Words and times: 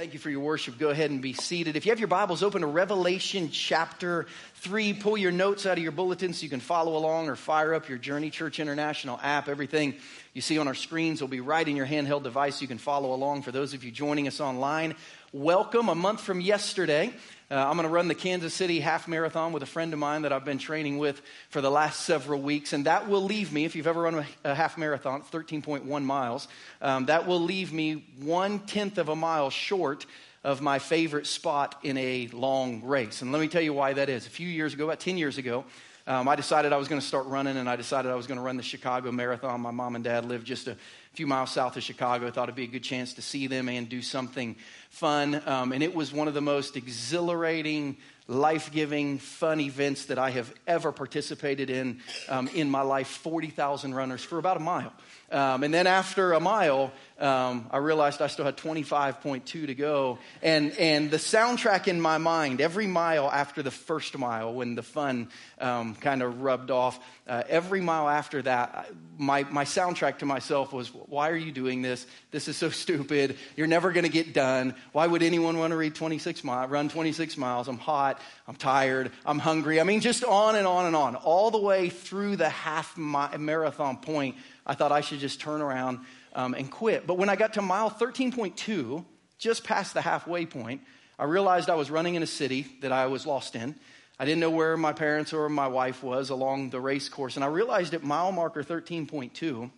Thank 0.00 0.14
you 0.14 0.18
for 0.18 0.30
your 0.30 0.40
worship. 0.40 0.78
Go 0.78 0.88
ahead 0.88 1.10
and 1.10 1.20
be 1.20 1.34
seated. 1.34 1.76
If 1.76 1.84
you 1.84 1.92
have 1.92 1.98
your 1.98 2.08
Bibles 2.08 2.42
open 2.42 2.62
to 2.62 2.66
Revelation 2.66 3.50
chapter 3.50 4.24
3, 4.54 4.94
pull 4.94 5.18
your 5.18 5.30
notes 5.30 5.66
out 5.66 5.76
of 5.76 5.82
your 5.82 5.92
bulletin 5.92 6.32
so 6.32 6.42
you 6.42 6.48
can 6.48 6.58
follow 6.58 6.96
along 6.96 7.28
or 7.28 7.36
fire 7.36 7.74
up 7.74 7.86
your 7.86 7.98
Journey 7.98 8.30
Church 8.30 8.60
International 8.60 9.20
app. 9.22 9.46
Everything 9.46 9.94
you 10.32 10.40
see 10.40 10.56
on 10.56 10.66
our 10.68 10.74
screens 10.74 11.20
will 11.20 11.28
be 11.28 11.40
right 11.40 11.68
in 11.68 11.76
your 11.76 11.84
handheld 11.84 12.22
device. 12.22 12.62
You 12.62 12.68
can 12.68 12.78
follow 12.78 13.12
along. 13.12 13.42
For 13.42 13.52
those 13.52 13.74
of 13.74 13.84
you 13.84 13.90
joining 13.90 14.26
us 14.26 14.40
online, 14.40 14.94
welcome. 15.32 15.88
A 15.88 15.94
month 15.94 16.20
from 16.20 16.40
yesterday, 16.40 17.12
uh, 17.50 17.54
I'm 17.54 17.76
going 17.76 17.86
to 17.86 17.92
run 17.92 18.08
the 18.08 18.14
Kansas 18.14 18.52
City 18.52 18.80
half 18.80 19.06
marathon 19.06 19.52
with 19.52 19.62
a 19.62 19.66
friend 19.66 19.92
of 19.92 19.98
mine 19.98 20.22
that 20.22 20.32
I've 20.32 20.44
been 20.44 20.58
training 20.58 20.98
with 20.98 21.22
for 21.50 21.60
the 21.60 21.70
last 21.70 22.00
several 22.00 22.40
weeks. 22.40 22.72
And 22.72 22.86
that 22.86 23.08
will 23.08 23.22
leave 23.22 23.52
me, 23.52 23.64
if 23.64 23.76
you've 23.76 23.86
ever 23.86 24.02
run 24.02 24.26
a, 24.44 24.54
half 24.54 24.76
marathon, 24.76 25.22
13.1 25.22 26.02
miles, 26.02 26.48
um, 26.82 27.06
that 27.06 27.26
will 27.26 27.40
leave 27.40 27.72
me 27.72 28.04
one 28.20 28.60
tenth 28.60 28.98
of 28.98 29.08
a 29.08 29.16
mile 29.16 29.50
short 29.50 30.04
of 30.42 30.60
my 30.60 30.78
favorite 30.78 31.26
spot 31.26 31.78
in 31.82 31.96
a 31.96 32.28
long 32.32 32.82
race. 32.82 33.22
And 33.22 33.30
let 33.30 33.40
me 33.40 33.48
tell 33.48 33.62
you 33.62 33.74
why 33.74 33.92
that 33.92 34.08
is. 34.08 34.26
A 34.26 34.30
few 34.30 34.48
years 34.48 34.74
ago, 34.74 34.84
about 34.86 35.00
10 35.00 35.18
years 35.18 35.38
ago, 35.38 35.64
um, 36.10 36.26
I 36.26 36.34
decided 36.34 36.72
I 36.72 36.76
was 36.76 36.88
going 36.88 37.00
to 37.00 37.06
start 37.06 37.26
running, 37.26 37.56
and 37.56 37.70
I 37.70 37.76
decided 37.76 38.10
I 38.10 38.16
was 38.16 38.26
going 38.26 38.38
to 38.38 38.42
run 38.42 38.56
the 38.56 38.64
Chicago 38.64 39.12
Marathon. 39.12 39.60
My 39.60 39.70
mom 39.70 39.94
and 39.94 40.02
dad 40.02 40.24
lived 40.24 40.44
just 40.44 40.66
a 40.66 40.76
few 41.12 41.24
miles 41.24 41.52
south 41.52 41.76
of 41.76 41.84
Chicago. 41.84 42.26
I 42.26 42.32
thought 42.32 42.48
it'd 42.48 42.56
be 42.56 42.64
a 42.64 42.66
good 42.66 42.82
chance 42.82 43.14
to 43.14 43.22
see 43.22 43.46
them 43.46 43.68
and 43.68 43.88
do 43.88 44.02
something 44.02 44.56
fun. 44.88 45.40
Um, 45.46 45.70
and 45.70 45.84
it 45.84 45.94
was 45.94 46.12
one 46.12 46.26
of 46.26 46.34
the 46.34 46.40
most 46.40 46.76
exhilarating, 46.76 47.96
life 48.26 48.72
giving, 48.72 49.20
fun 49.20 49.60
events 49.60 50.06
that 50.06 50.18
I 50.18 50.30
have 50.30 50.52
ever 50.66 50.90
participated 50.90 51.70
in 51.70 52.00
um, 52.28 52.48
in 52.48 52.68
my 52.68 52.82
life 52.82 53.06
40,000 53.06 53.94
runners 53.94 54.24
for 54.24 54.38
about 54.38 54.56
a 54.56 54.60
mile. 54.60 54.92
Um, 55.30 55.62
and 55.62 55.72
then 55.72 55.86
after 55.86 56.32
a 56.32 56.40
mile, 56.40 56.92
um, 57.20 57.68
I 57.70 57.76
realized 57.76 58.22
I 58.22 58.26
still 58.26 58.46
had 58.46 58.56
25.2 58.56 59.44
to 59.44 59.74
go. 59.74 60.18
And, 60.42 60.72
and 60.72 61.10
the 61.10 61.18
soundtrack 61.18 61.86
in 61.86 62.00
my 62.00 62.18
mind, 62.18 62.60
every 62.60 62.86
mile 62.86 63.30
after 63.30 63.62
the 63.62 63.70
first 63.70 64.16
mile, 64.16 64.54
when 64.54 64.74
the 64.74 64.82
fun 64.82 65.28
um, 65.60 65.94
kind 65.94 66.22
of 66.22 66.40
rubbed 66.40 66.70
off, 66.70 66.98
uh, 67.28 67.42
every 67.48 67.80
mile 67.80 68.08
after 68.08 68.42
that, 68.42 68.90
my, 69.18 69.44
my 69.44 69.64
soundtrack 69.64 70.18
to 70.18 70.26
myself 70.26 70.72
was, 70.72 70.88
Why 70.88 71.28
are 71.30 71.36
you 71.36 71.52
doing 71.52 71.82
this? 71.82 72.06
This 72.30 72.48
is 72.48 72.56
so 72.56 72.70
stupid. 72.70 73.36
You're 73.54 73.66
never 73.66 73.92
going 73.92 74.04
to 74.06 74.10
get 74.10 74.32
done. 74.32 74.74
Why 74.92 75.06
would 75.06 75.22
anyone 75.22 75.58
want 75.58 75.72
to 75.72 75.76
read 75.76 75.94
26 75.94 76.42
mile, 76.42 76.66
run 76.66 76.88
26 76.88 77.36
miles? 77.36 77.68
I'm 77.68 77.78
hot. 77.78 78.20
I'm 78.48 78.56
tired. 78.56 79.12
I'm 79.26 79.38
hungry. 79.38 79.80
I 79.80 79.84
mean, 79.84 80.00
just 80.00 80.24
on 80.24 80.56
and 80.56 80.66
on 80.66 80.86
and 80.86 80.96
on. 80.96 81.14
All 81.16 81.50
the 81.50 81.60
way 81.60 81.90
through 81.90 82.36
the 82.36 82.48
half 82.48 82.96
marathon 82.96 83.98
point, 83.98 84.36
I 84.70 84.74
thought 84.74 84.92
I 84.92 85.00
should 85.00 85.18
just 85.18 85.40
turn 85.40 85.62
around 85.62 85.98
um, 86.32 86.54
and 86.54 86.70
quit. 86.70 87.04
But 87.04 87.18
when 87.18 87.28
I 87.28 87.34
got 87.34 87.54
to 87.54 87.62
mile 87.62 87.90
13.2, 87.90 89.04
just 89.36 89.64
past 89.64 89.94
the 89.94 90.00
halfway 90.00 90.46
point, 90.46 90.82
I 91.18 91.24
realized 91.24 91.68
I 91.68 91.74
was 91.74 91.90
running 91.90 92.14
in 92.14 92.22
a 92.22 92.26
city 92.26 92.68
that 92.80 92.92
I 92.92 93.06
was 93.06 93.26
lost 93.26 93.56
in. 93.56 93.74
I 94.16 94.24
didn't 94.24 94.38
know 94.38 94.50
where 94.50 94.76
my 94.76 94.92
parents 94.92 95.32
or 95.32 95.48
my 95.48 95.66
wife 95.66 96.04
was 96.04 96.30
along 96.30 96.70
the 96.70 96.78
race 96.78 97.08
course. 97.08 97.34
And 97.34 97.42
I 97.42 97.48
realized 97.48 97.94
at 97.94 98.04
mile 98.04 98.30
marker 98.30 98.62
13.2 98.62 99.72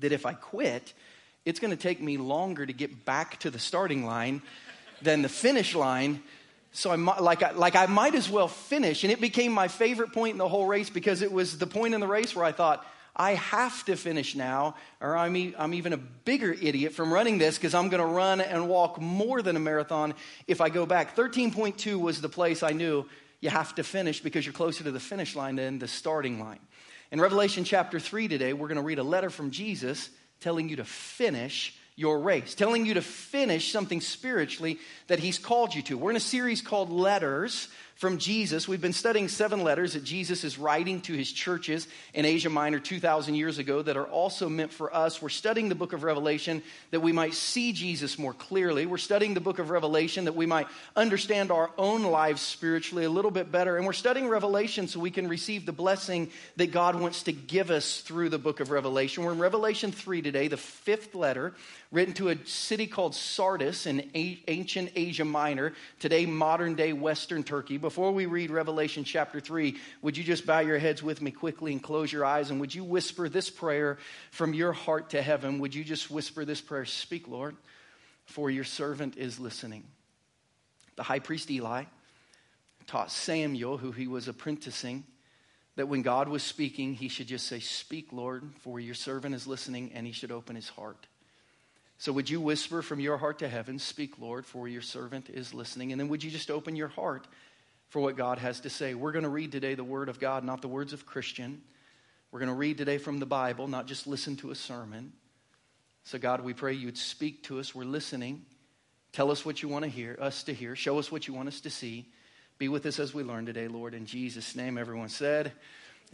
that 0.00 0.12
if 0.12 0.26
I 0.26 0.34
quit, 0.34 0.92
it's 1.46 1.58
going 1.58 1.70
to 1.70 1.82
take 1.82 2.02
me 2.02 2.18
longer 2.18 2.66
to 2.66 2.74
get 2.74 3.06
back 3.06 3.38
to 3.38 3.50
the 3.50 3.58
starting 3.58 4.04
line 4.04 4.42
than 5.00 5.22
the 5.22 5.30
finish 5.30 5.74
line. 5.74 6.22
So 6.72 6.90
I 6.90 6.96
like 6.96 7.42
I, 7.42 7.52
like 7.52 7.74
I 7.74 7.86
might 7.86 8.14
as 8.14 8.28
well 8.28 8.48
finish, 8.48 9.02
and 9.02 9.10
it 9.10 9.22
became 9.22 9.50
my 9.50 9.68
favorite 9.68 10.12
point 10.12 10.32
in 10.32 10.38
the 10.38 10.46
whole 10.46 10.66
race 10.66 10.90
because 10.90 11.22
it 11.22 11.32
was 11.32 11.56
the 11.56 11.66
point 11.66 11.94
in 11.94 12.00
the 12.00 12.06
race 12.06 12.36
where 12.36 12.44
I 12.44 12.52
thought 12.52 12.84
I 13.20 13.34
have 13.34 13.84
to 13.84 13.96
finish 13.96 14.34
now, 14.34 14.76
or 14.98 15.14
I'm, 15.14 15.36
e- 15.36 15.54
I'm 15.58 15.74
even 15.74 15.92
a 15.92 15.98
bigger 15.98 16.54
idiot 16.54 16.94
from 16.94 17.12
running 17.12 17.36
this 17.36 17.58
because 17.58 17.74
I'm 17.74 17.90
going 17.90 18.00
to 18.00 18.06
run 18.06 18.40
and 18.40 18.66
walk 18.66 18.98
more 18.98 19.42
than 19.42 19.56
a 19.56 19.60
marathon 19.60 20.14
if 20.46 20.62
I 20.62 20.70
go 20.70 20.86
back. 20.86 21.14
13.2 21.14 22.00
was 22.00 22.22
the 22.22 22.30
place 22.30 22.62
I 22.62 22.70
knew 22.70 23.04
you 23.40 23.50
have 23.50 23.74
to 23.74 23.84
finish 23.84 24.20
because 24.20 24.46
you're 24.46 24.54
closer 24.54 24.84
to 24.84 24.90
the 24.90 24.98
finish 24.98 25.36
line 25.36 25.56
than 25.56 25.78
the 25.78 25.86
starting 25.86 26.40
line. 26.40 26.60
In 27.12 27.20
Revelation 27.20 27.64
chapter 27.64 28.00
3 28.00 28.26
today, 28.26 28.54
we're 28.54 28.68
going 28.68 28.76
to 28.76 28.82
read 28.82 28.98
a 28.98 29.02
letter 29.02 29.28
from 29.28 29.50
Jesus 29.50 30.08
telling 30.40 30.70
you 30.70 30.76
to 30.76 30.84
finish 30.86 31.76
your 32.00 32.18
race, 32.18 32.54
telling 32.54 32.86
you 32.86 32.94
to 32.94 33.02
finish 33.02 33.70
something 33.70 34.00
spiritually 34.00 34.78
that 35.08 35.18
he's 35.18 35.38
called 35.38 35.74
you 35.74 35.82
to. 35.82 35.98
We're 35.98 36.10
in 36.10 36.16
a 36.16 36.20
series 36.20 36.62
called 36.62 36.90
Letters 36.90 37.68
from 38.00 38.16
Jesus. 38.16 38.66
We've 38.66 38.80
been 38.80 38.94
studying 38.94 39.28
seven 39.28 39.62
letters 39.62 39.92
that 39.92 40.02
Jesus 40.02 40.42
is 40.42 40.58
writing 40.58 41.02
to 41.02 41.12
his 41.12 41.30
churches 41.30 41.86
in 42.14 42.24
Asia 42.24 42.48
Minor 42.48 42.78
2,000 42.78 43.34
years 43.34 43.58
ago 43.58 43.82
that 43.82 43.98
are 43.98 44.06
also 44.06 44.48
meant 44.48 44.72
for 44.72 44.94
us. 44.96 45.20
We're 45.20 45.28
studying 45.28 45.68
the 45.68 45.74
book 45.74 45.92
of 45.92 46.02
Revelation 46.02 46.62
that 46.92 47.00
we 47.00 47.12
might 47.12 47.34
see 47.34 47.74
Jesus 47.74 48.18
more 48.18 48.32
clearly. 48.32 48.86
We're 48.86 48.96
studying 48.96 49.34
the 49.34 49.40
book 49.40 49.58
of 49.58 49.68
Revelation 49.68 50.24
that 50.24 50.34
we 50.34 50.46
might 50.46 50.66
understand 50.96 51.50
our 51.50 51.70
own 51.76 52.02
lives 52.04 52.40
spiritually 52.40 53.04
a 53.04 53.10
little 53.10 53.30
bit 53.30 53.52
better. 53.52 53.76
And 53.76 53.84
we're 53.84 53.92
studying 53.92 54.28
Revelation 54.28 54.88
so 54.88 54.98
we 54.98 55.10
can 55.10 55.28
receive 55.28 55.66
the 55.66 55.72
blessing 55.72 56.30
that 56.56 56.72
God 56.72 56.98
wants 56.98 57.24
to 57.24 57.32
give 57.32 57.70
us 57.70 58.00
through 58.00 58.30
the 58.30 58.38
book 58.38 58.60
of 58.60 58.70
Revelation. 58.70 59.24
We're 59.24 59.32
in 59.32 59.38
Revelation 59.38 59.92
3 59.92 60.22
today, 60.22 60.48
the 60.48 60.56
fifth 60.56 61.14
letter 61.14 61.52
written 61.92 62.14
to 62.14 62.28
a 62.28 62.46
city 62.46 62.86
called 62.86 63.14
Sardis 63.16 63.86
in 63.86 64.10
ancient 64.14 64.92
Asia 64.94 65.24
Minor, 65.24 65.72
today 65.98 66.24
modern 66.24 66.76
day 66.76 66.92
Western 66.92 67.42
Turkey. 67.42 67.78
Before 67.78 68.12
we 68.12 68.26
read 68.26 68.52
Revelation 68.52 69.02
chapter 69.02 69.40
3, 69.40 69.76
would 70.00 70.16
you 70.16 70.22
just 70.22 70.46
bow 70.46 70.60
your 70.60 70.78
heads 70.78 71.02
with 71.02 71.20
me 71.20 71.32
quickly 71.32 71.72
and 71.72 71.82
close 71.82 72.12
your 72.12 72.24
eyes? 72.24 72.50
And 72.50 72.60
would 72.60 72.74
you 72.74 72.84
whisper 72.84 73.28
this 73.28 73.50
prayer 73.50 73.98
from 74.30 74.54
your 74.54 74.72
heart 74.72 75.10
to 75.10 75.22
heaven? 75.22 75.58
Would 75.58 75.74
you 75.74 75.82
just 75.82 76.10
whisper 76.10 76.44
this 76.44 76.60
prayer? 76.60 76.84
Speak, 76.84 77.26
Lord, 77.26 77.56
for 78.24 78.50
your 78.50 78.64
servant 78.64 79.16
is 79.16 79.40
listening. 79.40 79.82
The 80.94 81.02
high 81.02 81.18
priest 81.18 81.50
Eli 81.50 81.84
taught 82.86 83.10
Samuel, 83.10 83.78
who 83.78 83.90
he 83.90 84.06
was 84.06 84.28
apprenticing, 84.28 85.04
that 85.74 85.88
when 85.88 86.02
God 86.02 86.28
was 86.28 86.44
speaking, 86.44 86.94
he 86.94 87.08
should 87.08 87.26
just 87.26 87.46
say, 87.46 87.58
Speak, 87.58 88.12
Lord, 88.12 88.44
for 88.60 88.78
your 88.78 88.94
servant 88.94 89.34
is 89.34 89.48
listening, 89.48 89.90
and 89.94 90.06
he 90.06 90.12
should 90.12 90.30
open 90.30 90.54
his 90.54 90.68
heart. 90.68 91.06
So, 92.00 92.14
would 92.14 92.30
you 92.30 92.40
whisper 92.40 92.80
from 92.80 92.98
your 92.98 93.18
heart 93.18 93.40
to 93.40 93.48
heaven, 93.48 93.78
Speak, 93.78 94.18
Lord, 94.18 94.46
for 94.46 94.66
your 94.66 94.80
servant 94.80 95.28
is 95.28 95.52
listening? 95.52 95.92
And 95.92 96.00
then 96.00 96.08
would 96.08 96.24
you 96.24 96.30
just 96.30 96.50
open 96.50 96.74
your 96.74 96.88
heart 96.88 97.26
for 97.90 98.00
what 98.00 98.16
God 98.16 98.38
has 98.38 98.60
to 98.60 98.70
say? 98.70 98.94
We're 98.94 99.12
going 99.12 99.24
to 99.24 99.28
read 99.28 99.52
today 99.52 99.74
the 99.74 99.84
Word 99.84 100.08
of 100.08 100.18
God, 100.18 100.42
not 100.42 100.62
the 100.62 100.68
words 100.68 100.94
of 100.94 101.04
Christian. 101.04 101.60
We're 102.32 102.38
going 102.38 102.48
to 102.48 102.54
read 102.54 102.78
today 102.78 102.96
from 102.96 103.18
the 103.18 103.26
Bible, 103.26 103.68
not 103.68 103.86
just 103.86 104.06
listen 104.06 104.36
to 104.36 104.50
a 104.50 104.54
sermon. 104.54 105.12
So, 106.04 106.18
God, 106.18 106.40
we 106.40 106.54
pray 106.54 106.72
you'd 106.72 106.96
speak 106.96 107.42
to 107.44 107.60
us. 107.60 107.74
We're 107.74 107.84
listening. 107.84 108.46
Tell 109.12 109.30
us 109.30 109.44
what 109.44 109.62
you 109.62 109.68
want 109.68 109.84
to 109.84 109.90
hear, 109.90 110.16
us 110.22 110.42
to 110.44 110.54
hear. 110.54 110.74
Show 110.74 110.98
us 110.98 111.12
what 111.12 111.28
you 111.28 111.34
want 111.34 111.48
us 111.48 111.60
to 111.60 111.70
see. 111.70 112.06
Be 112.56 112.68
with 112.68 112.86
us 112.86 112.98
as 112.98 113.12
we 113.12 113.24
learn 113.24 113.44
today, 113.44 113.68
Lord. 113.68 113.92
In 113.92 114.06
Jesus' 114.06 114.56
name, 114.56 114.78
everyone 114.78 115.10
said, 115.10 115.52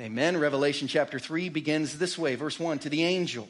Amen. 0.00 0.36
Revelation 0.36 0.88
chapter 0.88 1.20
3 1.20 1.48
begins 1.48 1.96
this 1.96 2.18
way. 2.18 2.34
Verse 2.34 2.58
1 2.58 2.80
To 2.80 2.88
the 2.88 3.04
angel, 3.04 3.48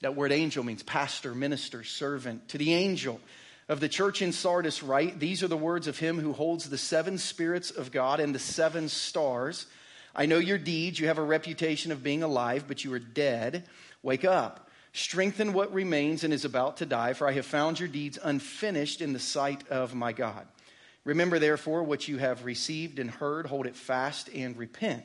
that 0.00 0.14
word 0.14 0.32
angel 0.32 0.64
means 0.64 0.82
pastor, 0.82 1.34
minister, 1.34 1.82
servant. 1.82 2.48
To 2.50 2.58
the 2.58 2.74
angel 2.74 3.20
of 3.68 3.80
the 3.80 3.88
church 3.88 4.22
in 4.22 4.32
Sardis, 4.32 4.82
write 4.82 5.18
These 5.18 5.42
are 5.42 5.48
the 5.48 5.56
words 5.56 5.88
of 5.88 5.98
him 5.98 6.18
who 6.18 6.32
holds 6.32 6.68
the 6.68 6.78
seven 6.78 7.18
spirits 7.18 7.70
of 7.70 7.90
God 7.90 8.20
and 8.20 8.34
the 8.34 8.38
seven 8.38 8.88
stars. 8.88 9.66
I 10.14 10.26
know 10.26 10.38
your 10.38 10.58
deeds. 10.58 10.98
You 10.98 11.08
have 11.08 11.18
a 11.18 11.22
reputation 11.22 11.92
of 11.92 12.02
being 12.02 12.22
alive, 12.22 12.64
but 12.66 12.84
you 12.84 12.92
are 12.94 12.98
dead. 12.98 13.64
Wake 14.02 14.24
up. 14.24 14.70
Strengthen 14.92 15.52
what 15.52 15.72
remains 15.72 16.24
and 16.24 16.32
is 16.32 16.44
about 16.44 16.78
to 16.78 16.86
die, 16.86 17.12
for 17.12 17.28
I 17.28 17.32
have 17.32 17.46
found 17.46 17.78
your 17.78 17.88
deeds 17.88 18.18
unfinished 18.22 19.00
in 19.00 19.12
the 19.12 19.18
sight 19.18 19.68
of 19.68 19.94
my 19.94 20.12
God. 20.12 20.46
Remember, 21.04 21.38
therefore, 21.38 21.82
what 21.82 22.08
you 22.08 22.18
have 22.18 22.44
received 22.44 22.98
and 22.98 23.10
heard, 23.10 23.46
hold 23.46 23.66
it 23.66 23.76
fast 23.76 24.28
and 24.34 24.56
repent. 24.56 25.04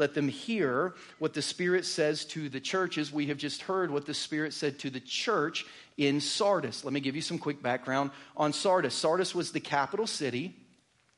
let 0.00 0.14
them 0.14 0.26
hear 0.26 0.94
what 1.20 1.34
the 1.34 1.42
Spirit 1.42 1.84
says 1.84 2.24
to 2.24 2.48
the 2.48 2.58
churches. 2.58 3.12
We 3.12 3.26
have 3.26 3.38
just 3.38 3.62
heard 3.62 3.90
what 3.90 4.06
the 4.06 4.14
Spirit 4.14 4.52
said 4.52 4.80
to 4.80 4.90
the 4.90 4.98
church 4.98 5.64
in 5.96 6.20
Sardis. 6.20 6.84
Let 6.84 6.92
me 6.92 7.00
give 7.00 7.14
you 7.14 7.22
some 7.22 7.38
quick 7.38 7.62
background 7.62 8.10
on 8.36 8.52
Sardis. 8.52 8.94
Sardis 8.94 9.34
was 9.34 9.52
the 9.52 9.60
capital 9.60 10.06
city 10.06 10.56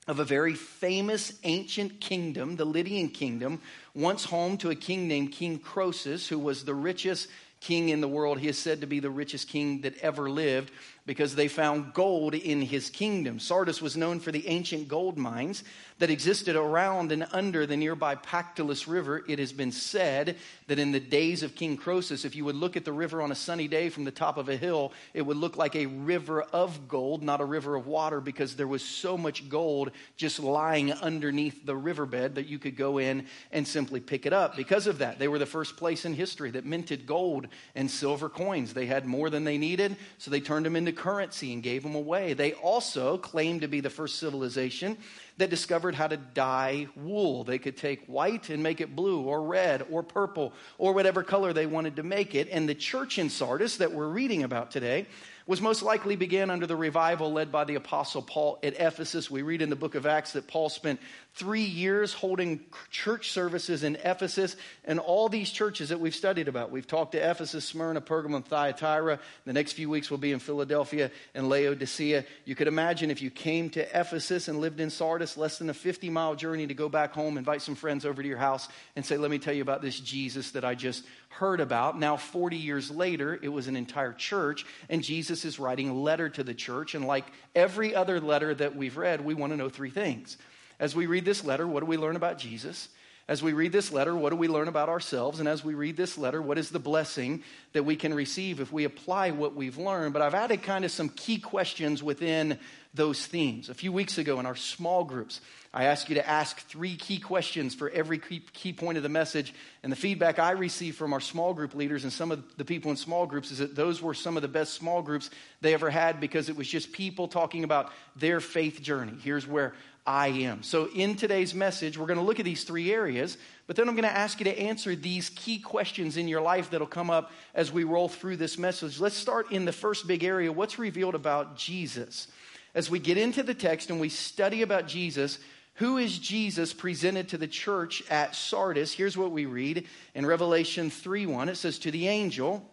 of 0.08 0.19
a 0.19 0.25
very 0.25 0.55
famous 0.55 1.32
ancient 1.44 2.00
kingdom, 2.00 2.56
the 2.56 2.64
Lydian 2.64 3.08
kingdom, 3.08 3.61
once 3.94 4.25
home 4.25 4.56
to 4.58 4.70
a 4.70 4.75
king 4.75 5.06
named 5.06 5.31
King 5.31 5.61
Croesus, 5.61 6.26
who 6.29 6.38
was 6.38 6.64
the 6.64 6.75
richest 6.75 7.29
king 7.61 7.90
in 7.90 8.00
the 8.00 8.08
world. 8.08 8.40
He 8.40 8.49
is 8.49 8.58
said 8.58 8.81
to 8.81 8.88
be 8.88 8.99
the 8.99 9.11
richest 9.11 9.49
king 9.49 9.82
that 9.82 9.96
ever 9.99 10.29
lived. 10.29 10.73
Because 11.05 11.35
they 11.35 11.49
found 11.49 11.95
gold 11.95 12.35
in 12.35 12.63
his 12.63 12.89
kingdom. 12.89 13.41
Sardis 13.41 13.83
was 13.83 13.97
known 13.97 14.21
for 14.21 14.31
the 14.31 14.47
ancient 14.47 14.87
gold 14.87 15.19
mines 15.19 15.65
that 15.99 16.11
existed 16.11 16.57
around 16.57 17.13
and 17.13 17.27
under 17.33 17.67
the 17.67 17.77
nearby 17.77 18.15
Pactolus 18.15 18.87
River. 18.87 19.25
It 19.29 19.39
has 19.39 19.53
been 19.53 19.73
said 19.73 20.37
that 20.69 20.79
in 20.79 20.93
the 20.93 21.01
days 21.01 21.43
of 21.43 21.55
King 21.55 21.77
Croesus, 21.77 22.25
if 22.25 22.37
you 22.37 22.45
would 22.45 22.55
look 22.55 22.77
at 22.77 22.85
the 22.85 22.93
river 22.93 23.21
on 23.21 23.33
a 23.33 23.37
sunny 23.37 23.69
day 23.69 23.89
from 23.89 24.05
the 24.05 24.11
top 24.11 24.37
of 24.37 24.49
a 24.49 24.57
hill, 24.57 24.93
it 25.13 25.23
would 25.23 25.37
look 25.37 25.57
like 25.57 25.75
a 25.75 25.87
river 25.87 26.43
of 26.43 26.89
gold, 26.89 27.23
not 27.23 27.41
a 27.41 27.45
river 27.45 27.75
of 27.75 27.87
water, 27.87 28.21
because 28.21 28.55
there 28.55 28.69
was 28.69 28.83
so 28.83 29.19
much 29.19 29.49
gold 29.49 29.91
just 30.17 30.39
lying 30.39 30.93
underneath 30.93 31.67
the 31.67 31.77
riverbed 31.77 32.37
that 32.37 32.47
you 32.47 32.59
could 32.59 32.77
go 32.77 32.99
in 32.99 33.27
and 33.51 33.67
simply 33.67 34.01
pick 34.01 34.25
it 34.25 34.33
up. 34.33 34.57
Because 34.57 34.87
of 34.87 34.99
that, 34.99 35.19
they 35.19 35.29
were 35.29 35.39
the 35.39 35.47
first 35.47 35.77
place 35.77 36.05
in 36.05 36.15
history 36.15 36.51
that 36.53 36.65
minted 36.65 37.07
gold 37.07 37.49
and 37.75 37.91
silver 37.91 38.29
coins. 38.29 38.73
They 38.73 38.87
had 38.87 39.05
more 39.05 39.31
than 39.31 39.45
they 39.45 39.59
needed, 39.59 39.97
so 40.19 40.31
they 40.31 40.41
turned 40.41 40.65
them 40.65 40.77
into 40.77 40.92
currency 40.93 41.53
and 41.53 41.62
gave 41.62 41.83
them 41.83 41.94
away. 41.94 42.35
They 42.35 42.53
also 42.53 43.19
claimed 43.19 43.62
to 43.62 43.69
be 43.69 43.81
the 43.81 43.91
first 43.91 44.19
civilization 44.19 44.97
that 45.39 45.50
discovered 45.50 45.94
how 45.94 46.06
to 46.06 46.17
dye 46.17 46.89
wool. 46.97 47.44
They 47.44 47.59
could 47.59 47.77
take 47.77 48.06
white 48.06 48.50
and 48.50 48.62
make 48.62 48.81
it 48.81 48.94
blue 48.94 49.23
or 49.23 49.43
red 49.43 49.87
or 49.91 50.03
purple 50.03 50.53
or 50.79 50.93
whatever 50.93 51.23
color 51.23 51.53
they 51.53 51.67
wanted 51.67 51.97
to 51.97 52.03
make 52.03 52.35
it. 52.35 52.49
And 52.50 52.69
the 52.69 52.75
church 52.75 53.19
in 53.19 53.31
Sardis 53.31 53.79
that 53.79 53.93
we're 53.93 54.09
reading 54.09 54.43
about 54.43 54.71
today 54.71 55.06
was 55.47 55.61
most 55.61 55.83
likely 55.83 56.17
began 56.17 56.50
under 56.50 56.67
the 56.67 56.77
revival 56.77 57.33
led 57.33 57.50
by 57.50 57.65
the 57.65 57.75
apostle 57.75 58.23
Paul 58.23 58.59
at 58.62 58.75
Ephesus. 58.79 59.31
We 59.31 59.43
read 59.43 59.62
in 59.62 59.71
the 59.71 59.77
book 59.77 59.94
of 59.94 60.06
Acts 60.06 60.33
that 60.33 60.47
Paul 60.47 60.69
spent 60.69 61.00
three 61.35 61.62
years 61.62 62.12
holding 62.12 62.61
church 62.91 63.31
services 63.31 63.83
in 63.83 63.97
Ephesus 63.97 64.55
and 64.85 64.99
all 64.99 65.29
these 65.29 65.50
churches 65.50 65.89
that 65.89 65.99
we've 65.99 66.15
studied 66.15 66.47
about. 66.47 66.71
We've 66.71 66.87
talked 66.87 67.12
to 67.12 67.19
Ephesus, 67.19 67.65
Smyrna, 67.65 68.00
Pergamum, 68.00 68.44
Thyatira. 68.44 69.19
The 69.47 69.53
next 69.53 69.73
few 69.73 69.89
weeks 69.89 70.11
will 70.11 70.19
be 70.19 70.33
in 70.33 70.39
Philadelphia 70.39 71.11
and 71.35 71.49
Laodicea. 71.49 72.25
You 72.44 72.55
could 72.55 72.69
imagine 72.69 73.11
if 73.11 73.23
you 73.23 73.31
came 73.31 73.71
to 73.71 73.99
Ephesus 73.99 74.49
and 74.49 74.61
lived 74.61 74.79
in 74.79 74.91
Sardis, 74.91 75.37
less 75.37 75.59
than 75.59 75.71
a 75.71 75.75
50 75.75 76.11
mile 76.11 76.35
journey 76.35 76.67
to 76.67 76.75
go 76.75 76.89
back 76.89 77.12
home, 77.12 77.39
invite 77.39 77.62
some 77.62 77.75
friends 77.75 78.05
over 78.05 78.23
to 78.23 78.29
your 78.29 78.39
house 78.39 78.69
and 78.94 79.05
say, 79.05 79.17
Let 79.17 79.31
me 79.31 79.39
tell 79.39 79.55
you 79.55 79.62
about 79.62 79.83
this 79.83 79.99
Jesus 79.99 80.53
that 80.53 80.65
I 80.65 80.75
just 80.75 81.05
heard 81.32 81.61
about. 81.61 81.99
Now, 81.99 82.17
40 82.17 82.56
years 82.56 82.90
later, 82.90 83.38
it 83.40 83.49
was 83.49 83.69
an 83.69 83.76
entire 83.76 84.12
church, 84.12 84.67
and 84.88 85.02
Jesus 85.02 85.44
is 85.44 85.58
writing 85.58 85.88
a 85.88 85.94
letter 85.94 86.29
to 86.29 86.44
the 86.44 86.55
church. 86.55 86.94
And 86.94 87.06
like 87.06 87.25
every 87.55 87.94
other 87.94 88.20
letter 88.20 88.55
that 88.55 88.76
we've 88.76 88.96
read, 88.96 89.25
we 89.25 89.34
want 89.34 89.52
to 89.52 89.56
know 89.56 89.69
three 89.69 89.90
things. 89.90 90.37
As 90.79 90.94
we 90.94 91.06
read 91.06 91.25
this 91.25 91.44
letter, 91.44 91.67
what 91.67 91.81
do 91.81 91.87
we 91.87 91.96
learn 91.96 92.17
about 92.17 92.38
Jesus? 92.38 92.88
As 93.29 93.43
we 93.43 93.52
read 93.52 93.70
this 93.70 93.93
letter, 93.93 94.17
what 94.17 94.31
do 94.31 94.37
we 94.37 94.49
learn 94.49 94.67
about 94.67 94.88
ourselves? 94.88 95.38
And 95.38 95.49
as 95.49 95.64
we 95.64 95.75
read 95.75 95.96
this 95.96 96.19
letter, 96.19 96.43
what 96.43 96.58
is 96.58 96.70
the 96.70 96.81
blessing 96.81 97.44
that 97.73 97.84
we 97.84 97.94
can 97.94 98.12
receive 98.12 98.61
if 98.61 98.73
we 98.73 98.84
apply 98.84 99.31
what 99.31 99.55
we've 99.55 99.79
learned? 99.79 100.12
But 100.12 100.23
I've 100.23 100.34
added 100.34 100.62
kind 100.62 100.84
of 100.84 100.90
some 100.90 101.08
key 101.08 101.38
questions 101.38 102.02
within 102.02 102.58
those 102.94 103.25
themes. 103.25 103.69
A 103.69 103.75
few 103.75 103.93
weeks 103.93 104.19
ago 104.19 104.40
in 104.40 104.46
our 104.46 104.56
small 104.56 105.05
groups, 105.05 105.40
I 105.75 105.85
ask 105.85 106.11
you 106.11 106.17
to 106.17 106.29
ask 106.29 106.61
three 106.69 106.97
key 106.97 107.19
questions 107.19 107.75
for 107.75 107.89
every 107.89 108.19
key, 108.19 108.73
point 108.75 108.99
of 108.99 109.03
the 109.03 109.09
message. 109.09 109.55
And 109.83 109.91
the 109.91 109.97
feedback 109.97 110.39
I 110.39 110.51
received 110.51 110.99
from 110.99 111.15
our 111.15 111.21
small 111.21 111.55
group 111.55 111.75
leaders 111.75 112.05
and 112.05 112.13
some 112.13 112.31
of 112.31 112.45
the 112.59 112.65
people 112.65 112.91
in 112.91 112.99
small 112.99 113.25
groups 113.25 113.51
is 113.51 113.59
that 113.59 113.75
those 113.75 114.03
were 114.03 114.13
some 114.13 114.37
of 114.37 114.43
the 114.43 114.49
best 114.49 114.75
small 114.75 115.01
groups 115.01 115.31
they 115.63 115.73
ever 115.73 115.89
had 115.89 116.21
because 116.21 116.51
it 116.51 116.57
was 116.57 116.69
just 116.69 116.93
people 116.93 117.27
talking 117.27 117.65
about 117.65 117.91
their 118.17 118.39
faith 118.39 118.83
journey. 118.83 119.15
Here's 119.23 119.47
where 119.47 119.73
I 120.07 120.29
am. 120.29 120.63
So, 120.63 120.89
in 120.95 121.15
today's 121.15 121.55
message, 121.55 121.97
we're 121.97 122.07
going 122.07 122.19
to 122.19 122.25
look 122.25 122.41
at 122.41 122.45
these 122.45 122.65
three 122.65 122.93
areas, 122.93 123.39
but 123.67 123.77
then 123.77 123.89
I'm 123.89 123.95
going 123.95 124.03
to 124.03 124.15
ask 124.15 124.41
you 124.41 124.45
to 124.45 124.59
answer 124.59 124.95
these 124.97 125.31
key 125.31 125.59
questions 125.59 126.19
in 126.19 126.29
your 126.29 126.43
life 126.43 126.71
that'll 126.71 126.89
come 126.89 127.09
up 127.09 127.31
as 127.55 127.73
we 127.73 127.85
roll 127.85 128.09
through 128.09 128.37
this 128.37 128.59
message. 128.59 129.01
Let's 129.01 129.17
start 129.17 129.53
in 129.53 129.65
the 129.65 129.73
first 129.73 130.07
big 130.07 130.25
area 130.25 130.53
what's 130.53 130.79
revealed 130.79 131.15
about 131.15 131.57
Jesus? 131.57 132.29
As 132.75 132.91
we 132.91 132.99
get 132.99 133.17
into 133.17 133.43
the 133.43 133.55
text 133.55 133.91
and 133.91 134.01
we 134.01 134.09
study 134.09 134.63
about 134.63 134.89
Jesus, 134.89 135.39
who 135.75 135.97
is 135.97 136.19
Jesus 136.19 136.75
presented 136.75 137.31
to 137.31 137.39
the 137.39 137.49
church 137.49 138.03
at 138.11 138.35
Sardis? 138.35 138.93
Here's 138.93 139.17
what 139.17 139.31
we 139.31 139.47
read 139.47 139.87
in 140.15 140.27
Revelation 140.27 140.91
3 140.91 141.27
1. 141.27 141.49
It 141.49 141.57
says, 141.57 141.79
To 141.81 141.91
the 141.91 142.09
angel, 142.09 142.69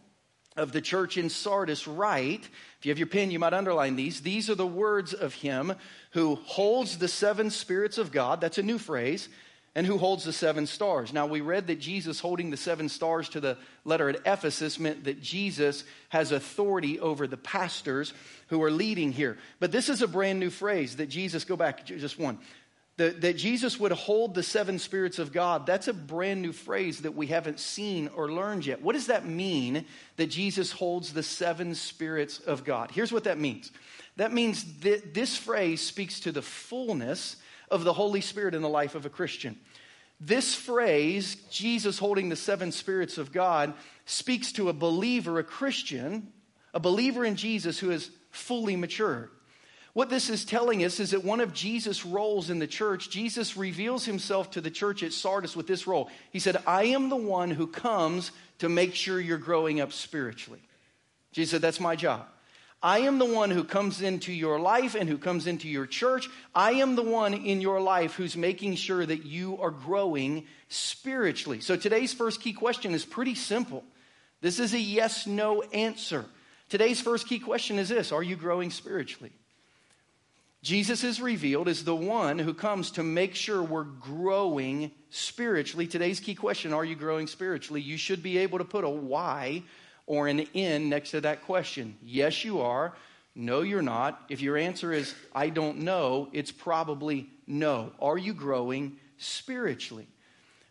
of 0.60 0.72
the 0.72 0.81
church 0.81 1.18
in 1.18 1.30
Sardis 1.30 1.88
write, 1.88 2.48
if 2.80 2.86
you 2.86 2.92
have 2.92 3.00
your 3.00 3.07
pen, 3.07 3.31
you 3.31 3.40
might 3.40 3.54
underline 3.54 3.96
these. 3.96 4.22
These 4.22 4.50
are 4.50 4.56
the 4.56 4.68
words 4.68 5.13
of 5.13 5.34
him 5.34 5.74
who 6.12 6.36
holds 6.36 6.98
the 6.98 7.07
seven 7.07 7.50
spirits 7.50 7.98
of 7.98 8.12
God. 8.12 8.42
That's 8.42 8.57
a 8.57 8.63
new 8.63 8.78
phrase. 8.78 9.30
And 9.75 9.86
who 9.86 10.00
holds 10.00 10.24
the 10.24 10.34
seven 10.34 10.66
stars. 10.66 11.13
Now, 11.13 11.28
we 11.28 11.42
read 11.42 11.68
that 11.68 11.80
Jesus 11.80 12.19
holding 12.19 12.50
the 12.50 12.57
seven 12.57 12.90
stars 12.90 13.30
to 13.30 13.40
the 13.40 13.56
letter 13.86 14.10
at 14.10 14.22
Ephesus 14.25 14.80
meant 14.80 15.04
that 15.04 15.22
Jesus 15.22 15.84
has 16.10 16.31
authority 16.31 17.00
over 17.00 17.28
the 17.28 17.38
pastors 17.38 18.13
who 18.48 18.63
are 18.63 18.72
leading 18.72 19.12
here. 19.12 19.38
But 19.60 19.72
this 19.72 19.88
is 19.88 20.02
a 20.02 20.07
brand 20.07 20.40
new 20.40 20.50
phrase 20.50 20.95
that 20.95 21.07
Jesus, 21.07 21.45
go 21.45 21.56
back 21.56 21.86
just 21.86 22.18
one 22.18 22.40
that, 23.00 23.38
Jesus 23.38 23.80
would 23.80 23.94
hold 23.94 24.36
the 24.36 24.44
seven 24.44 24.78
spirits 24.78 25.19
of 25.19 25.31
God, 25.31 25.66
that's 25.66 25.88
a 25.88 25.94
brand 25.94 26.42
new 26.42 26.51
phrase 26.51 27.01
that 27.01 27.16
we 27.16 27.28
haven't 27.28 27.60
seen 27.60 28.10
or 28.13 28.30
learned 28.30 28.66
yet. 28.66 28.81
What 28.81 28.94
does 28.94 29.07
that 29.07 29.25
mean 29.25 29.86
that 30.18 30.28
Jesus 30.28 30.72
holds 30.74 31.13
the 31.13 31.24
seven 31.24 31.75
spirits 31.75 32.40
of 32.40 32.66
God? 32.66 32.92
Here's 32.92 33.13
what 33.13 33.24
that 33.24 33.40
means 33.40 33.72
that 34.18 34.34
means 34.34 34.80
that 34.81 35.13
this 35.13 35.38
phrase 35.38 35.81
speaks 35.81 36.19
to 36.22 36.34
the 36.34 36.42
fullness 36.42 37.38
of 37.72 37.86
the 37.86 37.94
Holy 37.94 38.19
Spirit 38.19 38.54
in 38.54 38.62
the 38.62 38.68
life 38.68 38.96
of 38.96 39.06
a 39.06 39.10
Christian. 39.10 39.57
This 40.19 40.54
phrase, 40.54 41.36
Jesus 41.50 41.98
holding 42.00 42.28
the 42.28 42.36
seven 42.36 42.74
spirits 42.74 43.18
of 43.18 43.31
God, 43.31 43.74
speaks 44.06 44.52
to 44.54 44.68
a 44.68 44.74
believer, 44.74 45.40
a 45.40 45.44
Christian, 45.44 46.34
a 46.74 46.81
believer 46.81 47.24
in 47.24 47.38
Jesus 47.38 47.80
who 47.80 47.92
is 47.92 48.12
fully 48.30 48.75
matured. 48.75 49.30
What 50.00 50.10
this 50.10 50.30
is 50.30 50.46
telling 50.46 50.86
us 50.86 51.01
is 51.01 51.12
that 51.12 51.25
one 51.25 51.42
of 51.42 51.54
Jesus' 51.54 52.06
roles 52.06 52.50
in 52.50 52.60
the 52.60 52.68
church, 52.68 53.10
Jesus 53.10 53.57
reveals 53.57 54.06
himself 54.06 54.51
to 54.51 54.62
the 54.62 54.72
church 54.72 55.04
at 55.04 55.12
Sardis 55.12 55.57
with 55.57 55.68
this 55.68 55.88
role. 55.88 56.10
He 56.31 56.40
said, 56.40 56.56
I 56.66 56.86
am 56.86 57.10
the 57.10 57.18
one 57.18 57.51
who 57.51 57.68
comes 57.68 58.31
to 58.60 58.69
make 58.69 58.96
sure 58.96 59.19
you're 59.19 59.38
growing 59.38 59.81
up 59.81 59.92
spiritually. 59.92 60.62
Jesus 61.34 61.51
said, 61.51 61.62
That's 61.62 61.81
my 61.81 61.98
job. 61.98 62.25
I 62.81 63.00
am 63.00 63.19
the 63.19 63.25
one 63.25 63.51
who 63.51 63.66
comes 63.66 64.01
into 64.01 64.31
your 64.31 64.57
life 64.57 64.96
and 64.96 65.10
who 65.10 65.18
comes 65.18 65.48
into 65.48 65.68
your 65.68 65.86
church. 65.86 66.30
I 66.56 66.75
am 66.75 66.95
the 66.95 67.04
one 67.04 67.34
in 67.34 67.60
your 67.60 67.81
life 67.81 68.13
who's 68.13 68.38
making 68.38 68.75
sure 68.75 69.06
that 69.06 69.25
you 69.25 69.62
are 69.62 69.69
growing 69.69 70.48
spiritually. 70.69 71.60
So 71.60 71.75
today's 71.75 72.13
first 72.13 72.40
key 72.40 72.54
question 72.54 72.94
is 72.94 73.04
pretty 73.04 73.36
simple. 73.36 73.84
This 74.40 74.62
is 74.62 74.74
a 74.74 74.80
yes 74.80 75.28
no 75.28 75.62
answer. 75.62 76.24
Today's 76.69 77.02
first 77.02 77.28
key 77.28 77.40
question 77.40 77.78
is 77.80 77.90
this 77.90 78.13
Are 78.13 78.24
you 78.24 78.38
growing 78.38 78.72
spiritually? 78.72 79.34
Jesus 80.61 81.06
is 81.06 81.21
revealed 81.21 81.69
as 81.69 81.83
the 81.83 81.95
one 81.95 82.38
who 82.38 82.53
comes 82.53 82.91
to 82.91 83.03
make 83.03 83.33
sure 83.33 83.63
we're 83.63 83.83
growing 83.83 84.91
spiritually. 85.09 85.88
Today's 85.88 86.19
key 86.19 86.35
question 86.35 86.73
Are 86.73 86.83
you 86.83 86.95
growing 86.95 87.28
spiritually? 87.28 87.81
You 87.81 87.97
should 87.97 88.21
be 88.21 88.39
able 88.39 88.57
to 88.57 88.66
put 88.66 88.83
a 88.83 88.89
Y 88.89 89.63
or 90.06 90.28
an 90.28 90.45
N 90.54 90.89
next 90.89 91.11
to 91.11 91.21
that 91.21 91.44
question. 91.44 91.95
Yes, 92.04 92.44
you 92.44 92.59
are. 92.59 92.94
No, 93.35 93.61
you're 93.61 93.81
not. 93.81 94.21
If 94.28 94.42
your 94.42 94.57
answer 94.57 94.92
is, 94.92 95.16
I 95.33 95.49
don't 95.49 95.80
know, 95.80 96.28
it's 96.33 96.51
probably 96.51 97.30
no. 97.47 97.94
Are 98.01 98.18
you 98.18 98.33
growing 98.33 98.97
spiritually? 99.18 100.07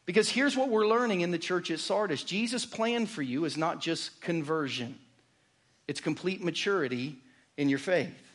Because 0.04 0.28
here's 0.28 0.56
what 0.56 0.68
we're 0.68 0.86
learning 0.86 1.22
in 1.22 1.30
the 1.30 1.38
church 1.38 1.70
at 1.70 1.78
Sardis 1.78 2.24
Jesus' 2.24 2.66
plan 2.66 3.06
for 3.06 3.22
you 3.22 3.46
is 3.46 3.56
not 3.56 3.80
just 3.80 4.20
conversion, 4.20 4.98
it's 5.86 6.00
complete 6.00 6.44
maturity 6.44 7.16
in 7.56 7.70
your 7.70 7.78
faith. 7.78 8.27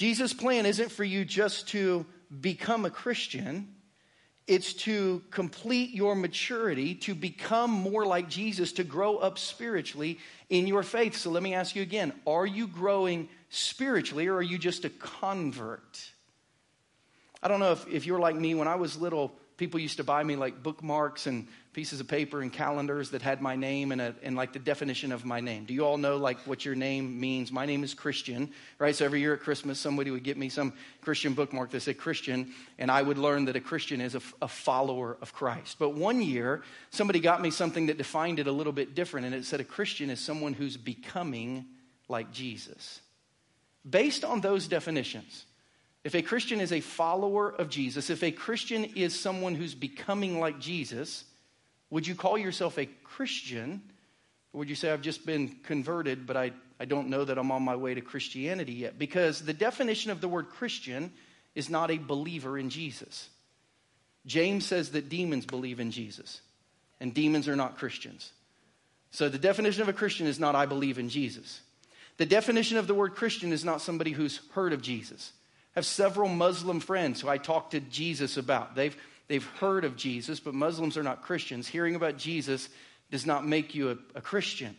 Jesus' 0.00 0.32
plan 0.32 0.64
isn't 0.64 0.90
for 0.90 1.04
you 1.04 1.26
just 1.26 1.68
to 1.68 2.06
become 2.40 2.86
a 2.86 2.90
Christian, 2.90 3.68
it's 4.46 4.72
to 4.72 5.22
complete 5.30 5.90
your 5.90 6.14
maturity, 6.14 6.94
to 6.94 7.14
become 7.14 7.70
more 7.70 8.06
like 8.06 8.30
Jesus, 8.30 8.72
to 8.72 8.82
grow 8.82 9.18
up 9.18 9.38
spiritually 9.38 10.18
in 10.48 10.66
your 10.66 10.82
faith. 10.82 11.18
So 11.18 11.30
let 11.30 11.42
me 11.42 11.52
ask 11.52 11.76
you 11.76 11.82
again 11.82 12.14
are 12.26 12.46
you 12.46 12.66
growing 12.66 13.28
spiritually 13.50 14.26
or 14.28 14.36
are 14.36 14.42
you 14.42 14.56
just 14.56 14.86
a 14.86 14.88
convert? 14.88 16.02
I 17.42 17.48
don't 17.48 17.60
know 17.60 17.72
if, 17.72 17.86
if 17.86 18.06
you're 18.06 18.20
like 18.20 18.36
me. 18.36 18.54
When 18.54 18.68
I 18.68 18.76
was 18.76 18.96
little, 18.96 19.34
people 19.58 19.80
used 19.80 19.98
to 19.98 20.04
buy 20.04 20.24
me 20.24 20.34
like 20.34 20.62
bookmarks 20.62 21.26
and 21.26 21.46
pieces 21.72 22.00
of 22.00 22.08
paper 22.08 22.42
and 22.42 22.52
calendars 22.52 23.10
that 23.10 23.22
had 23.22 23.40
my 23.40 23.54
name 23.54 23.92
and, 23.92 24.00
a, 24.00 24.14
and 24.22 24.34
like 24.34 24.52
the 24.52 24.58
definition 24.58 25.12
of 25.12 25.24
my 25.24 25.40
name. 25.40 25.64
Do 25.64 25.72
you 25.72 25.86
all 25.86 25.98
know 25.98 26.16
like 26.16 26.38
what 26.40 26.64
your 26.64 26.74
name 26.74 27.20
means? 27.20 27.52
My 27.52 27.64
name 27.64 27.84
is 27.84 27.94
Christian, 27.94 28.50
right? 28.80 28.94
So 28.94 29.04
every 29.04 29.20
year 29.20 29.34
at 29.34 29.40
Christmas, 29.40 29.78
somebody 29.78 30.10
would 30.10 30.24
get 30.24 30.36
me 30.36 30.48
some 30.48 30.72
Christian 31.00 31.32
bookmark 31.32 31.70
that 31.70 31.80
said 31.80 31.96
Christian, 31.96 32.52
and 32.78 32.90
I 32.90 33.02
would 33.02 33.18
learn 33.18 33.44
that 33.44 33.54
a 33.54 33.60
Christian 33.60 34.00
is 34.00 34.16
a, 34.16 34.22
a 34.42 34.48
follower 34.48 35.16
of 35.22 35.32
Christ. 35.32 35.76
But 35.78 35.90
one 35.90 36.20
year, 36.20 36.62
somebody 36.90 37.20
got 37.20 37.40
me 37.40 37.52
something 37.52 37.86
that 37.86 37.98
defined 37.98 38.40
it 38.40 38.48
a 38.48 38.52
little 38.52 38.72
bit 38.72 38.96
different, 38.96 39.26
and 39.26 39.34
it 39.34 39.44
said 39.44 39.60
a 39.60 39.64
Christian 39.64 40.10
is 40.10 40.18
someone 40.18 40.54
who's 40.54 40.76
becoming 40.76 41.66
like 42.08 42.32
Jesus. 42.32 43.00
Based 43.88 44.24
on 44.24 44.40
those 44.40 44.66
definitions, 44.66 45.46
if 46.02 46.14
a 46.14 46.22
Christian 46.22 46.60
is 46.60 46.72
a 46.72 46.80
follower 46.80 47.50
of 47.50 47.68
Jesus, 47.68 48.10
if 48.10 48.22
a 48.22 48.32
Christian 48.32 48.84
is 48.96 49.18
someone 49.18 49.54
who's 49.54 49.74
becoming 49.74 50.40
like 50.40 50.58
Jesus, 50.58 51.24
would 51.90 52.06
you 52.06 52.14
call 52.14 52.38
yourself 52.38 52.78
a 52.78 52.86
Christian? 53.04 53.82
Or 54.52 54.58
would 54.58 54.68
you 54.68 54.74
say, 54.74 54.90
I've 54.90 55.02
just 55.02 55.26
been 55.26 55.48
converted, 55.64 56.26
but 56.26 56.36
I, 56.36 56.52
I 56.78 56.84
don't 56.84 57.08
know 57.08 57.24
that 57.24 57.38
I'm 57.38 57.52
on 57.52 57.62
my 57.62 57.76
way 57.76 57.94
to 57.94 58.00
Christianity 58.00 58.72
yet. 58.72 58.98
Because 58.98 59.40
the 59.40 59.52
definition 59.52 60.10
of 60.10 60.20
the 60.20 60.28
word 60.28 60.48
Christian 60.48 61.12
is 61.54 61.68
not 61.68 61.90
a 61.90 61.98
believer 61.98 62.58
in 62.58 62.70
Jesus. 62.70 63.28
James 64.26 64.66
says 64.66 64.90
that 64.90 65.08
demons 65.08 65.46
believe 65.46 65.80
in 65.80 65.90
Jesus, 65.90 66.40
and 67.00 67.14
demons 67.14 67.48
are 67.48 67.56
not 67.56 67.78
Christians. 67.78 68.32
So 69.10 69.28
the 69.28 69.38
definition 69.38 69.82
of 69.82 69.88
a 69.88 69.94
Christian 69.94 70.26
is 70.26 70.38
not 70.38 70.54
I 70.54 70.66
believe 70.66 70.98
in 70.98 71.08
Jesus. 71.08 71.60
The 72.18 72.26
definition 72.26 72.76
of 72.76 72.86
the 72.86 72.94
word 72.94 73.14
Christian 73.14 73.52
is 73.52 73.64
not 73.64 73.80
somebody 73.80 74.12
who's 74.12 74.40
heard 74.52 74.72
of 74.72 74.82
Jesus. 74.82 75.32
I 75.74 75.78
have 75.78 75.86
several 75.86 76.28
Muslim 76.28 76.80
friends 76.80 77.20
who 77.20 77.28
I 77.28 77.38
talk 77.38 77.70
to 77.70 77.80
Jesus 77.80 78.36
about. 78.36 78.74
They've, 78.74 78.96
they've 79.30 79.46
heard 79.60 79.84
of 79.84 79.96
Jesus, 79.96 80.40
but 80.40 80.54
Muslims 80.54 80.98
are 80.98 81.02
not 81.04 81.22
Christians. 81.22 81.68
Hearing 81.68 81.94
about 81.94 82.18
Jesus 82.18 82.68
does 83.12 83.24
not 83.24 83.46
make 83.46 83.74
you 83.76 83.90
a, 83.90 83.96
a 84.16 84.20
Christian. 84.20 84.76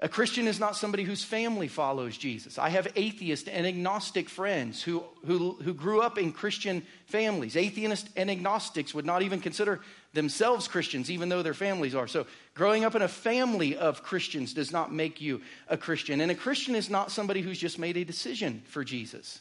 A 0.00 0.08
Christian 0.08 0.46
is 0.46 0.60
not 0.60 0.76
somebody 0.76 1.04
whose 1.04 1.24
family 1.24 1.68
follows 1.68 2.16
Jesus. 2.16 2.58
I 2.58 2.70
have 2.70 2.86
atheist 2.94 3.48
and 3.48 3.66
agnostic 3.66 4.28
friends 4.28 4.82
who, 4.82 5.04
who, 5.26 5.54
who 5.62 5.74
grew 5.74 6.00
up 6.00 6.18
in 6.18 6.32
Christian 6.32 6.84
families. 7.06 7.56
Atheists 7.56 8.08
and 8.16 8.30
agnostics 8.30 8.94
would 8.94 9.06
not 9.06 9.22
even 9.22 9.40
consider 9.40 9.80
themselves 10.12 10.68
Christians, 10.68 11.10
even 11.10 11.28
though 11.28 11.42
their 11.42 11.54
families 11.54 11.94
are. 11.94 12.08
So, 12.08 12.26
growing 12.54 12.84
up 12.84 12.96
in 12.96 13.02
a 13.02 13.08
family 13.08 13.76
of 13.76 14.02
Christians 14.02 14.54
does 14.54 14.72
not 14.72 14.92
make 14.92 15.20
you 15.20 15.40
a 15.68 15.76
Christian. 15.76 16.20
And 16.20 16.30
a 16.30 16.36
Christian 16.36 16.74
is 16.74 16.90
not 16.90 17.12
somebody 17.12 17.42
who's 17.42 17.58
just 17.58 17.78
made 17.78 17.96
a 17.96 18.04
decision 18.04 18.62
for 18.66 18.84
Jesus. 18.84 19.40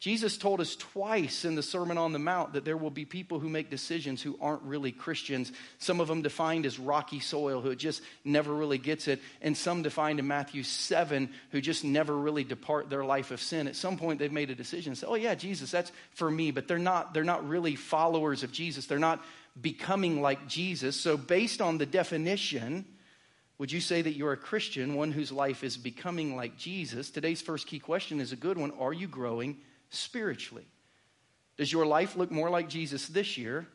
Jesus 0.00 0.38
told 0.38 0.60
us 0.60 0.76
twice 0.76 1.44
in 1.44 1.56
the 1.56 1.62
Sermon 1.62 1.98
on 1.98 2.12
the 2.12 2.20
Mount 2.20 2.52
that 2.52 2.64
there 2.64 2.76
will 2.76 2.90
be 2.90 3.04
people 3.04 3.40
who 3.40 3.48
make 3.48 3.68
decisions 3.68 4.22
who 4.22 4.38
aren't 4.40 4.62
really 4.62 4.92
Christians. 4.92 5.50
Some 5.78 5.98
of 5.98 6.06
them 6.06 6.22
defined 6.22 6.66
as 6.66 6.78
rocky 6.78 7.18
soil, 7.18 7.60
who 7.60 7.74
just 7.74 8.00
never 8.24 8.54
really 8.54 8.78
gets 8.78 9.08
it, 9.08 9.20
and 9.42 9.56
some 9.56 9.82
defined 9.82 10.20
in 10.20 10.28
Matthew 10.28 10.62
7 10.62 11.28
who 11.50 11.60
just 11.60 11.82
never 11.82 12.16
really 12.16 12.44
depart 12.44 12.88
their 12.88 13.04
life 13.04 13.32
of 13.32 13.40
sin. 13.40 13.66
At 13.66 13.74
some 13.74 13.96
point, 13.96 14.20
they've 14.20 14.30
made 14.30 14.50
a 14.50 14.54
decision 14.54 14.90
and 14.90 14.98
say, 14.98 15.08
Oh, 15.08 15.16
yeah, 15.16 15.34
Jesus, 15.34 15.72
that's 15.72 15.90
for 16.12 16.30
me, 16.30 16.52
but 16.52 16.68
they're 16.68 16.78
not, 16.78 17.12
they're 17.12 17.24
not 17.24 17.48
really 17.48 17.74
followers 17.74 18.44
of 18.44 18.52
Jesus. 18.52 18.86
They're 18.86 19.00
not 19.00 19.20
becoming 19.60 20.22
like 20.22 20.46
Jesus. 20.46 20.94
So, 20.94 21.16
based 21.16 21.60
on 21.60 21.78
the 21.78 21.86
definition, 21.86 22.84
would 23.58 23.72
you 23.72 23.80
say 23.80 24.00
that 24.02 24.14
you're 24.14 24.32
a 24.32 24.36
Christian, 24.36 24.94
one 24.94 25.10
whose 25.10 25.32
life 25.32 25.64
is 25.64 25.76
becoming 25.76 26.36
like 26.36 26.56
Jesus? 26.56 27.10
Today's 27.10 27.42
first 27.42 27.66
key 27.66 27.80
question 27.80 28.20
is 28.20 28.30
a 28.30 28.36
good 28.36 28.58
one 28.58 28.70
Are 28.78 28.92
you 28.92 29.08
growing? 29.08 29.56
Spiritually? 29.90 30.66
Does 31.56 31.72
your 31.72 31.86
life 31.86 32.16
look 32.16 32.30
more 32.30 32.50
like 32.50 32.68
Jesus 32.68 33.08
this 33.08 33.36
year 33.36 33.66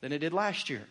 than 0.00 0.12
it 0.12 0.18
did 0.18 0.32
last 0.32 0.70
year? 0.70 0.86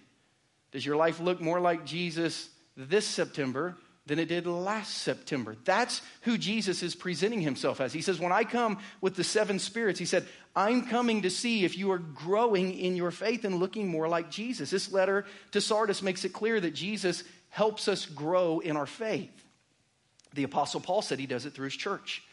Does 0.72 0.86
your 0.86 0.96
life 0.96 1.20
look 1.20 1.42
more 1.42 1.60
like 1.60 1.86
Jesus 1.86 2.50
this 2.76 3.06
September 3.06 3.76
than 4.06 4.20
it 4.20 4.28
did 4.28 4.48
last 4.48 4.98
September? 4.98 5.56
That's 5.66 6.02
who 6.22 6.38
Jesus 6.38 6.82
is 6.84 6.96
presenting 6.96 7.42
himself 7.42 7.82
as. 7.82 7.94
He 7.94 8.02
says, 8.02 8.20
When 8.20 8.32
I 8.32 8.44
come 8.44 8.80
with 9.02 9.16
the 9.16 9.24
seven 9.24 9.60
spirits, 9.60 10.00
he 10.00 10.06
said, 10.06 10.28
I'm 10.56 10.88
coming 10.88 11.22
to 11.24 11.30
see 11.30 11.66
if 11.66 11.78
you 11.78 11.92
are 11.92 12.00
growing 12.00 12.78
in 12.78 12.96
your 12.96 13.12
faith 13.12 13.46
and 13.46 13.56
looking 13.56 13.88
more 13.88 14.08
like 14.08 14.32
Jesus. 14.32 14.72
This 14.72 14.92
letter 14.92 15.26
to 15.52 15.62
Sardis 15.62 16.02
makes 16.02 16.26
it 16.26 16.34
clear 16.34 16.60
that 16.60 16.74
Jesus 16.74 17.24
helps 17.50 17.88
us 17.88 18.06
grow 18.06 18.60
in 18.60 18.76
our 18.76 18.88
faith. 18.88 19.32
The 20.34 20.44
Apostle 20.44 20.82
Paul 20.82 21.02
said 21.02 21.20
he 21.20 21.26
does 21.26 21.46
it 21.46 21.54
through 21.54 21.66
his 21.66 21.76
church. 21.76 22.24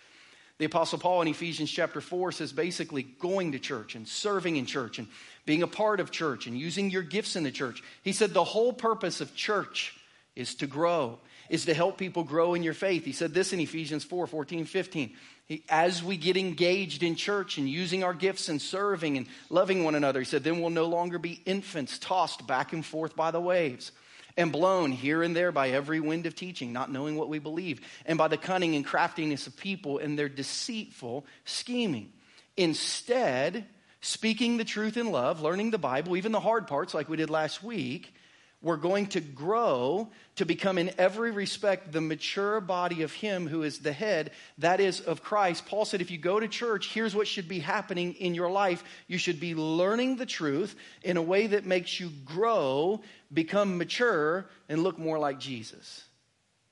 The 0.58 0.64
Apostle 0.64 0.98
Paul 0.98 1.22
in 1.22 1.28
Ephesians 1.28 1.70
chapter 1.70 2.00
4 2.00 2.32
says 2.32 2.52
basically 2.52 3.02
going 3.02 3.52
to 3.52 3.58
church 3.58 3.94
and 3.94 4.08
serving 4.08 4.56
in 4.56 4.64
church 4.64 4.98
and 4.98 5.06
being 5.44 5.62
a 5.62 5.66
part 5.66 6.00
of 6.00 6.10
church 6.10 6.46
and 6.46 6.58
using 6.58 6.90
your 6.90 7.02
gifts 7.02 7.36
in 7.36 7.42
the 7.42 7.50
church. 7.50 7.82
He 8.02 8.12
said 8.12 8.32
the 8.32 8.42
whole 8.44 8.72
purpose 8.72 9.20
of 9.20 9.34
church 9.34 9.94
is 10.34 10.54
to 10.56 10.66
grow, 10.66 11.18
is 11.50 11.66
to 11.66 11.74
help 11.74 11.98
people 11.98 12.24
grow 12.24 12.54
in 12.54 12.62
your 12.62 12.74
faith. 12.74 13.04
He 13.04 13.12
said 13.12 13.34
this 13.34 13.52
in 13.52 13.60
Ephesians 13.60 14.02
4 14.02 14.26
14, 14.26 14.64
15. 14.64 15.12
He, 15.44 15.62
as 15.68 16.02
we 16.02 16.16
get 16.16 16.38
engaged 16.38 17.02
in 17.02 17.16
church 17.16 17.58
and 17.58 17.68
using 17.68 18.02
our 18.02 18.14
gifts 18.14 18.48
and 18.48 18.60
serving 18.60 19.18
and 19.18 19.26
loving 19.50 19.84
one 19.84 19.94
another, 19.94 20.20
he 20.20 20.24
said, 20.24 20.42
then 20.42 20.60
we'll 20.60 20.70
no 20.70 20.86
longer 20.86 21.18
be 21.18 21.40
infants 21.44 21.98
tossed 21.98 22.46
back 22.46 22.72
and 22.72 22.84
forth 22.84 23.14
by 23.14 23.30
the 23.30 23.40
waves 23.40 23.92
and 24.36 24.52
blown 24.52 24.92
here 24.92 25.22
and 25.22 25.34
there 25.34 25.52
by 25.52 25.70
every 25.70 26.00
wind 26.00 26.26
of 26.26 26.34
teaching, 26.34 26.72
not 26.72 26.90
knowing 26.90 27.16
what 27.16 27.28
we 27.28 27.38
believe, 27.38 27.80
and 28.04 28.18
by 28.18 28.28
the 28.28 28.36
cunning 28.36 28.74
and 28.74 28.84
craftiness 28.84 29.46
of 29.46 29.56
people 29.56 29.98
and 29.98 30.18
their 30.18 30.28
deceitful 30.28 31.24
scheming. 31.44 32.12
Instead, 32.56 33.66
speaking 34.00 34.56
the 34.56 34.64
truth 34.64 34.96
in 34.96 35.10
love, 35.10 35.40
learning 35.40 35.70
the 35.70 35.78
Bible, 35.78 36.16
even 36.16 36.32
the 36.32 36.40
hard 36.40 36.66
parts 36.66 36.94
like 36.94 37.08
we 37.08 37.16
did 37.16 37.30
last 37.30 37.62
week, 37.62 38.14
we're 38.62 38.76
going 38.76 39.06
to 39.06 39.20
grow 39.20 40.08
to 40.36 40.44
become, 40.44 40.78
in 40.78 40.90
every 40.98 41.30
respect, 41.30 41.92
the 41.92 42.00
mature 42.00 42.60
body 42.60 43.02
of 43.02 43.12
Him 43.12 43.46
who 43.46 43.62
is 43.62 43.78
the 43.78 43.92
head, 43.92 44.32
that 44.58 44.80
is, 44.80 45.00
of 45.00 45.22
Christ. 45.22 45.66
Paul 45.66 45.84
said, 45.84 46.00
if 46.00 46.10
you 46.10 46.18
go 46.18 46.40
to 46.40 46.48
church, 46.48 46.92
here's 46.92 47.14
what 47.14 47.28
should 47.28 47.48
be 47.48 47.58
happening 47.58 48.14
in 48.14 48.34
your 48.34 48.50
life. 48.50 48.82
You 49.06 49.18
should 49.18 49.40
be 49.40 49.54
learning 49.54 50.16
the 50.16 50.26
truth 50.26 50.74
in 51.02 51.16
a 51.16 51.22
way 51.22 51.46
that 51.48 51.66
makes 51.66 52.00
you 52.00 52.10
grow, 52.24 53.02
become 53.32 53.78
mature, 53.78 54.48
and 54.68 54.82
look 54.82 54.98
more 54.98 55.18
like 55.18 55.38
Jesus. 55.38 56.04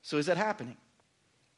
So, 0.01 0.17
is 0.17 0.25
that 0.25 0.37
happening? 0.37 0.77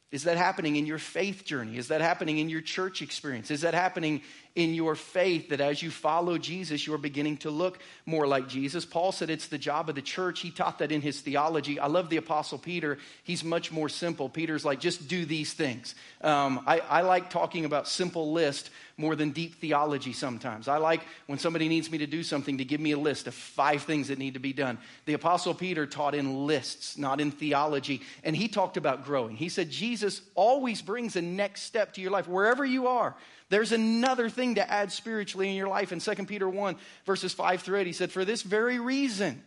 Is 0.09 0.23
that 0.23 0.37
happening 0.37 0.77
in 0.77 0.85
your 0.85 0.99
faith 0.99 1.43
journey? 1.43 1.77
Is 1.77 1.89
that 1.89 1.99
happening 1.99 2.37
in 2.37 2.49
your 2.49 2.61
church 2.61 3.01
experience? 3.01 3.51
Is 3.51 3.61
that 3.61 3.73
happening 3.73 4.21
in 4.57 4.73
your 4.73 4.95
faith 4.95 5.49
that 5.49 5.61
as 5.61 5.83
you 5.83 5.91
follow 5.91 6.37
Jesus, 6.37 6.87
you're 6.87 6.97
beginning 6.97 7.37
to 7.37 7.51
look 7.51 7.77
more 8.07 8.25
like 8.25 8.47
Jesus. 8.47 8.85
Paul 8.85 9.11
said 9.11 9.29
it's 9.29 9.49
the 9.49 9.57
job 9.57 9.87
of 9.87 9.93
the 9.93 10.01
church. 10.01 10.39
He 10.39 10.49
taught 10.49 10.79
that 10.79 10.91
in 10.91 11.01
his 11.01 11.21
theology. 11.21 11.79
I 11.79 11.85
love 11.85 12.09
the 12.09 12.17
Apostle 12.17 12.57
Peter. 12.57 12.97
He's 13.23 13.43
much 13.43 13.71
more 13.71 13.87
simple. 13.87 14.29
Peter's 14.29 14.65
like, 14.65 14.79
just 14.79 15.07
do 15.07 15.25
these 15.25 15.53
things. 15.53 15.93
Um, 16.21 16.63
I, 16.65 16.79
I 16.79 17.01
like 17.01 17.29
talking 17.29 17.65
about 17.65 17.87
simple 17.87 18.31
list 18.31 18.71
more 18.97 19.15
than 19.15 19.29
deep 19.29 19.61
theology 19.61 20.11
sometimes. 20.11 20.67
I 20.67 20.77
like 20.77 21.01
when 21.27 21.37
somebody 21.37 21.69
needs 21.69 21.91
me 21.91 21.99
to 21.99 22.07
do 22.07 22.23
something 22.23 22.57
to 22.57 22.65
give 22.65 22.81
me 22.81 22.91
a 22.91 22.97
list 22.97 23.27
of 23.27 23.35
five 23.35 23.83
things 23.83 24.07
that 24.07 24.17
need 24.17 24.33
to 24.33 24.39
be 24.39 24.53
done. 24.53 24.79
The 25.05 25.13
Apostle 25.13 25.53
Peter 25.53 25.85
taught 25.85 26.15
in 26.15 26.47
lists, 26.47 26.97
not 26.97 27.21
in 27.21 27.29
theology. 27.29 28.01
And 28.23 28.35
he 28.35 28.47
talked 28.47 28.75
about 28.75 29.05
growing. 29.05 29.35
He 29.35 29.49
said, 29.49 29.69
Jesus 29.69 30.21
always 30.33 30.81
brings 30.81 31.15
a 31.15 31.21
next 31.21 31.61
step 31.61 31.93
to 31.93 32.01
your 32.01 32.09
life, 32.09 32.27
wherever 32.27 32.65
you 32.65 32.87
are. 32.87 33.15
There's 33.49 33.71
another 33.71 34.29
thing 34.29 34.55
to 34.55 34.69
add 34.69 34.91
spiritually 34.91 35.49
in 35.49 35.55
your 35.55 35.69
life. 35.69 35.91
In 35.91 35.99
2 35.99 36.25
Peter 36.25 36.49
1, 36.49 36.75
verses 37.05 37.33
5 37.33 37.61
through 37.61 37.79
8, 37.79 37.87
he 37.87 37.93
said, 37.93 38.11
For 38.11 38.25
this 38.25 38.41
very 38.41 38.79
reason, 38.79 39.43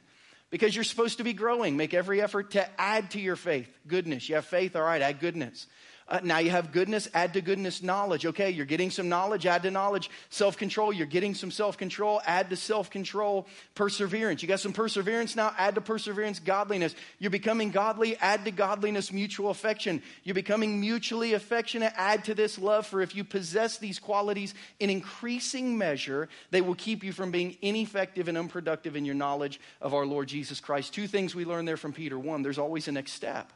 because 0.50 0.74
you're 0.74 0.84
supposed 0.84 1.18
to 1.18 1.24
be 1.24 1.32
growing, 1.32 1.76
make 1.76 1.92
every 1.92 2.22
effort 2.22 2.52
to 2.52 2.80
add 2.80 3.10
to 3.12 3.20
your 3.20 3.36
faith 3.36 3.68
goodness. 3.86 4.28
You 4.28 4.36
have 4.36 4.46
faith, 4.46 4.76
all 4.76 4.82
right, 4.82 5.02
add 5.02 5.20
goodness. 5.20 5.66
Uh, 6.10 6.18
now 6.24 6.38
you 6.38 6.50
have 6.50 6.72
goodness, 6.72 7.08
add 7.14 7.34
to 7.34 7.40
goodness 7.40 7.84
knowledge. 7.84 8.26
Okay, 8.26 8.50
you're 8.50 8.66
getting 8.66 8.90
some 8.90 9.08
knowledge, 9.08 9.46
add 9.46 9.62
to 9.62 9.70
knowledge. 9.70 10.10
Self 10.28 10.56
control, 10.56 10.92
you're 10.92 11.06
getting 11.06 11.34
some 11.34 11.52
self 11.52 11.78
control, 11.78 12.20
add 12.26 12.50
to 12.50 12.56
self 12.56 12.90
control. 12.90 13.46
Perseverance, 13.76 14.42
you 14.42 14.48
got 14.48 14.58
some 14.58 14.72
perseverance 14.72 15.36
now, 15.36 15.54
add 15.56 15.76
to 15.76 15.80
perseverance 15.80 16.40
godliness. 16.40 16.96
You're 17.20 17.30
becoming 17.30 17.70
godly, 17.70 18.16
add 18.16 18.44
to 18.44 18.50
godliness 18.50 19.12
mutual 19.12 19.50
affection. 19.50 20.02
You're 20.24 20.34
becoming 20.34 20.80
mutually 20.80 21.34
affectionate, 21.34 21.92
add 21.94 22.24
to 22.24 22.34
this 22.34 22.58
love. 22.58 22.88
For 22.88 23.00
if 23.02 23.14
you 23.14 23.22
possess 23.22 23.78
these 23.78 24.00
qualities 24.00 24.52
in 24.80 24.90
increasing 24.90 25.78
measure, 25.78 26.28
they 26.50 26.60
will 26.60 26.74
keep 26.74 27.04
you 27.04 27.12
from 27.12 27.30
being 27.30 27.56
ineffective 27.62 28.26
and 28.26 28.36
unproductive 28.36 28.96
in 28.96 29.04
your 29.04 29.14
knowledge 29.14 29.60
of 29.80 29.94
our 29.94 30.06
Lord 30.06 30.26
Jesus 30.26 30.58
Christ. 30.58 30.92
Two 30.92 31.06
things 31.06 31.36
we 31.36 31.44
learn 31.44 31.66
there 31.66 31.76
from 31.76 31.92
Peter. 31.92 32.18
One, 32.18 32.42
there's 32.42 32.58
always 32.58 32.88
a 32.88 32.92
next 32.92 33.12
step. 33.12 33.52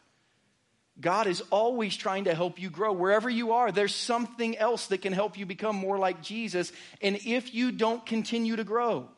God 1.00 1.26
is 1.26 1.42
always 1.50 1.96
trying 1.96 2.24
to 2.24 2.34
help 2.34 2.60
you 2.60 2.70
grow. 2.70 2.92
Wherever 2.92 3.28
you 3.28 3.52
are, 3.52 3.72
there's 3.72 3.94
something 3.94 4.56
else 4.56 4.86
that 4.86 5.02
can 5.02 5.12
help 5.12 5.36
you 5.36 5.44
become 5.44 5.74
more 5.74 5.98
like 5.98 6.22
Jesus. 6.22 6.72
And 7.02 7.18
if 7.24 7.52
you 7.52 7.72
don't 7.72 8.06
continue 8.06 8.54
to 8.56 8.64
grow, 8.64 9.08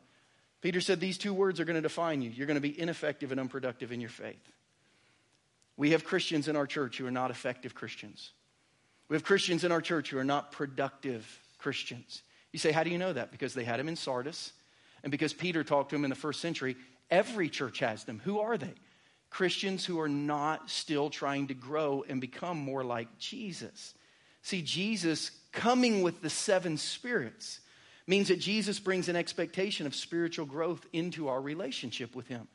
Peter 0.62 0.80
said 0.80 1.00
these 1.00 1.18
two 1.18 1.34
words 1.34 1.60
are 1.60 1.66
going 1.66 1.76
to 1.76 1.82
define 1.82 2.22
you. 2.22 2.30
You're 2.30 2.46
going 2.46 2.56
to 2.56 2.62
be 2.62 2.80
ineffective 2.80 3.30
and 3.30 3.38
unproductive 3.38 3.92
in 3.92 4.00
your 4.00 4.10
faith. 4.10 4.40
We 5.76 5.90
have 5.90 6.04
Christians 6.04 6.48
in 6.48 6.56
our 6.56 6.66
church 6.66 6.96
who 6.96 7.06
are 7.06 7.10
not 7.10 7.30
effective 7.30 7.74
Christians. 7.74 8.30
We 9.08 9.14
have 9.14 9.22
Christians 9.22 9.62
in 9.62 9.70
our 9.70 9.82
church 9.82 10.08
who 10.10 10.18
are 10.18 10.24
not 10.24 10.52
productive 10.52 11.40
Christians. 11.58 12.22
You 12.52 12.58
say, 12.58 12.72
how 12.72 12.84
do 12.84 12.90
you 12.90 12.96
know 12.96 13.12
that? 13.12 13.30
Because 13.30 13.52
they 13.52 13.64
had 13.64 13.78
him 13.78 13.88
in 13.88 13.96
Sardis, 13.96 14.52
and 15.02 15.10
because 15.10 15.34
Peter 15.34 15.62
talked 15.62 15.90
to 15.90 15.96
him 15.96 16.04
in 16.04 16.10
the 16.10 16.16
first 16.16 16.40
century. 16.40 16.74
Every 17.10 17.50
church 17.50 17.80
has 17.80 18.04
them. 18.04 18.20
Who 18.24 18.40
are 18.40 18.56
they? 18.56 18.72
Christians 19.36 19.84
who 19.84 20.00
are 20.00 20.08
not 20.08 20.70
still 20.70 21.10
trying 21.10 21.48
to 21.48 21.52
grow 21.52 22.06
and 22.08 22.22
become 22.22 22.56
more 22.56 22.82
like 22.82 23.18
Jesus. 23.18 23.92
See, 24.40 24.62
Jesus 24.62 25.30
coming 25.52 26.00
with 26.00 26.22
the 26.22 26.30
seven 26.30 26.78
spirits 26.78 27.60
means 28.06 28.28
that 28.28 28.40
Jesus 28.40 28.80
brings 28.80 29.10
an 29.10 29.16
expectation 29.16 29.86
of 29.86 29.94
spiritual 29.94 30.46
growth 30.46 30.86
into 30.94 31.28
our 31.28 31.38
relationship 31.38 32.16
with 32.16 32.26
Him. 32.28 32.48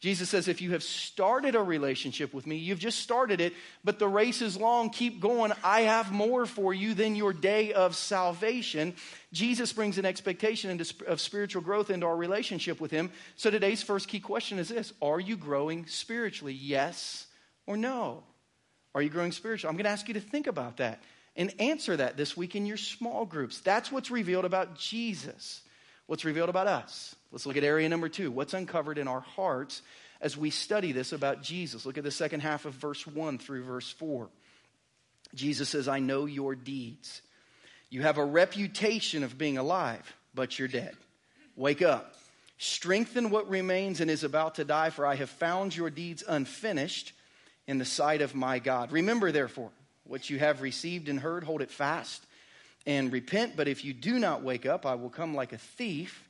Jesus 0.00 0.28
says, 0.28 0.48
if 0.48 0.60
you 0.60 0.72
have 0.72 0.82
started 0.82 1.54
a 1.54 1.62
relationship 1.62 2.34
with 2.34 2.46
me, 2.46 2.56
you've 2.56 2.78
just 2.78 2.98
started 2.98 3.40
it, 3.40 3.54
but 3.84 3.98
the 3.98 4.08
race 4.08 4.42
is 4.42 4.56
long, 4.56 4.90
keep 4.90 5.18
going. 5.18 5.50
I 5.62 5.82
have 5.82 6.12
more 6.12 6.44
for 6.44 6.74
you 6.74 6.92
than 6.92 7.16
your 7.16 7.32
day 7.32 7.72
of 7.72 7.96
salvation. 7.96 8.94
Jesus 9.32 9.72
brings 9.72 9.96
an 9.96 10.04
expectation 10.04 10.78
of 11.06 11.20
spiritual 11.20 11.62
growth 11.62 11.88
into 11.88 12.06
our 12.06 12.16
relationship 12.16 12.80
with 12.80 12.90
Him. 12.90 13.10
So 13.36 13.50
today's 13.50 13.82
first 13.82 14.08
key 14.08 14.20
question 14.20 14.58
is 14.58 14.68
this 14.68 14.92
Are 15.00 15.20
you 15.20 15.36
growing 15.36 15.86
spiritually? 15.86 16.52
Yes 16.52 17.26
or 17.66 17.76
no? 17.76 18.24
Are 18.94 19.02
you 19.02 19.10
growing 19.10 19.32
spiritually? 19.32 19.70
I'm 19.70 19.76
going 19.76 19.84
to 19.84 19.90
ask 19.90 20.06
you 20.06 20.14
to 20.14 20.20
think 20.20 20.46
about 20.46 20.76
that 20.76 21.02
and 21.34 21.52
answer 21.58 21.96
that 21.96 22.16
this 22.16 22.36
week 22.36 22.54
in 22.54 22.66
your 22.66 22.76
small 22.76 23.24
groups. 23.24 23.60
That's 23.60 23.90
what's 23.90 24.10
revealed 24.10 24.44
about 24.44 24.76
Jesus. 24.76 25.62
What's 26.06 26.24
revealed 26.24 26.50
about 26.50 26.66
us? 26.66 27.16
Let's 27.34 27.46
look 27.46 27.56
at 27.56 27.64
area 27.64 27.88
number 27.88 28.08
two. 28.08 28.30
What's 28.30 28.54
uncovered 28.54 28.96
in 28.96 29.08
our 29.08 29.18
hearts 29.18 29.82
as 30.20 30.36
we 30.36 30.50
study 30.50 30.92
this 30.92 31.12
about 31.12 31.42
Jesus? 31.42 31.84
Look 31.84 31.98
at 31.98 32.04
the 32.04 32.12
second 32.12 32.40
half 32.40 32.64
of 32.64 32.74
verse 32.74 33.04
1 33.04 33.38
through 33.38 33.64
verse 33.64 33.90
4. 33.90 34.28
Jesus 35.34 35.68
says, 35.68 35.88
I 35.88 35.98
know 35.98 36.26
your 36.26 36.54
deeds. 36.54 37.22
You 37.90 38.02
have 38.02 38.18
a 38.18 38.24
reputation 38.24 39.24
of 39.24 39.36
being 39.36 39.58
alive, 39.58 40.14
but 40.32 40.60
you're 40.60 40.68
dead. 40.68 40.94
Wake 41.56 41.82
up. 41.82 42.14
Strengthen 42.58 43.30
what 43.30 43.50
remains 43.50 44.00
and 44.00 44.12
is 44.12 44.22
about 44.22 44.54
to 44.54 44.64
die, 44.64 44.90
for 44.90 45.04
I 45.04 45.16
have 45.16 45.28
found 45.28 45.74
your 45.74 45.90
deeds 45.90 46.22
unfinished 46.26 47.14
in 47.66 47.78
the 47.78 47.84
sight 47.84 48.22
of 48.22 48.36
my 48.36 48.60
God. 48.60 48.92
Remember, 48.92 49.32
therefore, 49.32 49.72
what 50.04 50.30
you 50.30 50.38
have 50.38 50.62
received 50.62 51.08
and 51.08 51.18
heard, 51.18 51.42
hold 51.42 51.62
it 51.62 51.72
fast 51.72 52.24
and 52.86 53.10
repent. 53.10 53.56
But 53.56 53.66
if 53.66 53.84
you 53.84 53.92
do 53.92 54.20
not 54.20 54.44
wake 54.44 54.66
up, 54.66 54.86
I 54.86 54.94
will 54.94 55.10
come 55.10 55.34
like 55.34 55.52
a 55.52 55.58
thief, 55.58 56.28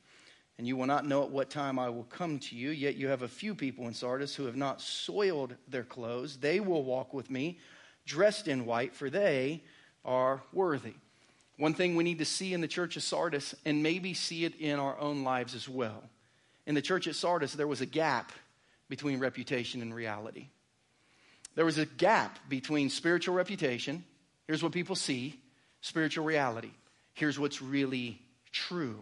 and 0.57 0.67
you 0.67 0.77
will 0.77 0.85
not 0.85 1.05
know 1.05 1.23
at 1.23 1.31
what 1.31 1.49
time 1.49 1.77
I 1.77 1.89
will 1.89 2.05
come 2.05 2.39
to 2.39 2.55
you. 2.55 2.69
Yet 2.69 2.95
you 2.95 3.07
have 3.09 3.21
a 3.21 3.27
few 3.27 3.53
people 3.53 3.87
in 3.87 3.93
Sardis 3.93 4.35
who 4.35 4.45
have 4.45 4.55
not 4.55 4.81
soiled 4.81 5.55
their 5.67 5.83
clothes. 5.83 6.37
They 6.37 6.59
will 6.59 6.83
walk 6.83 7.13
with 7.13 7.29
me, 7.29 7.59
dressed 8.05 8.47
in 8.47 8.65
white, 8.65 8.95
for 8.95 9.09
they 9.09 9.63
are 10.05 10.41
worthy. 10.53 10.93
One 11.57 11.73
thing 11.73 11.95
we 11.95 12.03
need 12.03 12.19
to 12.19 12.25
see 12.25 12.53
in 12.53 12.61
the 12.61 12.67
church 12.67 12.97
of 12.97 13.03
Sardis, 13.03 13.55
and 13.65 13.83
maybe 13.83 14.13
see 14.13 14.45
it 14.45 14.55
in 14.55 14.79
our 14.79 14.97
own 14.99 15.23
lives 15.23 15.55
as 15.55 15.67
well. 15.67 16.03
In 16.65 16.75
the 16.75 16.81
church 16.81 17.07
at 17.07 17.15
Sardis, 17.15 17.53
there 17.53 17.67
was 17.67 17.81
a 17.81 17.85
gap 17.85 18.31
between 18.89 19.19
reputation 19.19 19.81
and 19.81 19.93
reality. 19.93 20.47
There 21.55 21.65
was 21.65 21.77
a 21.77 21.85
gap 21.85 22.37
between 22.49 22.89
spiritual 22.89 23.35
reputation, 23.35 24.03
here's 24.47 24.61
what 24.61 24.73
people 24.73 24.95
see, 24.95 25.39
spiritual 25.81 26.25
reality. 26.25 26.71
Here's 27.13 27.39
what's 27.39 27.61
really 27.61 28.21
true. 28.51 28.99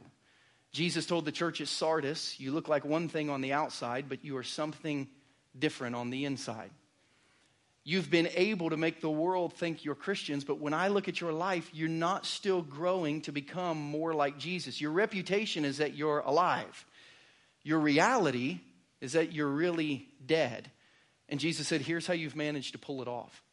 Jesus 0.73 1.05
told 1.05 1.25
the 1.25 1.31
church 1.31 1.61
at 1.61 1.67
Sardis, 1.67 2.39
You 2.39 2.51
look 2.51 2.67
like 2.67 2.83
one 2.83 3.07
thing 3.07 3.29
on 3.29 3.41
the 3.41 3.53
outside, 3.53 4.09
but 4.09 4.25
you 4.25 4.35
are 4.37 4.43
something 4.43 5.07
different 5.57 5.95
on 5.95 6.09
the 6.09 6.25
inside. 6.25 6.71
You've 7.85 8.09
been 8.09 8.29
able 8.33 8.69
to 8.71 8.77
make 8.77 9.01
the 9.01 9.09
world 9.09 9.53
think 9.53 9.85
you're 9.85 9.93
Christians, 9.93 10.43
but 10.43 10.59
when 10.59 10.73
I 10.73 10.87
look 10.87 11.07
at 11.07 11.21
your 11.21 11.33
life, 11.33 11.69
you're 11.73 11.89
not 11.89 12.25
still 12.25 12.61
growing 12.61 13.21
to 13.21 13.31
become 13.31 13.77
more 13.77 14.13
like 14.13 14.37
Jesus. 14.37 14.79
Your 14.79 14.91
reputation 14.91 15.63
is 15.65 15.77
that 15.77 15.93
you're 15.93 16.19
alive, 16.19 16.85
your 17.61 17.79
reality 17.79 18.59
is 18.99 19.13
that 19.13 19.31
you're 19.31 19.47
really 19.47 20.07
dead. 20.25 20.71
And 21.29 21.39
Jesus 21.39 21.67
said, 21.67 21.81
Here's 21.81 22.07
how 22.07 22.13
you've 22.13 22.35
managed 22.35 22.71
to 22.71 22.79
pull 22.79 23.01
it 23.01 23.07
off. 23.07 23.43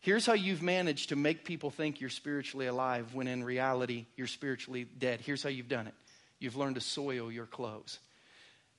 Here's 0.00 0.26
how 0.26 0.34
you've 0.34 0.62
managed 0.62 1.08
to 1.08 1.16
make 1.16 1.44
people 1.44 1.70
think 1.70 2.00
you're 2.00 2.10
spiritually 2.10 2.66
alive 2.66 3.14
when 3.14 3.26
in 3.26 3.42
reality 3.42 4.06
you're 4.16 4.26
spiritually 4.26 4.84
dead. 4.84 5.20
Here's 5.20 5.42
how 5.42 5.48
you've 5.48 5.68
done 5.68 5.86
it 5.86 5.94
you've 6.40 6.56
learned 6.56 6.76
to 6.76 6.80
soil 6.80 7.30
your 7.30 7.46
clothes. 7.46 7.98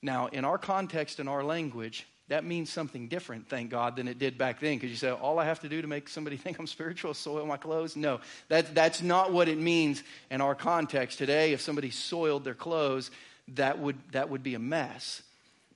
Now, 0.02 0.28
in 0.28 0.44
our 0.44 0.58
context 0.58 1.18
and 1.18 1.28
our 1.28 1.44
language, 1.44 2.06
that 2.28 2.44
means 2.44 2.70
something 2.70 3.08
different, 3.08 3.48
thank 3.48 3.70
God, 3.70 3.96
than 3.96 4.06
it 4.06 4.18
did 4.18 4.38
back 4.38 4.60
then. 4.60 4.76
Because 4.76 4.90
you 4.90 4.96
say, 4.96 5.10
all 5.10 5.38
I 5.38 5.44
have 5.44 5.60
to 5.60 5.68
do 5.68 5.82
to 5.82 5.88
make 5.88 6.08
somebody 6.08 6.36
think 6.38 6.58
I'm 6.58 6.66
spiritual 6.66 7.10
is 7.10 7.18
soil 7.18 7.44
my 7.44 7.56
clothes. 7.56 7.96
No, 7.96 8.20
that, 8.48 8.74
that's 8.74 9.02
not 9.02 9.32
what 9.32 9.48
it 9.48 9.58
means 9.58 10.02
in 10.30 10.40
our 10.40 10.54
context 10.54 11.18
today. 11.18 11.52
If 11.52 11.60
somebody 11.60 11.90
soiled 11.90 12.44
their 12.44 12.54
clothes, 12.54 13.10
that 13.54 13.78
would, 13.78 13.96
that 14.12 14.30
would 14.30 14.42
be 14.42 14.54
a 14.54 14.58
mess. 14.58 15.22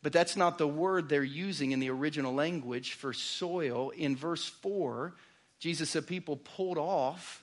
But 0.03 0.13
that's 0.13 0.37
not 0.37 0.59
the 0.59 0.69
word 0.69 1.09
they're 1.09 1.25
using 1.25 1.73
in 1.73 1.81
the 1.81 1.91
original 1.91 2.35
language 2.35 2.93
for 2.93 3.13
soil. 3.13 3.91
In 3.91 4.17
verse 4.17 4.45
4, 4.45 5.15
Jesus 5.59 5.91
said 5.91 6.07
people 6.07 6.37
pulled 6.37 6.79
off, 6.79 7.43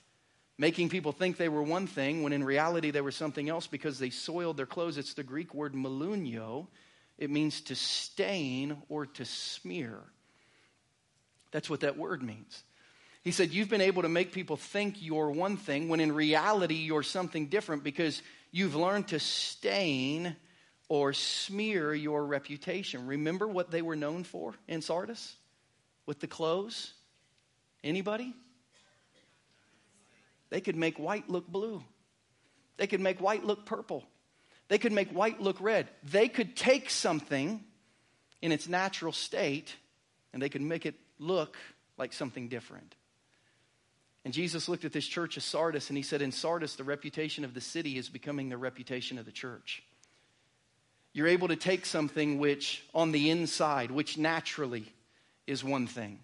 making 0.58 0.88
people 0.88 1.12
think 1.12 1.36
they 1.36 1.48
were 1.48 1.62
one 1.62 1.86
thing 1.86 2.22
when 2.22 2.32
in 2.32 2.44
reality 2.44 2.90
they 2.90 3.00
were 3.00 3.10
something 3.10 3.48
else 3.48 3.66
because 3.66 3.98
they 3.98 4.10
soiled 4.10 4.56
their 4.56 4.66
clothes. 4.66 4.98
It's 4.98 5.14
the 5.14 5.22
Greek 5.22 5.54
word 5.54 5.74
melunio, 5.74 6.66
It 7.18 7.30
means 7.30 7.60
to 7.62 7.74
stain 7.74 8.76
or 8.88 9.06
to 9.06 9.24
smear. 9.24 9.98
That's 11.50 11.70
what 11.70 11.80
that 11.80 11.96
word 11.96 12.22
means. 12.22 12.62
He 13.22 13.30
said, 13.30 13.52
You've 13.52 13.68
been 13.68 13.80
able 13.80 14.02
to 14.02 14.08
make 14.08 14.32
people 14.32 14.56
think 14.56 14.96
you're 15.00 15.30
one 15.30 15.56
thing 15.56 15.88
when 15.88 16.00
in 16.00 16.12
reality 16.12 16.74
you're 16.74 17.02
something 17.02 17.46
different 17.46 17.84
because 17.84 18.22
you've 18.50 18.74
learned 18.74 19.08
to 19.08 19.20
stain 19.20 20.36
or 20.88 21.12
smear 21.12 21.94
your 21.94 22.24
reputation. 22.24 23.06
Remember 23.06 23.46
what 23.46 23.70
they 23.70 23.82
were 23.82 23.96
known 23.96 24.24
for 24.24 24.54
in 24.66 24.82
Sardis 24.82 25.36
with 26.06 26.20
the 26.20 26.26
clothes? 26.26 26.92
Anybody? 27.84 28.34
They 30.52 30.60
could 30.60 30.76
make 30.76 30.98
white 30.98 31.30
look 31.30 31.48
blue. 31.48 31.82
They 32.76 32.86
could 32.86 33.00
make 33.00 33.22
white 33.22 33.42
look 33.42 33.64
purple. 33.64 34.04
They 34.68 34.76
could 34.76 34.92
make 34.92 35.08
white 35.08 35.40
look 35.40 35.58
red. 35.62 35.88
They 36.04 36.28
could 36.28 36.54
take 36.54 36.90
something 36.90 37.64
in 38.42 38.52
its 38.52 38.68
natural 38.68 39.12
state 39.12 39.74
and 40.30 40.42
they 40.42 40.50
could 40.50 40.60
make 40.60 40.84
it 40.84 40.94
look 41.18 41.56
like 41.96 42.12
something 42.12 42.48
different. 42.48 42.94
And 44.26 44.34
Jesus 44.34 44.68
looked 44.68 44.84
at 44.84 44.92
this 44.92 45.06
church 45.06 45.38
of 45.38 45.42
Sardis 45.42 45.88
and 45.88 45.96
he 45.96 46.02
said, 46.02 46.20
In 46.20 46.32
Sardis, 46.32 46.76
the 46.76 46.84
reputation 46.84 47.46
of 47.46 47.54
the 47.54 47.62
city 47.62 47.96
is 47.96 48.10
becoming 48.10 48.50
the 48.50 48.58
reputation 48.58 49.16
of 49.16 49.24
the 49.24 49.32
church. 49.32 49.82
You're 51.14 51.28
able 51.28 51.48
to 51.48 51.56
take 51.56 51.86
something 51.86 52.38
which, 52.38 52.84
on 52.94 53.12
the 53.12 53.30
inside, 53.30 53.90
which 53.90 54.18
naturally 54.18 54.84
is 55.46 55.64
one 55.64 55.86
thing, 55.86 56.18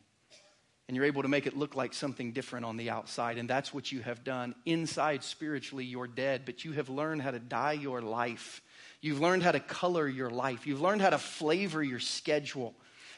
and 0.89 0.97
you're 0.97 1.05
able 1.05 1.23
to 1.23 1.29
make 1.29 1.47
it 1.47 1.57
look 1.57 1.77
like 1.77 1.93
something 1.93 2.33
different 2.33 2.65
on 2.65 2.79
the 2.79 2.89
outside. 2.89 3.37
And 3.37 3.49
that's 3.49 3.75
what 3.75 3.93
you 3.93 4.01
have 4.01 4.25
done. 4.25 4.55
Inside, 4.65 5.23
spiritually, 5.23 5.85
you're 5.85 6.07
dead, 6.07 6.43
but 6.47 6.65
you 6.65 6.73
have 6.73 6.89
learned 6.89 7.21
how 7.21 7.31
to 7.31 7.39
dye 7.39 7.73
your 7.73 8.01
life. 8.01 8.63
You've 9.03 9.21
learned 9.21 9.43
how 9.43 9.53
to 9.53 9.61
color 9.61 10.09
your 10.09 10.31
life. 10.31 10.67
You've 10.67 10.81
learned 10.81 11.03
how 11.03 11.11
to 11.11 11.19
flavor 11.19 11.83
your 11.83 12.01
schedule 12.01 12.75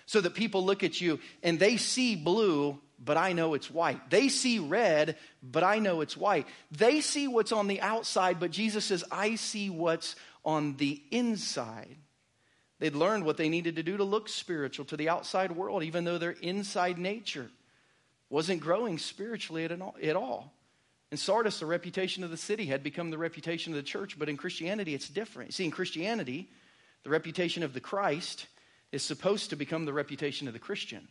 so 0.06 0.20
that 0.20 0.34
people 0.34 0.64
look 0.64 0.82
at 0.82 1.00
you 1.00 1.20
and 1.44 1.60
they 1.60 1.76
see 1.76 2.16
blue, 2.16 2.76
but 2.98 3.16
I 3.16 3.34
know 3.34 3.54
it's 3.54 3.70
white. 3.70 4.10
They 4.10 4.28
see 4.28 4.58
red, 4.58 5.16
but 5.40 5.62
I 5.62 5.78
know 5.78 6.00
it's 6.00 6.16
white. 6.16 6.48
They 6.72 7.00
see 7.00 7.28
what's 7.28 7.52
on 7.52 7.68
the 7.68 7.80
outside, 7.80 8.40
but 8.40 8.50
Jesus 8.50 8.86
says, 8.86 9.04
I 9.12 9.36
see 9.36 9.70
what's 9.70 10.16
on 10.44 10.76
the 10.76 11.00
inside. 11.12 11.96
They'd 12.80 12.96
learned 12.96 13.24
what 13.24 13.36
they 13.36 13.48
needed 13.48 13.76
to 13.76 13.84
do 13.84 13.96
to 13.98 14.04
look 14.04 14.28
spiritual 14.28 14.86
to 14.86 14.96
the 14.96 15.08
outside 15.08 15.52
world, 15.52 15.84
even 15.84 16.02
though 16.02 16.18
their 16.18 16.32
inside 16.32 16.98
nature 16.98 17.48
wasn't 18.30 18.60
growing 18.60 18.96
spiritually 18.96 19.64
at 19.64 20.16
all. 20.16 20.52
In 21.10 21.18
Sardis, 21.18 21.58
the 21.58 21.66
reputation 21.66 22.22
of 22.22 22.30
the 22.30 22.36
city 22.36 22.66
had 22.66 22.84
become 22.84 23.10
the 23.10 23.18
reputation 23.18 23.72
of 23.72 23.76
the 23.76 23.82
church, 23.82 24.16
but 24.18 24.28
in 24.28 24.36
Christianity, 24.36 24.94
it's 24.94 25.08
different. 25.08 25.52
See, 25.52 25.64
in 25.64 25.72
Christianity, 25.72 26.48
the 27.02 27.10
reputation 27.10 27.64
of 27.64 27.74
the 27.74 27.80
Christ 27.80 28.46
is 28.92 29.02
supposed 29.02 29.50
to 29.50 29.56
become 29.56 29.84
the 29.84 29.92
reputation 29.92 30.46
of 30.46 30.52
the 30.52 30.60
Christian. 30.60 31.08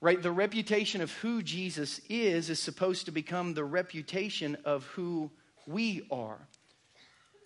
Right? 0.00 0.20
The 0.20 0.32
reputation 0.32 1.02
of 1.02 1.12
who 1.12 1.42
Jesus 1.42 2.00
is 2.08 2.50
is 2.50 2.58
supposed 2.58 3.04
to 3.06 3.12
become 3.12 3.54
the 3.54 3.64
reputation 3.64 4.56
of 4.64 4.84
who 4.86 5.30
we 5.66 6.06
are. 6.10 6.38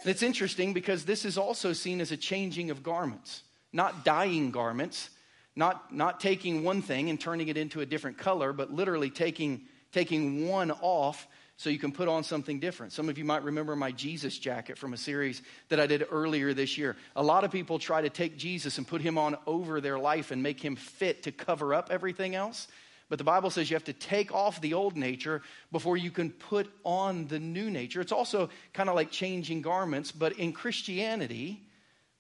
It's 0.05 0.23
interesting 0.23 0.73
because 0.73 1.05
this 1.05 1.25
is 1.25 1.37
also 1.37 1.73
seen 1.73 2.01
as 2.01 2.13
a 2.13 2.17
changing 2.17 2.71
of 2.71 2.83
garments, 2.83 3.43
not 3.73 4.05
dyeing 4.05 4.51
garments, 4.51 5.11
not, 5.57 5.95
not 5.95 6.21
taking 6.21 6.65
one 6.65 6.83
thing 6.83 7.11
and 7.11 7.21
turning 7.21 7.49
it 7.49 7.57
into 7.57 7.81
a 7.81 7.87
different 7.87 8.19
color, 8.19 8.53
but 8.53 8.73
literally 8.73 9.11
taking, 9.11 9.63
taking 9.93 10.49
one 10.49 10.71
off 10.71 11.27
so 11.57 11.71
you 11.71 11.79
can 11.79 11.93
put 11.93 12.09
on 12.09 12.25
something 12.25 12.59
different. 12.59 12.93
Some 12.93 13.09
of 13.09 13.17
you 13.17 13.25
might 13.25 13.45
remember 13.45 13.77
my 13.77 13.93
Jesus 13.93 14.37
jacket 14.39 14.77
from 14.77 14.93
a 14.93 14.97
series 14.97 15.43
that 15.69 15.79
I 15.79 15.87
did 15.87 16.07
earlier 16.11 16.53
this 16.53 16.77
year. 16.77 16.97
A 17.15 17.23
lot 17.23 17.45
of 17.45 17.53
people 17.53 17.79
try 17.79 18.03
to 18.03 18.11
take 18.11 18.37
Jesus 18.37 18.79
and 18.79 18.87
put 18.87 19.01
him 19.01 19.17
on 19.17 19.37
over 19.47 19.81
their 19.81 19.99
life 19.99 20.33
and 20.33 20.43
make 20.43 20.61
him 20.61 20.75
fit 20.75 21.23
to 21.25 21.33
cover 21.33 21.73
up 21.73 21.89
everything 21.91 22.35
else. 22.35 22.67
But 23.09 23.19
the 23.19 23.25
Bible 23.25 23.51
says 23.51 23.71
you 23.71 23.77
have 23.77 23.85
to 23.85 23.93
take 23.93 24.35
off 24.35 24.61
the 24.61 24.75
old 24.75 24.97
nature 24.97 25.43
before 25.71 25.97
you 25.97 26.11
can 26.11 26.31
put 26.31 26.69
on 26.85 27.29
the 27.29 27.39
new 27.39 27.71
nature. 27.71 28.01
It's 28.01 28.13
also 28.13 28.49
kind 28.73 28.89
of 28.89 28.97
like 28.97 29.13
changing 29.13 29.63
garments, 29.63 30.11
but 30.11 30.33
in 30.39 30.53
Christianity, 30.53 31.63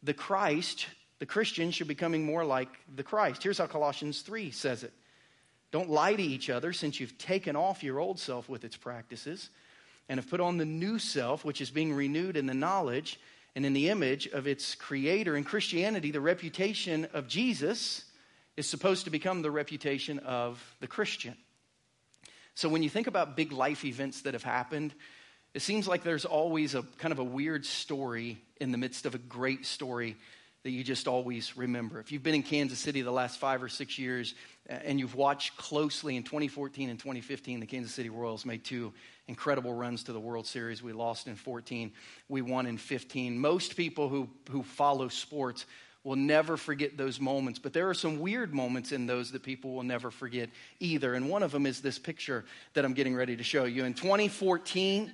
the 0.02 0.14
Christ, 0.14 0.86
the 1.24 1.28
Christian 1.28 1.70
should 1.70 1.88
be 1.88 1.94
becoming 1.94 2.26
more 2.26 2.44
like 2.44 2.68
the 2.96 3.02
Christ. 3.02 3.42
Here's 3.42 3.56
how 3.56 3.66
Colossians 3.66 4.20
3 4.20 4.50
says 4.50 4.82
it 4.82 4.92
Don't 5.70 5.88
lie 5.88 6.14
to 6.14 6.22
each 6.22 6.50
other 6.50 6.74
since 6.74 7.00
you've 7.00 7.16
taken 7.16 7.56
off 7.56 7.82
your 7.82 7.98
old 7.98 8.18
self 8.18 8.46
with 8.46 8.62
its 8.62 8.76
practices 8.76 9.48
and 10.06 10.20
have 10.20 10.28
put 10.28 10.42
on 10.42 10.58
the 10.58 10.66
new 10.66 10.98
self, 10.98 11.42
which 11.42 11.62
is 11.62 11.70
being 11.70 11.94
renewed 11.94 12.36
in 12.36 12.44
the 12.44 12.52
knowledge 12.52 13.18
and 13.56 13.64
in 13.64 13.72
the 13.72 13.88
image 13.88 14.26
of 14.26 14.46
its 14.46 14.74
creator. 14.74 15.34
In 15.34 15.44
Christianity, 15.44 16.10
the 16.10 16.20
reputation 16.20 17.08
of 17.14 17.26
Jesus 17.26 18.04
is 18.58 18.68
supposed 18.68 19.04
to 19.04 19.10
become 19.10 19.40
the 19.40 19.50
reputation 19.50 20.18
of 20.18 20.62
the 20.80 20.86
Christian. 20.86 21.38
So 22.54 22.68
when 22.68 22.82
you 22.82 22.90
think 22.90 23.06
about 23.06 23.34
big 23.34 23.50
life 23.50 23.86
events 23.86 24.20
that 24.22 24.34
have 24.34 24.44
happened, 24.44 24.92
it 25.54 25.62
seems 25.62 25.88
like 25.88 26.02
there's 26.02 26.26
always 26.26 26.74
a 26.74 26.82
kind 26.98 27.12
of 27.12 27.18
a 27.18 27.24
weird 27.24 27.64
story 27.64 28.42
in 28.60 28.72
the 28.72 28.78
midst 28.78 29.06
of 29.06 29.14
a 29.14 29.18
great 29.18 29.64
story 29.64 30.16
that 30.64 30.70
you 30.70 30.82
just 30.82 31.06
always 31.06 31.56
remember. 31.58 32.00
If 32.00 32.10
you've 32.10 32.22
been 32.22 32.34
in 32.34 32.42
Kansas 32.42 32.78
City 32.78 33.02
the 33.02 33.12
last 33.12 33.38
five 33.38 33.62
or 33.62 33.68
six 33.68 33.98
years 33.98 34.34
uh, 34.68 34.72
and 34.72 34.98
you've 34.98 35.14
watched 35.14 35.56
closely 35.58 36.16
in 36.16 36.22
2014 36.22 36.88
and 36.88 36.98
2015, 36.98 37.60
the 37.60 37.66
Kansas 37.66 37.92
City 37.92 38.08
Royals 38.08 38.46
made 38.46 38.64
two 38.64 38.92
incredible 39.28 39.74
runs 39.74 40.04
to 40.04 40.14
the 40.14 40.20
World 40.20 40.46
Series. 40.46 40.82
We 40.82 40.94
lost 40.94 41.26
in 41.28 41.36
14, 41.36 41.92
we 42.30 42.40
won 42.40 42.64
in 42.66 42.78
15. 42.78 43.38
Most 43.38 43.76
people 43.76 44.08
who, 44.08 44.28
who 44.50 44.62
follow 44.62 45.08
sports 45.08 45.66
will 46.02 46.16
never 46.16 46.56
forget 46.56 46.96
those 46.96 47.20
moments, 47.20 47.58
but 47.58 47.74
there 47.74 47.88
are 47.88 47.94
some 47.94 48.18
weird 48.18 48.54
moments 48.54 48.92
in 48.92 49.06
those 49.06 49.32
that 49.32 49.42
people 49.42 49.74
will 49.74 49.82
never 49.82 50.10
forget 50.10 50.48
either. 50.80 51.14
And 51.14 51.28
one 51.28 51.42
of 51.42 51.50
them 51.50 51.66
is 51.66 51.82
this 51.82 51.98
picture 51.98 52.44
that 52.72 52.86
I'm 52.86 52.94
getting 52.94 53.14
ready 53.14 53.36
to 53.36 53.42
show 53.42 53.64
you. 53.64 53.84
In 53.84 53.92
2014, 53.92 55.12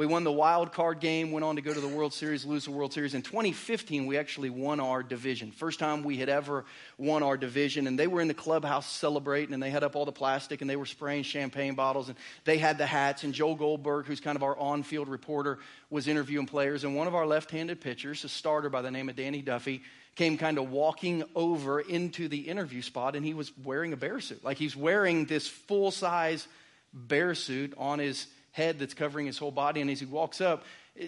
we 0.00 0.06
won 0.06 0.24
the 0.24 0.32
wild 0.32 0.72
card 0.72 0.98
game, 0.98 1.30
went 1.30 1.44
on 1.44 1.56
to 1.56 1.60
go 1.60 1.74
to 1.74 1.80
the 1.80 1.86
World 1.86 2.14
Series, 2.14 2.46
lose 2.46 2.64
the 2.64 2.70
World 2.70 2.90
Series. 2.94 3.12
In 3.12 3.20
2015, 3.20 4.06
we 4.06 4.16
actually 4.16 4.48
won 4.48 4.80
our 4.80 5.02
division. 5.02 5.52
First 5.52 5.78
time 5.78 6.04
we 6.04 6.16
had 6.16 6.30
ever 6.30 6.64
won 6.96 7.22
our 7.22 7.36
division. 7.36 7.86
And 7.86 7.98
they 7.98 8.06
were 8.06 8.22
in 8.22 8.28
the 8.28 8.32
clubhouse 8.32 8.90
celebrating, 8.90 9.52
and 9.52 9.62
they 9.62 9.68
had 9.68 9.84
up 9.84 9.96
all 9.96 10.06
the 10.06 10.10
plastic, 10.10 10.62
and 10.62 10.70
they 10.70 10.76
were 10.76 10.86
spraying 10.86 11.24
champagne 11.24 11.74
bottles, 11.74 12.08
and 12.08 12.16
they 12.44 12.56
had 12.56 12.78
the 12.78 12.86
hats. 12.86 13.24
And 13.24 13.34
Joel 13.34 13.56
Goldberg, 13.56 14.06
who's 14.06 14.20
kind 14.20 14.36
of 14.36 14.42
our 14.42 14.56
on 14.56 14.84
field 14.84 15.06
reporter, 15.06 15.58
was 15.90 16.08
interviewing 16.08 16.46
players. 16.46 16.82
And 16.82 16.96
one 16.96 17.06
of 17.06 17.14
our 17.14 17.26
left 17.26 17.50
handed 17.50 17.82
pitchers, 17.82 18.24
a 18.24 18.30
starter 18.30 18.70
by 18.70 18.80
the 18.80 18.90
name 18.90 19.10
of 19.10 19.16
Danny 19.16 19.42
Duffy, 19.42 19.82
came 20.16 20.38
kind 20.38 20.56
of 20.56 20.70
walking 20.70 21.24
over 21.34 21.78
into 21.78 22.26
the 22.26 22.48
interview 22.48 22.80
spot, 22.80 23.16
and 23.16 23.26
he 23.26 23.34
was 23.34 23.52
wearing 23.64 23.92
a 23.92 23.98
bear 23.98 24.18
suit. 24.18 24.42
Like 24.42 24.56
he's 24.56 24.74
wearing 24.74 25.26
this 25.26 25.46
full 25.46 25.90
size 25.90 26.48
bear 26.94 27.34
suit 27.34 27.74
on 27.76 27.98
his 27.98 28.26
head 28.52 28.78
that's 28.78 28.94
covering 28.94 29.26
his 29.26 29.38
whole 29.38 29.50
body. 29.50 29.80
And 29.80 29.90
as 29.90 30.00
he 30.00 30.06
walks 30.06 30.40
up, 30.40 30.64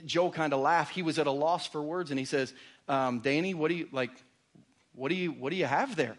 Joe 0.06 0.30
kind 0.30 0.52
of 0.52 0.60
laughed. 0.60 0.94
He 0.94 1.02
was 1.02 1.18
at 1.18 1.26
a 1.26 1.30
loss 1.30 1.66
for 1.66 1.82
words, 1.82 2.10
and 2.10 2.18
he 2.18 2.24
says, 2.24 2.52
um, 2.88 3.20
"Danny, 3.20 3.54
what 3.54 3.68
do 3.68 3.74
you 3.74 3.88
like? 3.92 4.10
What 4.94 5.08
do 5.08 5.14
you 5.14 5.32
what 5.32 5.50
do 5.50 5.56
you 5.56 5.66
have 5.66 5.96
there?" 5.96 6.16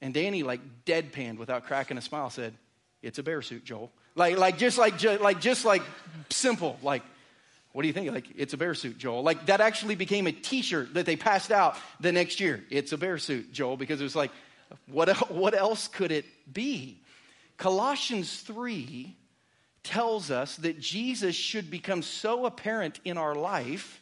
And 0.00 0.12
Danny, 0.12 0.42
like 0.42 0.60
deadpanned 0.84 1.38
without 1.38 1.64
cracking 1.64 1.98
a 1.98 2.00
smile, 2.00 2.30
said, 2.30 2.54
"It's 3.02 3.18
a 3.18 3.22
bear 3.22 3.42
suit, 3.42 3.64
Joel." 3.64 3.92
Like 4.14 4.38
like 4.38 4.58
just 4.58 4.78
like 4.78 5.02
like 5.20 5.40
just 5.40 5.64
like 5.64 5.82
simple 6.30 6.78
like. 6.82 7.02
What 7.72 7.80
do 7.80 7.88
you 7.88 7.94
think? 7.94 8.12
Like, 8.12 8.26
it's 8.36 8.52
a 8.52 8.58
bear 8.58 8.74
suit, 8.74 8.98
Joel. 8.98 9.22
Like, 9.22 9.46
that 9.46 9.62
actually 9.62 9.94
became 9.94 10.26
a 10.26 10.32
t 10.32 10.60
shirt 10.60 10.92
that 10.92 11.06
they 11.06 11.16
passed 11.16 11.50
out 11.50 11.78
the 12.00 12.12
next 12.12 12.38
year. 12.38 12.62
It's 12.68 12.92
a 12.92 12.98
bear 12.98 13.16
suit, 13.16 13.50
Joel, 13.50 13.78
because 13.78 13.98
it 13.98 14.04
was 14.04 14.14
like, 14.14 14.30
what, 14.88 15.08
what 15.30 15.54
else 15.54 15.88
could 15.88 16.12
it 16.12 16.26
be? 16.52 16.98
Colossians 17.56 18.40
3 18.40 19.16
tells 19.82 20.30
us 20.30 20.56
that 20.56 20.80
Jesus 20.80 21.34
should 21.34 21.70
become 21.70 22.02
so 22.02 22.46
apparent 22.46 23.00
in 23.04 23.18
our 23.18 23.34
life 23.34 24.00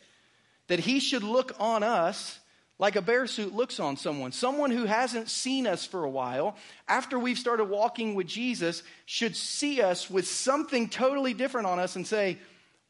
that 0.69 0.81
he 0.81 1.01
should 1.01 1.25
look 1.25 1.53
on 1.59 1.83
us 1.83 2.38
like 2.79 2.97
a 2.97 3.03
bear 3.03 3.27
suit 3.27 3.55
looks 3.55 3.79
on 3.79 3.97
someone. 3.97 4.33
Someone 4.33 4.71
who 4.71 4.87
hasn't 4.87 5.29
seen 5.29 5.66
us 5.66 5.85
for 5.85 6.05
a 6.05 6.09
while, 6.09 6.57
after 6.88 7.19
we've 7.19 7.38
started 7.38 7.64
walking 7.64 8.14
with 8.14 8.27
Jesus, 8.27 8.83
should 9.05 9.37
see 9.37 9.83
us 9.83 10.09
with 10.09 10.27
something 10.27 10.88
totally 10.88 11.35
different 11.35 11.66
on 11.66 11.79
us 11.79 11.97
and 11.97 12.07
say, 12.07 12.38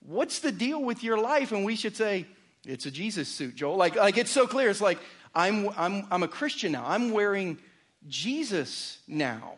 What's 0.07 0.39
the 0.39 0.53
deal 0.53 0.83
with 0.83 1.03
your 1.03 1.19
life? 1.19 1.53
And 1.53 1.65
we 1.65 1.75
should 1.75 1.97
say, 1.97 2.25
It's 2.65 2.87
a 2.87 2.91
Jesus 2.91 3.29
suit, 3.29 3.57
Joel. 3.57 3.77
Like, 3.77 3.97
like 3.97 4.17
it's 4.17 4.31
so 4.31 4.47
clear. 4.47 4.71
It's 4.71 4.81
like, 4.81 4.99
I'm, 5.35 5.71
I'm, 5.77 6.07
I'm 6.11 6.23
a 6.23 6.29
Christian 6.29 6.71
now. 6.71 6.85
I'm 6.87 7.11
wearing 7.11 7.59
Jesus 8.07 8.99
now. 9.09 9.55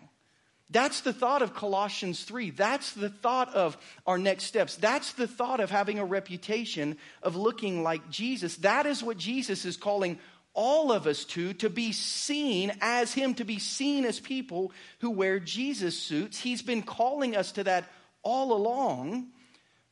That's 0.71 1.03
the 1.03 1.13
thought 1.13 1.43
of 1.43 1.55
Colossians 1.55 2.25
3. 2.25 2.51
That's 2.51 2.93
the 2.93 3.11
thought 3.11 3.55
of 3.55 3.77
our 4.07 4.19
next 4.19 4.45
steps. 4.45 4.77
That's 4.77 5.13
the 5.13 5.27
thought 5.27 5.61
of 5.61 5.71
having 5.71 5.99
a 5.99 6.05
reputation 6.05 6.97
of 7.23 7.37
looking 7.37 7.83
like 7.83 8.11
Jesus. 8.11 8.57
That 8.57 8.87
is 8.87 9.03
what 9.03 9.19
Jesus 9.19 9.65
is 9.65 9.77
calling 9.77 10.19
all 10.55 10.93
of 10.93 11.07
us 11.07 11.25
to, 11.25 11.55
to 11.55 11.71
be 11.71 11.93
seen 11.93 12.73
as 12.81 13.13
Him, 13.13 13.35
to 13.35 13.45
be 13.45 13.59
seen 13.59 14.05
as 14.05 14.21
people 14.21 14.73
who 15.01 15.11
wear 15.11 15.39
Jesus 15.39 15.99
suits. 15.99 16.39
He's 16.39 16.63
been 16.63 16.83
calling 16.83 17.37
us 17.37 17.53
to 17.53 17.65
that 17.65 17.85
all 18.23 18.53
along, 18.53 19.29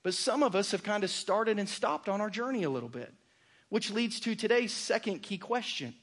but 0.02 0.14
some 0.14 0.42
of 0.42 0.54
us 0.54 0.70
have 0.70 0.83
kind 0.83 1.04
of 1.04 1.11
started 1.11 1.59
and 1.59 1.68
stopped 1.68 2.09
on 2.09 2.20
our 2.20 2.30
journey 2.30 2.62
a 2.62 2.70
little 2.70 2.88
bit, 2.88 3.12
which 3.68 3.90
leads 3.90 4.20
to 4.20 4.35
today's 4.35 4.72
second 4.72 5.22
key 5.22 5.38
question 5.38 5.94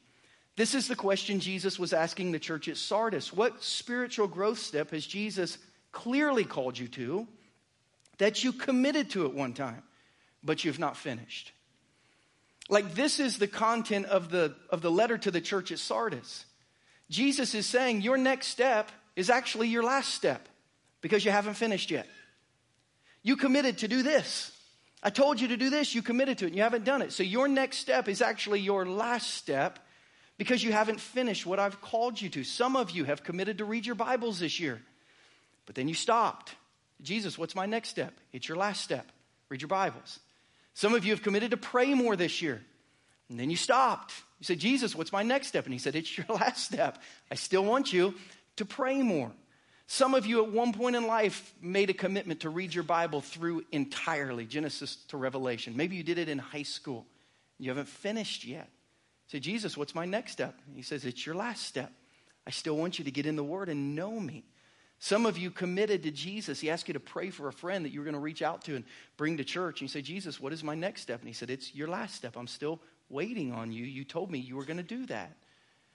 this 0.57 0.73
is 0.73 0.87
the 0.87 0.95
question 0.95 1.39
Jesus 1.39 1.77
was 1.77 1.93
asking 1.93 2.31
the 2.31 2.39
church 2.39 2.67
at 2.67 2.77
Sardis. 2.77 3.31
What 3.31 3.63
spiritual 3.63 4.27
growth 4.27 4.57
step 4.57 4.89
has 4.89 5.05
Jesus 5.05 5.59
clearly 5.91 6.45
called 6.45 6.77
you 6.79 6.87
to 6.89 7.27
that 8.17 8.43
you 8.43 8.51
committed 8.51 9.11
to 9.11 9.25
at 9.25 9.35
one 9.35 9.53
time, 9.53 9.83
but 10.43 10.65
you've 10.65 10.79
not 10.79 10.97
finished? 10.97 11.51
Like, 12.69 12.95
this 12.95 13.19
is 13.19 13.37
the 13.37 13.47
content 13.47 14.07
of 14.07 14.31
the, 14.31 14.55
of 14.71 14.81
the 14.81 14.89
letter 14.89 15.17
to 15.19 15.29
the 15.29 15.39
church 15.39 15.71
at 15.71 15.77
Sardis. 15.77 16.45
Jesus 17.11 17.53
is 17.53 17.67
saying 17.67 18.01
your 18.01 18.17
next 18.17 18.47
step 18.47 18.91
is 19.15 19.29
actually 19.29 19.67
your 19.67 19.83
last 19.83 20.15
step 20.15 20.49
because 21.01 21.23
you 21.23 21.29
haven't 21.29 21.53
finished 21.53 21.91
yet. 21.91 22.07
You 23.21 23.37
committed 23.37 23.77
to 23.79 23.87
do 23.87 24.01
this. 24.01 24.51
I 25.03 25.11
told 25.11 25.39
you 25.39 25.49
to 25.49 25.57
do 25.57 25.69
this, 25.69 25.93
you 25.93 26.01
committed 26.01 26.39
to 26.39 26.45
it, 26.45 26.47
and 26.47 26.55
you 26.55 26.63
haven't 26.63 26.83
done 26.83 27.03
it. 27.03 27.13
So 27.13 27.21
your 27.21 27.47
next 27.47 27.77
step 27.77 28.09
is 28.09 28.23
actually 28.23 28.61
your 28.61 28.87
last 28.87 29.35
step 29.35 29.77
because 30.37 30.63
you 30.63 30.71
haven't 30.71 30.99
finished 30.99 31.45
what 31.45 31.59
I've 31.59 31.81
called 31.81 32.21
you 32.21 32.29
to. 32.29 32.43
Some 32.43 32.75
of 32.75 32.91
you 32.91 33.03
have 33.05 33.23
committed 33.23 33.57
to 33.57 33.65
read 33.65 33.85
your 33.85 33.95
Bibles 33.95 34.39
this 34.39 34.59
year, 34.59 34.81
but 35.65 35.75
then 35.75 35.87
you 35.87 35.95
stopped. 35.95 36.55
Jesus, 37.01 37.37
what's 37.37 37.55
my 37.55 37.65
next 37.65 37.89
step? 37.89 38.13
It's 38.33 38.47
your 38.47 38.57
last 38.57 38.83
step. 38.83 39.11
Read 39.49 39.61
your 39.61 39.67
Bibles. 39.67 40.19
Some 40.73 40.93
of 40.93 41.05
you 41.05 41.11
have 41.11 41.23
committed 41.23 41.51
to 41.51 41.57
pray 41.57 41.93
more 41.93 42.15
this 42.15 42.41
year, 42.41 42.61
and 43.29 43.39
then 43.39 43.49
you 43.49 43.57
stopped. 43.57 44.13
You 44.39 44.45
said, 44.45 44.59
Jesus, 44.59 44.95
what's 44.95 45.11
my 45.11 45.23
next 45.23 45.47
step? 45.47 45.65
And 45.65 45.73
he 45.73 45.79
said, 45.79 45.95
It's 45.95 46.17
your 46.17 46.27
last 46.29 46.63
step. 46.65 47.01
I 47.31 47.35
still 47.35 47.65
want 47.65 47.91
you 47.91 48.13
to 48.57 48.65
pray 48.65 49.01
more. 49.01 49.31
Some 49.89 50.13
of 50.13 50.25
you 50.25 50.43
at 50.43 50.51
one 50.51 50.73
point 50.73 50.97
in 50.97 51.07
life 51.07 51.53
made 51.61 51.89
a 51.89 51.93
commitment 51.93 52.41
to 52.41 52.49
read 52.49 52.73
your 52.73 52.83
Bible 52.83 53.21
through 53.21 53.63
entirely, 53.71 54.45
Genesis 54.45 54.97
to 55.07 55.17
Revelation. 55.17 55.77
Maybe 55.77 55.95
you 55.95 56.03
did 56.03 56.17
it 56.17 56.27
in 56.27 56.39
high 56.39 56.63
school. 56.63 57.05
You 57.57 57.69
haven't 57.69 57.87
finished 57.87 58.43
yet 58.43 58.69
say, 59.27 59.39
Jesus, 59.39 59.77
what's 59.77 59.95
my 59.95 60.05
next 60.05 60.31
step? 60.31 60.55
He 60.75 60.81
says, 60.81 61.05
It's 61.05 61.25
your 61.25 61.35
last 61.35 61.65
step. 61.65 61.91
I 62.45 62.49
still 62.49 62.77
want 62.77 62.97
you 62.97 63.05
to 63.05 63.11
get 63.11 63.25
in 63.25 63.35
the 63.35 63.43
Word 63.43 63.69
and 63.69 63.95
know 63.95 64.19
me. 64.19 64.45
Some 64.99 65.25
of 65.25 65.37
you 65.37 65.51
committed 65.51 66.03
to 66.03 66.11
Jesus. 66.11 66.59
He 66.59 66.69
asked 66.71 66.87
you 66.87 66.93
to 66.93 66.99
pray 66.99 67.29
for 67.29 67.47
a 67.47 67.53
friend 67.53 67.85
that 67.85 67.91
you 67.91 67.99
were 67.99 68.05
going 68.05 68.15
to 68.15 68.19
reach 68.19 68.41
out 68.41 68.63
to 68.63 68.75
and 68.75 68.85
bring 69.15 69.37
to 69.37 69.43
church. 69.43 69.81
And 69.81 69.89
you 69.89 69.91
say, 69.91 70.01
Jesus, 70.01 70.39
what 70.39 70.53
is 70.53 70.63
my 70.63 70.73
next 70.73 71.01
step? 71.01 71.19
And 71.19 71.27
he 71.27 71.33
said, 71.33 71.49
It's 71.49 71.75
your 71.75 71.87
last 71.87 72.15
step. 72.15 72.35
I'm 72.35 72.47
still 72.47 72.79
waiting 73.09 73.51
on 73.53 73.71
you. 73.71 73.83
You 73.83 74.03
told 74.03 74.31
me 74.31 74.39
you 74.39 74.55
were 74.55 74.65
going 74.65 74.77
to 74.77 74.83
do 74.83 75.05
that. 75.07 75.37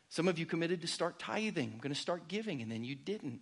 Some 0.09 0.29
of 0.29 0.39
you 0.39 0.47
committed 0.47 0.83
to 0.83 0.87
start 0.87 1.19
tithing. 1.19 1.71
I'm 1.73 1.79
going 1.79 1.95
to 1.95 2.01
start 2.01 2.29
giving, 2.29 2.61
and 2.61 2.71
then 2.71 2.85
you 2.85 2.95
didn't. 2.95 3.41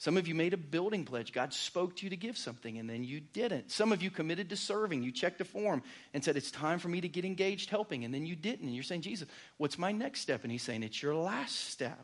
Some 0.00 0.16
of 0.16 0.26
you 0.26 0.34
made 0.34 0.54
a 0.54 0.56
building 0.56 1.04
pledge. 1.04 1.30
God 1.30 1.52
spoke 1.52 1.96
to 1.96 2.06
you 2.06 2.10
to 2.10 2.16
give 2.16 2.38
something, 2.38 2.78
and 2.78 2.88
then 2.88 3.04
you 3.04 3.20
didn't. 3.20 3.70
Some 3.70 3.92
of 3.92 4.02
you 4.02 4.10
committed 4.10 4.48
to 4.48 4.56
serving. 4.56 5.02
You 5.02 5.12
checked 5.12 5.42
a 5.42 5.44
form 5.44 5.82
and 6.14 6.24
said, 6.24 6.38
It's 6.38 6.50
time 6.50 6.78
for 6.78 6.88
me 6.88 7.02
to 7.02 7.08
get 7.08 7.26
engaged 7.26 7.68
helping, 7.68 8.06
and 8.06 8.14
then 8.14 8.24
you 8.24 8.34
didn't. 8.34 8.64
And 8.64 8.74
you're 8.74 8.82
saying, 8.82 9.02
Jesus, 9.02 9.28
what's 9.58 9.76
my 9.76 9.92
next 9.92 10.20
step? 10.22 10.42
And 10.42 10.50
He's 10.50 10.62
saying, 10.62 10.84
It's 10.84 11.02
your 11.02 11.14
last 11.14 11.68
step. 11.68 12.02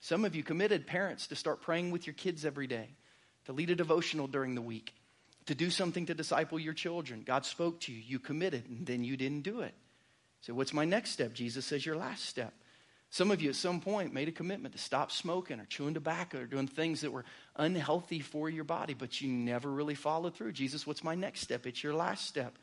Some 0.00 0.26
of 0.26 0.36
you 0.36 0.42
committed, 0.42 0.86
parents, 0.86 1.28
to 1.28 1.36
start 1.36 1.62
praying 1.62 1.90
with 1.90 2.06
your 2.06 2.12
kids 2.12 2.44
every 2.44 2.66
day, 2.66 2.90
to 3.46 3.54
lead 3.54 3.70
a 3.70 3.74
devotional 3.74 4.26
during 4.26 4.54
the 4.54 4.60
week, 4.60 4.92
to 5.46 5.54
do 5.54 5.70
something 5.70 6.04
to 6.04 6.14
disciple 6.14 6.60
your 6.60 6.74
children. 6.74 7.22
God 7.24 7.46
spoke 7.46 7.80
to 7.80 7.92
you. 7.92 8.02
You 8.06 8.18
committed, 8.18 8.68
and 8.68 8.84
then 8.84 9.04
you 9.04 9.16
didn't 9.16 9.40
do 9.40 9.60
it. 9.60 9.72
So, 10.42 10.52
what's 10.52 10.74
my 10.74 10.84
next 10.84 11.12
step? 11.12 11.32
Jesus 11.32 11.64
says, 11.64 11.86
Your 11.86 11.96
last 11.96 12.26
step. 12.26 12.52
Some 13.10 13.30
of 13.30 13.40
you 13.40 13.48
at 13.48 13.56
some 13.56 13.80
point 13.80 14.12
made 14.12 14.28
a 14.28 14.32
commitment 14.32 14.74
to 14.74 14.80
stop 14.80 15.10
smoking 15.10 15.60
or 15.60 15.64
chewing 15.64 15.94
tobacco 15.94 16.40
or 16.40 16.46
doing 16.46 16.66
things 16.66 17.00
that 17.00 17.12
were 17.12 17.24
unhealthy 17.56 18.20
for 18.20 18.50
your 18.50 18.64
body, 18.64 18.92
but 18.92 19.20
you 19.20 19.28
never 19.28 19.70
really 19.70 19.94
followed 19.94 20.34
through. 20.34 20.52
Jesus, 20.52 20.86
what's 20.86 21.02
my 21.02 21.14
next 21.14 21.40
step? 21.40 21.66
It's 21.66 21.82
your 21.82 21.94
last 21.94 22.26
step. 22.26 22.58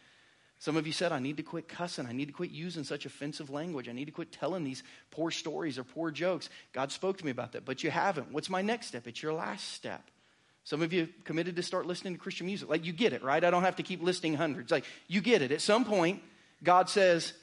Some 0.60 0.78
of 0.78 0.88
you 0.88 0.94
said, 0.94 1.12
I 1.12 1.20
need 1.20 1.38
to 1.38 1.44
quit 1.44 1.68
cussing. 1.68 2.06
I 2.06 2.12
need 2.12 2.28
to 2.28 2.34
quit 2.34 2.52
using 2.52 2.84
such 2.84 3.06
offensive 3.06 3.50
language. 3.50 3.90
I 3.90 3.92
need 3.92 4.06
to 4.06 4.12
quit 4.12 4.32
telling 4.32 4.64
these 4.64 4.84
poor 5.12 5.32
stories 5.32 5.78
or 5.78 5.84
poor 5.84 6.12
jokes. 6.12 6.50
God 6.74 6.92
spoke 6.92 7.18
to 7.18 7.26
me 7.26 7.32
about 7.32 7.54
that, 7.54 7.66
but 7.66 7.84
you 7.84 7.92
haven't. 7.92 8.32
What's 8.32 8.50
my 8.50 8.62
next 8.62 8.88
step? 8.88 9.08
It's 9.08 9.22
your 9.22 9.34
last 9.34 9.74
step. 9.74 10.10
Some 10.64 10.82
of 10.82 10.94
you 10.94 11.10
committed 11.26 11.56
to 11.58 11.64
start 11.64 11.86
listening 11.86 12.14
to 12.14 12.20
Christian 12.20 12.48
music. 12.48 12.70
Like, 12.70 12.86
you 12.86 12.94
get 12.94 13.14
it, 13.14 13.24
right? 13.24 13.44
I 13.44 13.52
don't 13.52 13.64
have 13.64 13.76
to 13.76 13.84
keep 13.84 14.02
listing 14.02 14.34
hundreds. 14.34 14.72
Like, 14.72 14.86
you 15.08 15.22
get 15.22 15.42
it. 15.42 15.52
At 15.52 15.62
some 15.62 15.86
point, 15.86 16.24
God 16.64 16.90
says, 16.90 17.34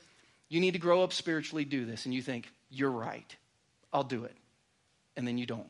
You 0.49 0.61
need 0.61 0.73
to 0.73 0.81
grow 0.81 1.03
up 1.03 1.13
spiritually, 1.13 1.65
do 1.65 1.85
this. 1.85 2.07
And 2.07 2.15
you 2.15 2.23
think, 2.23 2.51
you're 2.73 2.91
right. 2.91 3.37
I'll 3.93 4.03
do 4.03 4.25
it. 4.25 4.35
And 5.17 5.29
then 5.29 5.37
you 5.37 5.47
don't. 5.47 5.69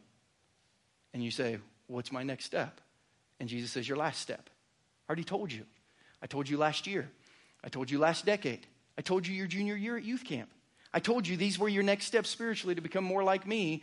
And 1.12 1.22
you 1.22 1.30
say, 1.30 1.58
What's 1.88 2.12
my 2.12 2.22
next 2.22 2.44
step? 2.46 2.80
And 3.40 3.48
Jesus 3.48 3.72
says, 3.72 3.86
Your 3.88 3.98
last 3.98 4.20
step. 4.20 4.48
I 5.06 5.10
already 5.10 5.24
told 5.24 5.52
you. 5.52 5.64
I 6.22 6.26
told 6.26 6.48
you 6.48 6.56
last 6.56 6.86
year. 6.86 7.10
I 7.64 7.68
told 7.68 7.90
you 7.90 7.98
last 7.98 8.24
decade. 8.24 8.66
I 8.96 9.02
told 9.02 9.26
you 9.26 9.34
your 9.34 9.46
junior 9.46 9.74
year 9.74 9.96
at 9.96 10.04
youth 10.04 10.24
camp. 10.24 10.50
I 10.94 11.00
told 11.00 11.26
you 11.26 11.36
these 11.36 11.58
were 11.58 11.68
your 11.68 11.82
next 11.82 12.06
steps 12.06 12.30
spiritually 12.30 12.74
to 12.74 12.80
become 12.80 13.04
more 13.04 13.24
like 13.24 13.46
me. 13.46 13.82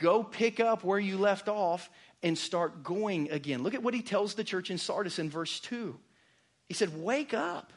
Go 0.00 0.22
pick 0.22 0.58
up 0.58 0.84
where 0.84 0.98
you 0.98 1.18
left 1.18 1.48
off 1.48 1.90
and 2.22 2.36
start 2.36 2.82
going 2.82 3.30
again. 3.30 3.62
Look 3.62 3.74
at 3.74 3.82
what 3.82 3.94
he 3.94 4.02
tells 4.02 4.34
the 4.34 4.44
church 4.44 4.70
in 4.70 4.78
Sardis 4.78 5.18
in 5.18 5.30
verse 5.30 5.60
2. 5.60 5.96
He 6.66 6.74
said, 6.74 7.02
Wake 7.02 7.34
up. 7.34 7.72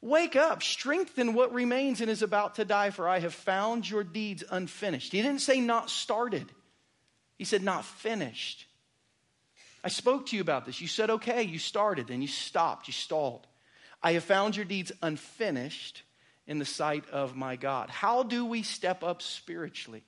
Wake 0.00 0.36
up, 0.36 0.62
strengthen 0.62 1.34
what 1.34 1.52
remains 1.52 2.00
and 2.00 2.08
is 2.08 2.22
about 2.22 2.54
to 2.56 2.64
die, 2.64 2.90
for 2.90 3.08
I 3.08 3.18
have 3.18 3.34
found 3.34 3.88
your 3.88 4.04
deeds 4.04 4.44
unfinished. 4.48 5.12
He 5.12 5.20
didn't 5.22 5.40
say 5.40 5.60
not 5.60 5.90
started, 5.90 6.46
he 7.36 7.44
said 7.44 7.62
not 7.62 7.84
finished. 7.84 8.66
I 9.82 9.88
spoke 9.88 10.26
to 10.26 10.36
you 10.36 10.42
about 10.42 10.66
this. 10.66 10.80
You 10.80 10.88
said, 10.88 11.08
okay, 11.08 11.44
you 11.44 11.58
started, 11.58 12.08
then 12.08 12.20
you 12.20 12.28
stopped, 12.28 12.88
you 12.88 12.92
stalled. 12.92 13.46
I 14.02 14.12
have 14.12 14.24
found 14.24 14.56
your 14.56 14.64
deeds 14.64 14.90
unfinished 15.02 16.02
in 16.46 16.58
the 16.58 16.64
sight 16.64 17.08
of 17.10 17.36
my 17.36 17.56
God. 17.56 17.88
How 17.88 18.22
do 18.22 18.44
we 18.44 18.62
step 18.62 19.04
up 19.04 19.22
spiritually? 19.22 20.02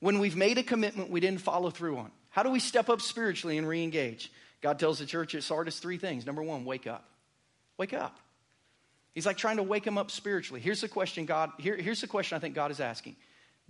When 0.00 0.18
we've 0.18 0.36
made 0.36 0.58
a 0.58 0.62
commitment 0.62 1.10
we 1.10 1.20
didn't 1.20 1.40
follow 1.40 1.70
through 1.70 1.98
on. 1.98 2.10
How 2.30 2.42
do 2.42 2.50
we 2.50 2.60
step 2.60 2.88
up 2.88 3.00
spiritually 3.00 3.58
and 3.58 3.66
re 3.68 3.82
engage? 3.82 4.30
God 4.60 4.78
tells 4.78 4.98
the 4.98 5.06
church 5.06 5.34
at 5.34 5.42
Sardis 5.42 5.78
three 5.78 5.98
things. 5.98 6.26
Number 6.26 6.42
one, 6.42 6.64
wake 6.64 6.86
up. 6.86 7.08
Wake 7.76 7.94
up. 7.94 8.18
He's 9.14 9.26
like 9.26 9.36
trying 9.36 9.56
to 9.56 9.62
wake 9.62 9.86
him 9.86 9.98
up 9.98 10.10
spiritually. 10.10 10.60
Here's 10.60 10.80
the 10.80 10.88
question 10.88 11.26
God, 11.26 11.50
here, 11.58 11.76
here's 11.76 12.00
the 12.00 12.06
question 12.06 12.36
I 12.36 12.38
think 12.38 12.54
God 12.54 12.70
is 12.70 12.80
asking. 12.80 13.16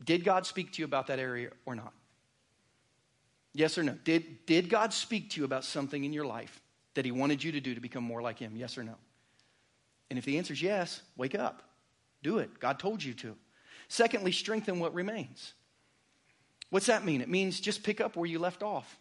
Did 0.05 0.25
God 0.25 0.47
speak 0.47 0.73
to 0.73 0.79
you 0.81 0.85
about 0.85 1.07
that 1.09 1.19
area 1.19 1.51
or 1.67 1.75
not? 1.75 1.93
Yes 3.53 3.77
or 3.79 3.83
no? 3.83 3.97
Did, 4.05 4.47
did 4.47 4.69
God 4.69 4.93
speak 4.93 5.31
to 5.31 5.41
you 5.41 5.45
about 5.45 5.65
something 5.65 6.05
in 6.05 6.13
your 6.13 6.25
life 6.25 6.61
that 6.95 7.05
He 7.05 7.11
wanted 7.11 7.43
you 7.43 7.53
to 7.53 7.61
do 7.61 7.75
to 7.75 7.81
become 7.81 8.05
more 8.05 8.23
like 8.23 8.39
Him? 8.39 8.55
Yes 8.57 8.79
or 8.79 8.85
no? 8.85 8.95
And 10.09 10.19
if 10.19 10.25
the 10.25 10.39
answer 10.39 10.53
is 10.53 10.63
yes, 10.63 11.03
wake 11.17 11.35
up. 11.35 11.63
Do 12.23 12.39
it. 12.39 12.61
God 12.61 12.79
told 12.79 13.03
you 13.03 13.15
to. 13.15 13.37
Secondly, 13.89 14.33
strengthen 14.33 14.79
what 14.79 14.95
remains. 14.95 15.55
What's 16.71 16.87
that 16.87 17.05
mean? 17.05 17.21
It 17.21 17.29
means 17.29 17.61
just 17.61 17.83
pick 17.83 18.01
up 18.01 18.17
where 18.17 18.27
you 18.27 18.39
left 18.39 18.63
off. 18.63 18.99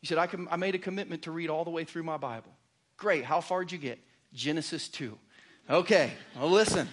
You 0.00 0.06
said, 0.06 0.18
I, 0.18 0.26
com- 0.26 0.48
I 0.50 0.56
made 0.56 0.74
a 0.74 0.78
commitment 0.78 1.22
to 1.22 1.30
read 1.30 1.50
all 1.50 1.64
the 1.64 1.70
way 1.70 1.84
through 1.84 2.02
my 2.02 2.16
Bible. 2.16 2.52
Great. 2.96 3.24
How 3.24 3.40
far 3.40 3.64
did 3.64 3.72
you 3.72 3.78
get? 3.78 3.98
Genesis 4.32 4.88
2. 4.88 5.18
Okay, 5.70 6.12
well, 6.36 6.50
listen. 6.50 6.88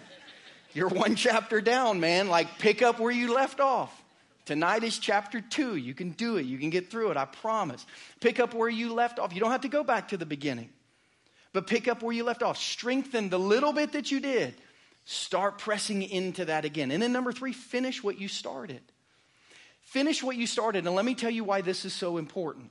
You're 0.73 0.89
one 0.89 1.15
chapter 1.15 1.61
down, 1.61 1.99
man. 1.99 2.27
Like, 2.27 2.59
pick 2.59 2.81
up 2.81 2.99
where 2.99 3.11
you 3.11 3.33
left 3.33 3.59
off. 3.59 4.03
Tonight 4.45 4.83
is 4.83 4.97
chapter 4.97 5.41
two. 5.41 5.75
You 5.75 5.93
can 5.93 6.11
do 6.11 6.37
it. 6.37 6.45
You 6.45 6.57
can 6.57 6.69
get 6.69 6.89
through 6.89 7.11
it. 7.11 7.17
I 7.17 7.25
promise. 7.25 7.85
Pick 8.19 8.39
up 8.39 8.53
where 8.53 8.69
you 8.69 8.93
left 8.93 9.19
off. 9.19 9.33
You 9.33 9.39
don't 9.39 9.51
have 9.51 9.61
to 9.61 9.67
go 9.67 9.83
back 9.83 10.09
to 10.09 10.17
the 10.17 10.25
beginning, 10.25 10.69
but 11.53 11.67
pick 11.67 11.87
up 11.87 12.01
where 12.01 12.13
you 12.13 12.23
left 12.23 12.43
off. 12.43 12.57
Strengthen 12.57 13.29
the 13.29 13.39
little 13.39 13.73
bit 13.73 13.93
that 13.93 14.11
you 14.11 14.19
did. 14.19 14.55
Start 15.05 15.57
pressing 15.57 16.03
into 16.03 16.45
that 16.45 16.65
again. 16.65 16.91
And 16.91 17.01
then, 17.01 17.11
number 17.11 17.31
three, 17.31 17.53
finish 17.53 18.03
what 18.03 18.19
you 18.19 18.27
started. 18.27 18.81
Finish 19.81 20.21
what 20.23 20.35
you 20.35 20.45
started. 20.45 20.85
And 20.85 20.95
let 20.95 21.05
me 21.05 21.15
tell 21.15 21.31
you 21.31 21.43
why 21.43 21.61
this 21.61 21.85
is 21.85 21.93
so 21.93 22.17
important. 22.17 22.69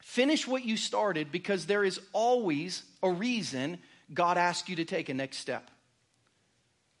Finish 0.00 0.48
what 0.48 0.64
you 0.64 0.78
started 0.78 1.30
because 1.30 1.66
there 1.66 1.84
is 1.84 2.00
always 2.12 2.82
a 3.02 3.10
reason 3.10 3.78
God 4.12 4.38
asks 4.38 4.68
you 4.68 4.76
to 4.76 4.84
take 4.84 5.08
a 5.08 5.14
next 5.14 5.38
step. 5.38 5.70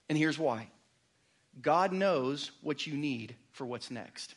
And 0.08 0.16
here's 0.16 0.38
why 0.38 0.68
God 1.60 1.92
knows 1.92 2.50
what 2.62 2.86
you 2.86 2.94
need 2.94 3.34
for 3.52 3.66
what's 3.66 3.90
next. 3.90 4.34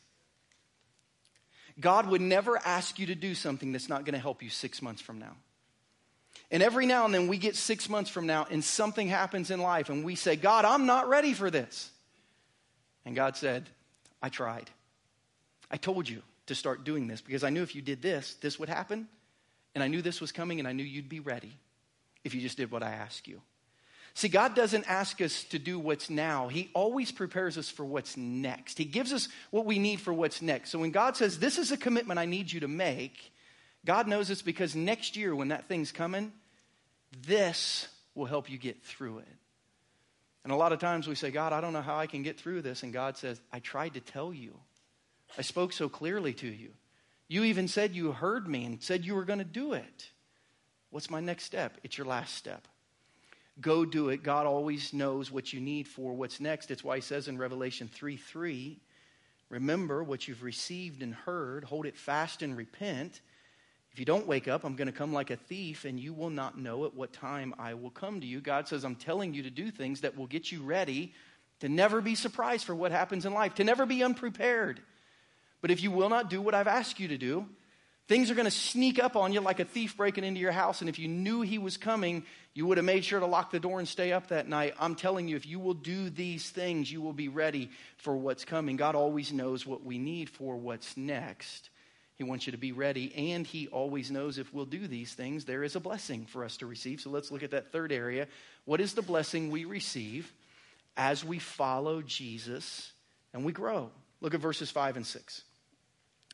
God 1.80 2.08
would 2.08 2.22
never 2.22 2.58
ask 2.58 3.00
you 3.00 3.08
to 3.08 3.16
do 3.16 3.34
something 3.34 3.72
that's 3.72 3.90
not 3.90 4.06
going 4.06 4.14
to 4.14 4.20
help 4.20 4.44
you 4.44 4.50
six 4.50 4.82
months 4.82 5.02
from 5.02 5.20
now. 5.20 5.36
And 6.52 6.62
every 6.62 6.86
now 6.86 7.06
and 7.06 7.14
then 7.14 7.28
we 7.28 7.38
get 7.38 7.56
six 7.56 7.90
months 7.90 8.12
from 8.12 8.28
now 8.28 8.46
and 8.50 8.64
something 8.64 9.08
happens 9.08 9.50
in 9.50 9.60
life 9.60 9.90
and 9.90 10.04
we 10.04 10.16
say, 10.16 10.36
God, 10.36 10.66
I'm 10.66 10.86
not 10.86 11.10
ready 11.10 11.34
for 11.34 11.50
this. 11.50 11.90
And 13.06 13.16
God 13.16 13.36
said, 13.36 13.68
I 14.22 14.30
tried. 14.30 14.70
I 15.72 15.78
told 15.78 16.08
you 16.08 16.22
to 16.46 16.56
start 16.56 16.84
doing 16.84 17.08
this 17.08 17.22
because 17.22 17.44
I 17.44 17.50
knew 17.50 17.64
if 17.64 17.74
you 17.74 17.82
did 17.82 18.02
this, 18.02 18.36
this 18.36 18.60
would 18.60 18.70
happen. 18.70 19.08
And 19.74 19.84
I 19.84 19.88
knew 19.88 20.04
this 20.04 20.22
was 20.22 20.32
coming 20.32 20.60
and 20.60 20.68
I 20.68 20.74
knew 20.74 20.84
you'd 20.84 21.10
be 21.10 21.20
ready 21.20 21.58
if 22.24 22.34
you 22.34 22.42
just 22.42 22.58
did 22.58 22.72
what 22.72 22.84
I 22.84 22.92
ask 22.92 23.28
you. 23.28 23.42
See, 24.16 24.28
God 24.28 24.54
doesn't 24.54 24.88
ask 24.88 25.22
us 25.22 25.44
to 25.46 25.60
do 25.60 25.80
what's 25.80 26.10
now. 26.10 26.48
He 26.48 26.70
always 26.76 27.12
prepares 27.12 27.58
us 27.58 27.70
for 27.70 27.84
what's 27.84 28.16
next. 28.16 28.78
He 28.78 28.86
gives 28.86 29.12
us 29.12 29.28
what 29.50 29.66
we 29.66 29.80
need 29.80 30.00
for 30.00 30.14
what's 30.14 30.42
next. 30.42 30.70
So 30.70 30.78
when 30.78 30.92
God 30.92 31.18
says, 31.18 31.40
This 31.40 31.58
is 31.58 31.72
a 31.72 31.78
commitment 31.78 32.20
I 32.20 32.26
need 32.26 32.52
you 32.52 32.60
to 32.60 32.68
make, 32.68 33.34
God 33.86 34.08
knows 34.08 34.30
it's 34.30 34.44
because 34.44 34.76
next 34.76 35.18
year, 35.18 35.36
when 35.36 35.48
that 35.48 35.68
thing's 35.68 35.92
coming, 35.92 36.32
this 37.26 37.88
will 38.14 38.26
help 38.26 38.50
you 38.50 38.58
get 38.58 38.84
through 38.84 39.20
it. 39.20 39.28
And 40.44 40.54
a 40.54 40.58
lot 40.58 40.74
of 40.74 40.80
times 40.80 41.08
we 41.08 41.16
say, 41.16 41.32
God, 41.32 41.54
I 41.54 41.62
don't 41.62 41.74
know 41.74 41.82
how 41.82 41.98
I 41.98 42.08
can 42.08 42.22
get 42.22 42.40
through 42.40 42.62
this. 42.62 42.84
And 42.84 42.94
God 42.94 43.18
says, 43.18 43.42
I 43.52 43.60
tried 43.60 43.96
to 43.96 44.00
tell 44.00 44.34
you. 44.34 44.60
I 45.38 45.42
spoke 45.42 45.74
so 45.74 45.90
clearly 45.90 46.34
to 46.34 46.48
you. 46.48 46.72
You 47.28 47.46
even 47.46 47.68
said 47.68 47.96
you 47.96 48.12
heard 48.12 48.48
me 48.48 48.66
and 48.66 48.84
said 48.84 49.06
you 49.06 49.16
were 49.16 49.26
going 49.26 49.40
to 49.40 49.46
do 49.46 49.74
it. 49.74 50.10
What's 50.94 51.10
my 51.10 51.22
next 51.22 51.46
step? 51.46 51.80
It's 51.84 51.98
your 51.98 52.06
last 52.06 52.36
step. 52.36 52.68
Go 53.60 53.84
do 53.84 54.10
it. 54.10 54.22
God 54.22 54.46
always 54.46 54.94
knows 54.94 55.32
what 55.32 55.52
you 55.52 55.60
need 55.60 55.88
for 55.88 56.14
what's 56.14 56.40
next. 56.40 56.70
It's 56.70 56.84
why 56.84 56.98
he 56.98 57.02
says 57.02 57.28
in 57.28 57.36
Revelation 57.40 57.90
3 57.92 58.16
3, 58.16 58.80
remember 59.50 60.04
what 60.04 60.28
you've 60.28 60.44
received 60.44 61.02
and 61.02 61.16
heard, 61.16 61.64
hold 61.64 61.88
it 61.88 61.98
fast 61.98 62.44
and 62.44 62.56
repent. 62.56 63.22
If 63.92 63.98
you 63.98 64.06
don't 64.06 64.28
wake 64.28 64.48
up, 64.48 64.64
I'm 64.64 64.76
going 64.76 64.86
to 64.86 64.92
come 64.92 65.12
like 65.12 65.32
a 65.32 65.36
thief, 65.36 65.86
and 65.86 66.00
you 66.00 66.14
will 66.14 66.30
not 66.30 66.60
know 66.60 66.86
at 66.86 66.94
what 66.94 67.12
time 67.12 67.56
I 67.58 67.74
will 67.74 67.90
come 67.90 68.22
to 68.22 68.28
you. 68.28 68.40
God 68.40 68.68
says, 68.68 68.86
I'm 68.86 68.96
telling 68.96 69.34
you 69.34 69.42
to 69.42 69.50
do 69.50 69.72
things 69.72 70.02
that 70.02 70.16
will 70.16 70.28
get 70.28 70.52
you 70.52 70.62
ready 70.62 71.12
to 71.62 71.70
never 71.70 72.02
be 72.02 72.14
surprised 72.14 72.66
for 72.66 72.76
what 72.76 72.92
happens 72.92 73.26
in 73.26 73.34
life, 73.34 73.56
to 73.56 73.64
never 73.64 73.88
be 73.88 74.04
unprepared. 74.04 74.80
But 75.60 75.72
if 75.72 75.82
you 75.82 75.90
will 75.90 76.10
not 76.10 76.30
do 76.30 76.40
what 76.40 76.54
I've 76.54 76.68
asked 76.68 77.00
you 77.00 77.08
to 77.08 77.18
do, 77.18 77.48
Things 78.08 78.30
are 78.30 78.36
going 78.36 78.46
to 78.46 78.52
sneak 78.52 79.02
up 79.02 79.16
on 79.16 79.32
you 79.32 79.40
like 79.40 79.62
a 79.62 79.66
thief 79.66 79.96
breaking 79.96 80.26
into 80.26 80.42
your 80.42 80.52
house. 80.52 80.82
And 80.82 80.90
if 80.90 81.00
you 81.00 81.08
knew 81.08 81.42
he 81.42 81.58
was 81.58 81.78
coming, 81.78 82.26
you 82.54 82.66
would 82.66 82.78
have 82.78 82.86
made 82.86 83.06
sure 83.06 83.22
to 83.22 83.26
lock 83.26 83.52
the 83.52 83.60
door 83.60 83.80
and 83.80 83.88
stay 83.88 84.12
up 84.12 84.28
that 84.28 84.50
night. 84.50 84.74
I'm 84.78 84.96
telling 84.96 85.30
you, 85.30 85.38
if 85.38 85.46
you 85.46 85.60
will 85.60 85.74
do 85.74 86.10
these 86.10 86.50
things, 86.50 86.92
you 86.92 87.02
will 87.02 87.14
be 87.14 87.30
ready 87.30 87.70
for 87.98 88.16
what's 88.16 88.44
coming. 88.44 88.76
God 88.76 88.96
always 88.96 89.32
knows 89.32 89.66
what 89.66 89.86
we 89.86 89.98
need 89.98 90.30
for 90.30 90.58
what's 90.58 90.98
next. 90.98 91.70
He 92.16 92.24
wants 92.24 92.46
you 92.46 92.52
to 92.52 92.58
be 92.58 92.74
ready, 92.74 93.14
and 93.16 93.48
He 93.48 93.68
always 93.70 94.12
knows 94.12 94.38
if 94.38 94.54
we'll 94.54 94.66
do 94.66 94.86
these 94.86 95.14
things, 95.14 95.46
there 95.46 95.64
is 95.64 95.76
a 95.76 95.80
blessing 95.80 96.26
for 96.26 96.44
us 96.44 96.58
to 96.58 96.68
receive. 96.68 97.02
So 97.02 97.10
let's 97.10 97.32
look 97.32 97.42
at 97.42 97.52
that 97.52 97.72
third 97.72 97.92
area. 97.92 98.28
What 98.66 98.82
is 98.82 98.94
the 98.94 99.02
blessing 99.02 99.50
we 99.50 99.66
receive 99.66 100.32
as 100.96 101.26
we 101.26 101.40
follow 101.40 102.02
Jesus 102.02 102.92
and 103.34 103.44
we 103.44 103.52
grow? 103.52 103.90
Look 104.22 104.34
at 104.36 104.42
verses 104.42 104.70
5 104.70 104.98
and 104.98 105.08
6. 105.08 105.42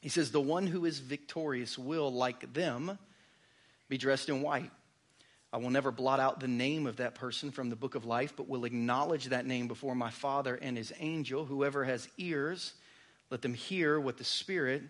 He 0.01 0.09
says, 0.09 0.31
The 0.31 0.41
one 0.41 0.67
who 0.67 0.85
is 0.85 0.99
victorious 0.99 1.77
will, 1.77 2.11
like 2.11 2.53
them, 2.53 2.97
be 3.87 3.97
dressed 3.97 4.29
in 4.29 4.41
white. 4.41 4.71
I 5.51 5.57
will 5.57 5.71
never 5.71 5.91
blot 5.91 6.19
out 6.19 6.39
the 6.39 6.47
name 6.47 6.85
of 6.85 6.97
that 6.97 7.15
person 7.15 7.51
from 7.51 7.69
the 7.69 7.75
book 7.75 7.95
of 7.95 8.05
life, 8.05 8.33
but 8.35 8.47
will 8.47 8.65
acknowledge 8.65 9.25
that 9.25 9.47
name 9.47 9.67
before 9.67 9.95
my 9.95 10.11
Father 10.11 10.55
and 10.55 10.77
his 10.77 10.93
angel. 10.99 11.43
Whoever 11.43 11.83
has 11.83 12.07
ears, 12.17 12.73
let 13.31 13.41
them 13.41 13.55
hear 13.55 13.99
what 13.99 14.17
the 14.17 14.23
Spirit 14.23 14.83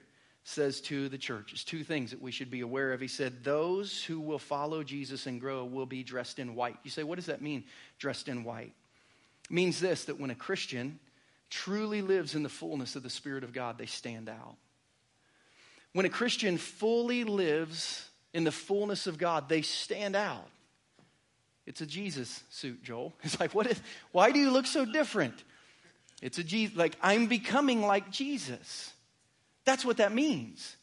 says 0.44 0.82
to 0.82 1.08
the 1.08 1.18
church. 1.18 1.54
It's 1.54 1.64
Two 1.64 1.84
things 1.84 2.12
that 2.12 2.22
we 2.22 2.32
should 2.32 2.52
be 2.52 2.60
aware 2.60 2.92
of. 2.92 3.00
He 3.00 3.08
said, 3.08 3.44
Those 3.44 4.04
who 4.04 4.20
will 4.20 4.40
follow 4.40 4.84
Jesus 4.84 5.28
and 5.28 5.40
grow 5.40 5.64
will 5.64 5.86
be 5.86 6.04
dressed 6.04 6.40
in 6.40 6.56
white. 6.56 6.78
You 6.84 6.92
say, 6.92 7.04
What 7.04 7.16
does 7.16 7.28
that 7.28 7.42
mean, 7.42 7.64
dressed 7.98 8.28
in 8.28 8.44
white? 8.44 8.74
It 9.46 9.54
means 9.54 9.80
this 9.80 10.06
that 10.06 10.20
when 10.20 10.30
a 10.30 10.36
Christian 10.36 11.00
truly 11.50 12.02
lives 12.02 12.36
in 12.36 12.44
the 12.44 12.50
fullness 12.50 12.98
of 12.98 13.04
the 13.04 13.10
Spirit 13.10 13.46
of 13.46 13.54
God, 13.54 13.78
they 13.78 13.86
stand 13.86 14.28
out. 14.28 14.58
When 15.94 16.06
a 16.06 16.10
Christian 16.10 16.58
fully 16.58 17.24
lives 17.24 18.08
in 18.34 18.44
the 18.44 18.52
fullness 18.52 19.08
of 19.08 19.18
God, 19.18 19.50
they 19.50 19.62
stand 19.62 20.16
out. 20.16 20.48
It's 21.66 21.82
a 21.82 21.86
Jesus 21.86 22.44
suit, 22.50 22.84
Joel. 22.84 23.14
It's 23.24 23.40
like, 23.40 23.54
what 23.54 23.68
is, 23.68 23.80
why 24.12 24.32
do 24.32 24.40
you 24.40 24.52
look 24.52 24.66
so 24.66 24.86
different? 24.86 25.44
It's 26.22 26.38
a 26.38 26.44
Jesus, 26.44 26.76
like, 26.76 26.96
I'm 27.02 27.28
becoming 27.28 27.82
like 27.82 28.12
Jesus. 28.12 28.92
That's 29.66 29.86
what 29.86 29.98
that 29.98 30.14
means. 30.14 30.76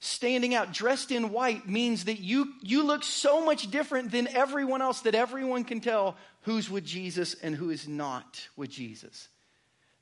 Standing 0.00 0.54
out, 0.54 0.72
dressed 0.72 1.10
in 1.10 1.30
white, 1.30 1.68
means 1.68 2.04
that 2.04 2.20
you, 2.20 2.52
you 2.62 2.82
look 2.82 3.04
so 3.04 3.44
much 3.44 3.70
different 3.70 4.10
than 4.10 4.28
everyone 4.28 4.82
else 4.82 5.00
that 5.02 5.14
everyone 5.14 5.64
can 5.64 5.80
tell 5.80 6.16
who's 6.42 6.68
with 6.68 6.84
Jesus 6.84 7.34
and 7.34 7.54
who 7.54 7.70
is 7.70 7.88
not 7.88 8.48
with 8.56 8.70
Jesus. 8.70 9.28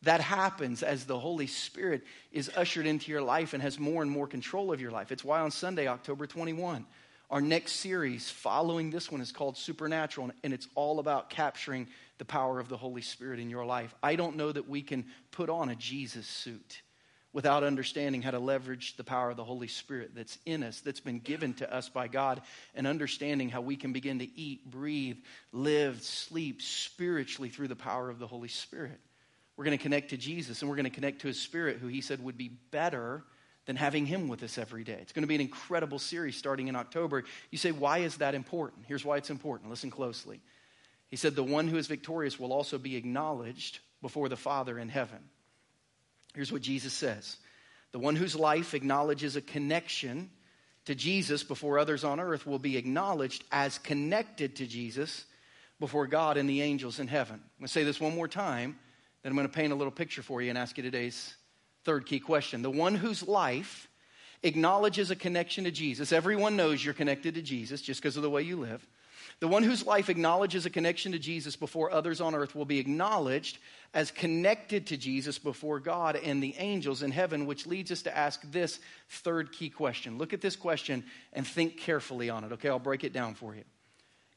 That 0.02 0.20
happens 0.20 0.82
as 0.82 1.04
the 1.04 1.18
Holy 1.18 1.46
Spirit 1.46 2.02
is 2.32 2.50
ushered 2.56 2.86
into 2.86 3.10
your 3.12 3.22
life 3.22 3.54
and 3.54 3.62
has 3.62 3.78
more 3.78 4.02
and 4.02 4.10
more 4.10 4.26
control 4.26 4.72
of 4.72 4.80
your 4.80 4.90
life. 4.90 5.12
It's 5.12 5.24
why 5.24 5.40
on 5.40 5.50
Sunday, 5.50 5.86
October 5.86 6.26
21, 6.26 6.84
our 7.30 7.40
next 7.40 7.72
series 7.76 8.28
following 8.28 8.90
this 8.90 9.10
one 9.10 9.20
is 9.20 9.32
called 9.32 9.56
Supernatural, 9.56 10.32
and 10.42 10.52
it's 10.52 10.68
all 10.74 10.98
about 10.98 11.30
capturing 11.30 11.86
the 12.18 12.24
power 12.24 12.60
of 12.60 12.68
the 12.68 12.76
Holy 12.76 13.00
Spirit 13.00 13.40
in 13.40 13.48
your 13.48 13.64
life. 13.64 13.94
I 14.02 14.16
don't 14.16 14.36
know 14.36 14.52
that 14.52 14.68
we 14.68 14.82
can 14.82 15.06
put 15.30 15.48
on 15.48 15.70
a 15.70 15.74
Jesus 15.76 16.26
suit 16.26 16.82
without 17.32 17.64
understanding 17.64 18.20
how 18.20 18.32
to 18.32 18.38
leverage 18.38 18.96
the 18.96 19.04
power 19.04 19.30
of 19.30 19.36
the 19.36 19.44
Holy 19.44 19.68
Spirit 19.68 20.10
that's 20.14 20.36
in 20.44 20.62
us, 20.62 20.80
that's 20.80 21.00
been 21.00 21.20
given 21.20 21.54
to 21.54 21.74
us 21.74 21.88
by 21.88 22.08
God, 22.08 22.42
and 22.74 22.86
understanding 22.86 23.48
how 23.48 23.62
we 23.62 23.76
can 23.76 23.92
begin 23.92 24.18
to 24.18 24.38
eat, 24.38 24.70
breathe, 24.70 25.16
live, 25.52 26.02
sleep 26.02 26.60
spiritually 26.60 27.48
through 27.48 27.68
the 27.68 27.76
power 27.76 28.10
of 28.10 28.18
the 28.18 28.26
Holy 28.26 28.48
Spirit. 28.48 29.00
We're 29.56 29.64
going 29.64 29.76
to 29.76 29.82
connect 29.82 30.10
to 30.10 30.16
Jesus 30.16 30.60
and 30.60 30.68
we're 30.68 30.76
going 30.76 30.84
to 30.84 30.90
connect 30.90 31.20
to 31.22 31.28
his 31.28 31.40
spirit, 31.40 31.78
who 31.78 31.88
he 31.88 32.00
said 32.00 32.22
would 32.24 32.38
be 32.38 32.48
better 32.48 33.24
than 33.66 33.76
having 33.76 34.06
Him 34.06 34.28
with 34.28 34.42
us 34.42 34.58
every 34.58 34.84
day. 34.84 34.98
It's 35.00 35.12
going 35.12 35.22
to 35.22 35.28
be 35.28 35.36
an 35.36 35.40
incredible 35.40 35.98
series 35.98 36.36
starting 36.36 36.68
in 36.68 36.74
October. 36.74 37.22
You 37.50 37.58
say, 37.58 37.70
why 37.70 37.98
is 37.98 38.16
that 38.16 38.34
important? 38.34 38.86
Here's 38.88 39.04
why 39.04 39.18
it's 39.18 39.30
important. 39.30 39.70
Listen 39.70 39.90
closely. 39.90 40.40
He 41.12 41.16
said, 41.16 41.36
The 41.36 41.44
one 41.44 41.68
who 41.68 41.76
is 41.76 41.86
victorious 41.88 42.40
will 42.40 42.54
also 42.54 42.78
be 42.78 42.96
acknowledged 42.96 43.80
before 44.00 44.30
the 44.30 44.36
Father 44.36 44.78
in 44.78 44.88
heaven. 44.88 45.18
Here's 46.34 46.50
what 46.50 46.62
Jesus 46.62 46.94
says 46.94 47.36
The 47.92 47.98
one 47.98 48.16
whose 48.16 48.34
life 48.34 48.72
acknowledges 48.72 49.36
a 49.36 49.42
connection 49.42 50.30
to 50.86 50.94
Jesus 50.94 51.44
before 51.44 51.78
others 51.78 52.02
on 52.02 52.18
earth 52.18 52.46
will 52.46 52.58
be 52.58 52.78
acknowledged 52.78 53.44
as 53.52 53.76
connected 53.78 54.56
to 54.56 54.66
Jesus 54.66 55.26
before 55.78 56.06
God 56.06 56.38
and 56.38 56.48
the 56.48 56.62
angels 56.62 56.98
in 56.98 57.08
heaven. 57.08 57.34
I'm 57.36 57.60
going 57.60 57.66
to 57.66 57.72
say 57.72 57.84
this 57.84 58.00
one 58.00 58.16
more 58.16 58.26
time, 58.26 58.78
then 59.22 59.30
I'm 59.30 59.36
going 59.36 59.48
to 59.48 59.54
paint 59.54 59.72
a 59.72 59.76
little 59.76 59.92
picture 59.92 60.22
for 60.22 60.42
you 60.42 60.50
and 60.50 60.58
ask 60.58 60.76
you 60.76 60.82
today's 60.82 61.34
third 61.84 62.06
key 62.06 62.20
question. 62.20 62.62
The 62.62 62.70
one 62.70 62.94
whose 62.94 63.26
life 63.26 63.88
acknowledges 64.42 65.10
a 65.10 65.16
connection 65.16 65.64
to 65.64 65.70
Jesus, 65.70 66.12
everyone 66.12 66.56
knows 66.56 66.84
you're 66.84 66.94
connected 66.94 67.34
to 67.36 67.42
Jesus 67.42 67.80
just 67.80 68.00
because 68.00 68.16
of 68.16 68.22
the 68.22 68.30
way 68.30 68.42
you 68.42 68.56
live. 68.56 68.86
The 69.40 69.48
one 69.48 69.62
whose 69.62 69.86
life 69.86 70.08
acknowledges 70.08 70.66
a 70.66 70.70
connection 70.70 71.12
to 71.12 71.18
Jesus 71.18 71.56
before 71.56 71.90
others 71.90 72.20
on 72.20 72.34
earth 72.34 72.54
will 72.54 72.64
be 72.64 72.78
acknowledged 72.78 73.58
as 73.94 74.10
connected 74.10 74.86
to 74.88 74.96
Jesus 74.96 75.38
before 75.38 75.80
God 75.80 76.16
and 76.16 76.42
the 76.42 76.54
angels 76.58 77.02
in 77.02 77.10
heaven, 77.10 77.46
which 77.46 77.66
leads 77.66 77.90
us 77.90 78.02
to 78.02 78.16
ask 78.16 78.40
this 78.50 78.78
third 79.08 79.52
key 79.52 79.68
question. 79.68 80.18
Look 80.18 80.32
at 80.32 80.40
this 80.40 80.56
question 80.56 81.04
and 81.32 81.46
think 81.46 81.76
carefully 81.76 82.30
on 82.30 82.44
it, 82.44 82.52
okay? 82.52 82.68
I'll 82.68 82.78
break 82.78 83.04
it 83.04 83.12
down 83.12 83.34
for 83.34 83.54
you. 83.54 83.64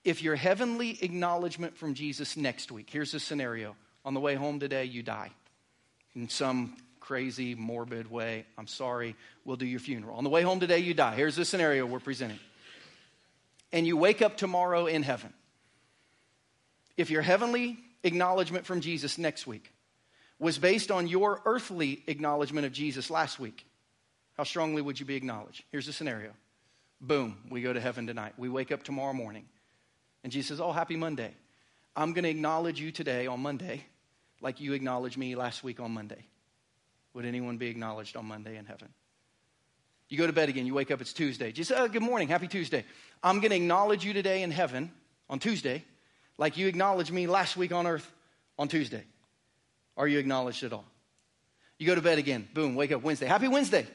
If 0.03 0.23
your 0.23 0.35
heavenly 0.35 0.97
acknowledgement 1.03 1.77
from 1.77 1.93
Jesus 1.93 2.37
next 2.37 2.71
week, 2.71 2.89
here's 2.89 3.13
a 3.13 3.19
scenario. 3.19 3.75
On 4.05 4.13
the 4.13 4.19
way 4.21 4.35
home 4.35 4.59
today, 4.59 4.85
you 4.85 5.03
die 5.03 5.31
in 6.15 6.29
some 6.29 6.77
crazy, 6.99 7.55
morbid 7.55 8.09
way. 8.09 8.45
I'm 8.57 8.67
sorry, 8.67 9.15
we'll 9.43 9.57
do 9.57 9.65
your 9.65 9.79
funeral. 9.79 10.17
On 10.17 10.23
the 10.23 10.29
way 10.29 10.43
home 10.43 10.59
today, 10.59 10.79
you 10.79 10.93
die. 10.93 11.15
Here's 11.15 11.35
the 11.35 11.45
scenario 11.45 11.85
we're 11.85 11.99
presenting 11.99 12.39
and 13.75 13.85
you 13.85 13.97
wake 13.97 14.21
up 14.21 14.37
tomorrow 14.37 14.85
in 14.85 15.03
heaven, 15.03 15.33
if 16.95 17.09
your 17.09 17.21
heavenly 17.21 17.77
acknowledgement 18.03 18.65
from 18.65 18.79
Jesus 18.79 19.17
next 19.17 19.45
week 19.45 19.69
was 20.39 20.57
based 20.57 20.91
on 20.91 21.07
your 21.07 21.41
earthly 21.45 22.01
acknowledgement 22.07 22.65
of 22.65 22.71
Jesus 22.71 23.09
last 23.09 23.37
week, 23.37 23.65
how 24.37 24.45
strongly 24.45 24.81
would 24.81 24.97
you 24.97 25.05
be 25.05 25.15
acknowledged? 25.15 25.61
Here's 25.73 25.87
the 25.87 25.91
scenario. 25.91 26.31
Boom, 27.01 27.37
we 27.49 27.61
go 27.61 27.73
to 27.73 27.81
heaven 27.81 28.07
tonight. 28.07 28.33
We 28.37 28.47
wake 28.47 28.71
up 28.71 28.83
tomorrow 28.83 29.13
morning. 29.13 29.45
And 30.23 30.31
Jesus 30.31 30.47
says, 30.47 30.61
Oh, 30.61 30.71
happy 30.71 30.95
Monday. 30.95 31.33
I'm 31.97 32.13
going 32.13 32.23
to 32.23 32.29
acknowledge 32.29 32.79
you 32.79 32.93
today 32.93 33.27
on 33.27 33.41
Monday 33.41 33.83
like 34.45 34.59
you 34.59 34.73
acknowledged 34.73 35.17
me 35.17 35.35
last 35.35 35.63
week 35.63 35.79
on 35.79 35.89
Monday. 35.89 36.23
Would 37.15 37.25
anyone 37.25 37.57
be 37.57 37.65
acknowledged 37.65 38.15
on 38.15 38.27
Monday 38.27 38.57
in 38.57 38.65
heaven? 38.65 38.89
You 40.07 40.19
go 40.19 40.27
to 40.27 40.33
bed 40.33 40.49
again, 40.49 40.67
you 40.67 40.75
wake 40.75 40.91
up, 40.91 41.01
it's 41.01 41.13
Tuesday. 41.13 41.51
Just, 41.51 41.71
oh, 41.71 41.85
uh, 41.85 41.87
good 41.87 42.03
morning, 42.03 42.27
happy 42.27 42.47
Tuesday. 42.47 42.85
I'm 43.23 43.39
going 43.39 43.49
to 43.49 43.55
acknowledge 43.55 44.05
you 44.05 44.13
today 44.13 44.43
in 44.43 44.51
heaven 44.51 44.91
on 45.31 45.39
Tuesday, 45.39 45.83
like 46.37 46.57
you 46.57 46.67
acknowledged 46.67 47.11
me 47.11 47.25
last 47.25 47.57
week 47.57 47.71
on 47.71 47.87
earth 47.87 48.07
on 48.59 48.67
Tuesday. 48.67 49.03
Are 49.97 50.07
you 50.07 50.19
acknowledged 50.19 50.63
at 50.63 50.73
all? 50.73 50.85
You 51.79 51.87
go 51.87 51.95
to 51.95 52.01
bed 52.01 52.19
again, 52.19 52.47
boom, 52.53 52.75
wake 52.75 52.91
up 52.91 53.01
Wednesday. 53.01 53.25
Happy 53.25 53.47
Wednesday. 53.47 53.87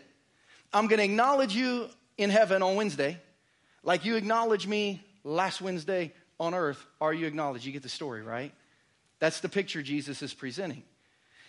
I'm 0.73 0.89
going 0.89 0.99
to 0.99 1.05
acknowledge 1.05 1.55
you 1.55 1.89
in 2.19 2.29
heaven 2.29 2.61
on 2.61 2.75
Wednesday, 2.75 3.21
like 3.85 4.05
you 4.05 4.17
acknowledged 4.17 4.69
me 4.69 5.01
last 5.23 5.61
Wednesday 5.61 6.13
on 6.41 6.55
earth. 6.55 6.85
Are 7.01 7.15
you 7.15 7.29
acknowledged? 7.29 7.65
You 7.65 7.71
get 7.71 7.85
the 7.85 7.89
story, 7.89 8.23
right? 8.23 8.53
That's 9.21 9.41
the 9.41 9.49
picture 9.49 9.83
Jesus 9.83 10.23
is 10.23 10.35
presenting. 10.35 10.83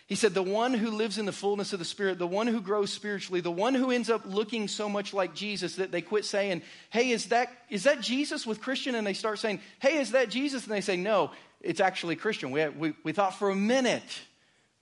He 0.05 0.15
said, 0.15 0.33
The 0.33 0.43
one 0.43 0.73
who 0.73 0.91
lives 0.91 1.17
in 1.17 1.25
the 1.25 1.31
fullness 1.31 1.71
of 1.71 1.79
the 1.79 1.85
Spirit, 1.85 2.19
the 2.19 2.27
one 2.27 2.47
who 2.47 2.59
grows 2.59 2.91
spiritually, 2.91 3.39
the 3.39 3.49
one 3.49 3.73
who 3.73 3.91
ends 3.91 4.09
up 4.09 4.23
looking 4.25 4.67
so 4.67 4.89
much 4.89 5.13
like 5.13 5.33
Jesus 5.33 5.77
that 5.77 5.91
they 5.91 6.01
quit 6.01 6.25
saying, 6.25 6.63
Hey, 6.89 7.11
is 7.11 7.27
that, 7.27 7.49
is 7.69 7.83
that 7.83 8.01
Jesus 8.01 8.45
with 8.45 8.61
Christian? 8.61 8.93
And 8.93 9.07
they 9.07 9.13
start 9.13 9.39
saying, 9.39 9.61
Hey, 9.79 9.97
is 9.97 10.11
that 10.11 10.29
Jesus? 10.29 10.65
And 10.65 10.73
they 10.73 10.81
say, 10.81 10.97
No, 10.97 11.31
it's 11.61 11.79
actually 11.79 12.17
Christian. 12.17 12.51
We, 12.51 12.67
we, 12.67 12.93
we 13.05 13.13
thought 13.13 13.39
for 13.39 13.51
a 13.51 13.55
minute, 13.55 14.19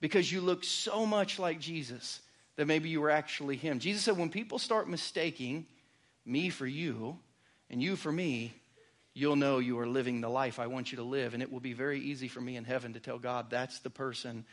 because 0.00 0.30
you 0.32 0.40
look 0.40 0.64
so 0.64 1.06
much 1.06 1.38
like 1.38 1.60
Jesus, 1.60 2.20
that 2.56 2.66
maybe 2.66 2.88
you 2.88 3.00
were 3.00 3.10
actually 3.10 3.56
him. 3.56 3.78
Jesus 3.78 4.02
said, 4.02 4.18
When 4.18 4.30
people 4.30 4.58
start 4.58 4.88
mistaking 4.88 5.64
me 6.26 6.50
for 6.50 6.66
you 6.66 7.16
and 7.70 7.80
you 7.80 7.94
for 7.94 8.10
me, 8.10 8.52
you'll 9.14 9.36
know 9.36 9.58
you 9.58 9.78
are 9.78 9.86
living 9.86 10.20
the 10.20 10.28
life 10.28 10.58
I 10.58 10.66
want 10.66 10.92
you 10.92 10.96
to 10.96 11.04
live. 11.04 11.34
And 11.34 11.42
it 11.42 11.52
will 11.52 11.60
be 11.60 11.72
very 11.72 12.00
easy 12.00 12.28
for 12.28 12.40
me 12.40 12.56
in 12.56 12.64
heaven 12.64 12.92
to 12.94 13.00
tell 13.00 13.18
God, 13.18 13.50
That's 13.50 13.78
the 13.80 13.90
person 13.90 14.44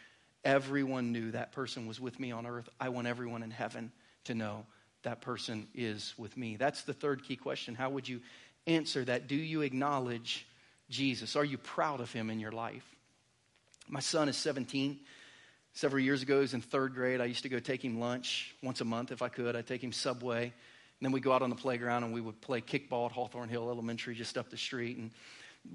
Everyone 0.47 1.11
knew 1.11 1.31
that 1.31 1.51
person 1.51 1.87
was 1.87 1.99
with 1.99 2.19
me 2.21 2.31
on 2.31 2.45
earth. 2.45 2.69
I 2.79 2.87
want 2.87 3.05
everyone 3.05 3.43
in 3.43 3.51
heaven 3.51 3.91
to 4.23 4.33
know 4.33 4.65
that 5.03 5.19
person 5.19 5.67
is 5.75 6.13
with 6.17 6.37
me. 6.37 6.55
That's 6.55 6.83
the 6.83 6.93
third 6.93 7.23
key 7.23 7.35
question. 7.35 7.75
How 7.75 7.89
would 7.89 8.07
you 8.07 8.21
answer 8.65 9.03
that? 9.05 9.27
Do 9.27 9.35
you 9.35 9.61
acknowledge 9.61 10.47
Jesus? 10.89 11.35
Are 11.35 11.43
you 11.43 11.57
proud 11.57 11.99
of 11.99 12.11
him 12.13 12.29
in 12.29 12.39
your 12.39 12.53
life? 12.53 12.85
My 13.89 13.99
son 13.99 14.29
is 14.29 14.37
17. 14.37 14.99
Several 15.73 16.01
years 16.01 16.21
ago, 16.21 16.35
he 16.35 16.41
was 16.41 16.53
in 16.53 16.61
third 16.61 16.93
grade. 16.93 17.19
I 17.19 17.25
used 17.25 17.43
to 17.43 17.49
go 17.49 17.59
take 17.59 17.83
him 17.83 17.99
lunch 17.99 18.55
once 18.63 18.79
a 18.81 18.85
month 18.85 19.11
if 19.11 19.21
I 19.21 19.27
could. 19.27 19.55
I'd 19.55 19.67
take 19.67 19.83
him 19.83 19.91
Subway. 19.91 20.53
And 20.99 21.05
then 21.05 21.11
we'd 21.11 21.23
go 21.23 21.31
out 21.31 21.41
on 21.41 21.49
the 21.49 21.55
playground 21.55 22.03
and 22.03 22.13
we 22.13 22.21
would 22.21 22.41
play 22.41 22.61
kickball 22.61 23.05
at 23.05 23.11
Hawthorn 23.11 23.49
Hill 23.49 23.69
Elementary 23.69 24.15
just 24.15 24.37
up 24.37 24.49
the 24.49 24.57
street. 24.57 24.97
And 24.97 25.11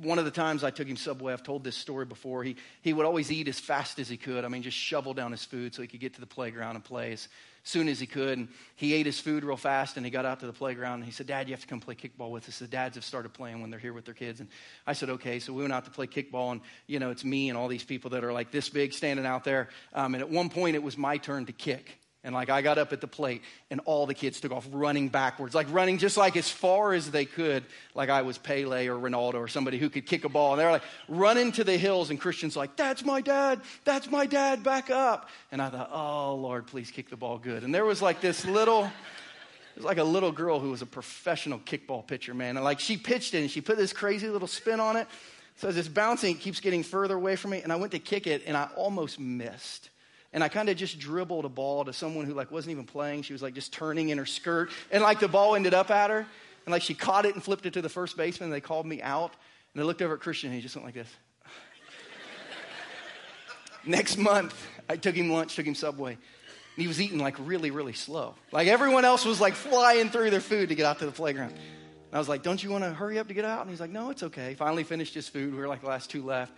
one 0.00 0.18
of 0.18 0.24
the 0.24 0.30
times 0.30 0.64
I 0.64 0.70
took 0.70 0.86
him 0.86 0.96
Subway, 0.96 1.32
I've 1.32 1.42
told 1.42 1.64
this 1.64 1.76
story 1.76 2.04
before, 2.04 2.42
he, 2.42 2.56
he 2.80 2.92
would 2.92 3.06
always 3.06 3.30
eat 3.30 3.48
as 3.48 3.60
fast 3.60 3.98
as 3.98 4.08
he 4.08 4.16
could. 4.16 4.44
I 4.44 4.48
mean, 4.48 4.62
just 4.62 4.76
shovel 4.76 5.14
down 5.14 5.30
his 5.30 5.44
food 5.44 5.74
so 5.74 5.82
he 5.82 5.88
could 5.88 6.00
get 6.00 6.14
to 6.14 6.20
the 6.20 6.26
playground 6.26 6.76
and 6.76 6.84
play 6.84 7.12
as 7.12 7.28
soon 7.62 7.88
as 7.88 8.00
he 8.00 8.06
could. 8.06 8.38
And 8.38 8.48
he 8.74 8.94
ate 8.94 9.06
his 9.06 9.20
food 9.20 9.44
real 9.44 9.56
fast 9.56 9.96
and 9.96 10.06
he 10.06 10.10
got 10.10 10.24
out 10.24 10.40
to 10.40 10.46
the 10.46 10.52
playground 10.52 10.94
and 10.96 11.04
he 11.04 11.10
said, 11.10 11.26
Dad, 11.26 11.48
you 11.48 11.54
have 11.54 11.60
to 11.60 11.66
come 11.66 11.80
play 11.80 11.94
kickball 11.94 12.30
with 12.30 12.48
us. 12.48 12.58
The 12.58 12.66
dads 12.66 12.96
have 12.96 13.04
started 13.04 13.32
playing 13.32 13.60
when 13.60 13.70
they're 13.70 13.80
here 13.80 13.92
with 13.92 14.04
their 14.04 14.14
kids. 14.14 14.40
And 14.40 14.48
I 14.86 14.92
said, 14.94 15.10
okay. 15.10 15.38
So 15.38 15.52
we 15.52 15.62
went 15.62 15.72
out 15.72 15.84
to 15.84 15.90
play 15.90 16.06
kickball 16.06 16.52
and, 16.52 16.60
you 16.86 16.98
know, 16.98 17.10
it's 17.10 17.24
me 17.24 17.48
and 17.48 17.58
all 17.58 17.68
these 17.68 17.84
people 17.84 18.10
that 18.10 18.24
are 18.24 18.32
like 18.32 18.50
this 18.50 18.68
big 18.68 18.92
standing 18.92 19.26
out 19.26 19.44
there. 19.44 19.68
Um, 19.92 20.14
and 20.14 20.22
at 20.22 20.30
one 20.30 20.48
point 20.48 20.74
it 20.74 20.82
was 20.82 20.96
my 20.96 21.18
turn 21.18 21.46
to 21.46 21.52
kick. 21.52 21.98
And 22.24 22.34
like 22.34 22.50
I 22.50 22.62
got 22.62 22.78
up 22.78 22.92
at 22.92 23.00
the 23.00 23.08
plate 23.08 23.42
and 23.68 23.80
all 23.84 24.06
the 24.06 24.14
kids 24.14 24.40
took 24.40 24.52
off 24.52 24.68
running 24.70 25.08
backwards, 25.08 25.56
like 25.56 25.66
running 25.72 25.98
just 25.98 26.16
like 26.16 26.36
as 26.36 26.48
far 26.48 26.92
as 26.92 27.10
they 27.10 27.24
could, 27.24 27.64
like 27.96 28.10
I 28.10 28.22
was 28.22 28.38
Pele 28.38 28.86
or 28.86 28.96
Ronaldo 28.96 29.34
or 29.34 29.48
somebody 29.48 29.78
who 29.78 29.90
could 29.90 30.06
kick 30.06 30.24
a 30.24 30.28
ball. 30.28 30.52
And 30.52 30.60
they're 30.60 30.70
like 30.70 30.84
running 31.08 31.50
to 31.52 31.64
the 31.64 31.76
hills 31.76 32.10
and 32.10 32.20
Christian's 32.20 32.56
like, 32.56 32.76
that's 32.76 33.04
my 33.04 33.20
dad, 33.20 33.60
that's 33.84 34.08
my 34.08 34.26
dad, 34.26 34.62
back 34.62 34.88
up. 34.88 35.30
And 35.50 35.60
I 35.60 35.68
thought, 35.68 35.90
oh 35.92 36.36
Lord, 36.36 36.68
please 36.68 36.92
kick 36.92 37.10
the 37.10 37.16
ball 37.16 37.38
good. 37.38 37.64
And 37.64 37.74
there 37.74 37.84
was 37.84 38.00
like 38.00 38.20
this 38.20 38.44
little, 38.44 38.84
it 38.84 39.76
was 39.76 39.84
like 39.84 39.98
a 39.98 40.04
little 40.04 40.30
girl 40.30 40.60
who 40.60 40.70
was 40.70 40.82
a 40.82 40.86
professional 40.86 41.58
kickball 41.58 42.06
pitcher, 42.06 42.34
man. 42.34 42.56
And 42.56 42.62
like 42.62 42.78
she 42.78 42.96
pitched 42.96 43.34
it 43.34 43.38
and 43.38 43.50
she 43.50 43.60
put 43.60 43.76
this 43.76 43.92
crazy 43.92 44.28
little 44.28 44.48
spin 44.48 44.78
on 44.78 44.96
it. 44.96 45.08
So 45.56 45.66
as 45.66 45.76
it's 45.76 45.88
bouncing, 45.88 46.36
it 46.36 46.40
keeps 46.40 46.60
getting 46.60 46.84
further 46.84 47.16
away 47.16 47.34
from 47.34 47.50
me. 47.50 47.62
And 47.62 47.72
I 47.72 47.76
went 47.76 47.90
to 47.92 47.98
kick 47.98 48.28
it 48.28 48.44
and 48.46 48.56
I 48.56 48.68
almost 48.76 49.18
missed 49.18 49.90
and 50.32 50.42
I 50.42 50.48
kind 50.48 50.68
of 50.68 50.76
just 50.76 50.98
dribbled 50.98 51.44
a 51.44 51.48
ball 51.48 51.84
to 51.84 51.92
someone 51.92 52.24
who 52.24 52.34
like 52.34 52.50
wasn't 52.50 52.72
even 52.72 52.84
playing. 52.84 53.22
She 53.22 53.32
was 53.32 53.42
like 53.42 53.54
just 53.54 53.72
turning 53.72 54.08
in 54.08 54.18
her 54.18 54.26
skirt, 54.26 54.70
and 54.90 55.02
like 55.02 55.20
the 55.20 55.28
ball 55.28 55.54
ended 55.54 55.74
up 55.74 55.90
at 55.90 56.10
her, 56.10 56.26
and 56.64 56.72
like 56.72 56.82
she 56.82 56.94
caught 56.94 57.26
it 57.26 57.34
and 57.34 57.42
flipped 57.42 57.66
it 57.66 57.74
to 57.74 57.82
the 57.82 57.88
first 57.88 58.16
baseman. 58.16 58.50
They 58.50 58.60
called 58.60 58.86
me 58.86 59.02
out, 59.02 59.34
and 59.74 59.82
I 59.82 59.86
looked 59.86 60.02
over 60.02 60.14
at 60.14 60.20
Christian, 60.20 60.48
and 60.48 60.56
he 60.56 60.62
just 60.62 60.74
went 60.74 60.86
like 60.86 60.94
this. 60.94 61.08
Next 63.84 64.16
month, 64.16 64.54
I 64.88 64.96
took 64.96 65.14
him 65.14 65.30
lunch, 65.30 65.56
took 65.56 65.66
him 65.66 65.74
Subway. 65.74 66.12
And 66.12 66.82
he 66.82 66.88
was 66.88 67.00
eating 67.00 67.18
like 67.18 67.36
really, 67.38 67.70
really 67.70 67.92
slow. 67.92 68.34
Like 68.50 68.66
everyone 68.66 69.04
else 69.04 69.26
was 69.26 69.40
like 69.40 69.54
flying 69.54 70.08
through 70.08 70.30
their 70.30 70.40
food 70.40 70.70
to 70.70 70.74
get 70.74 70.86
out 70.86 71.00
to 71.00 71.06
the 71.06 71.12
playground. 71.12 71.50
And 71.50 72.14
I 72.14 72.18
was 72.18 72.28
like, 72.28 72.42
Don't 72.42 72.62
you 72.62 72.70
want 72.70 72.84
to 72.84 72.90
hurry 72.90 73.18
up 73.18 73.28
to 73.28 73.34
get 73.34 73.44
out? 73.44 73.60
And 73.60 73.70
he's 73.70 73.80
like, 73.80 73.90
No, 73.90 74.08
it's 74.08 74.22
okay. 74.22 74.54
Finally 74.54 74.84
finished 74.84 75.12
his 75.12 75.28
food. 75.28 75.52
We 75.52 75.58
were 75.58 75.68
like 75.68 75.82
the 75.82 75.88
last 75.88 76.08
two 76.08 76.24
left. 76.24 76.54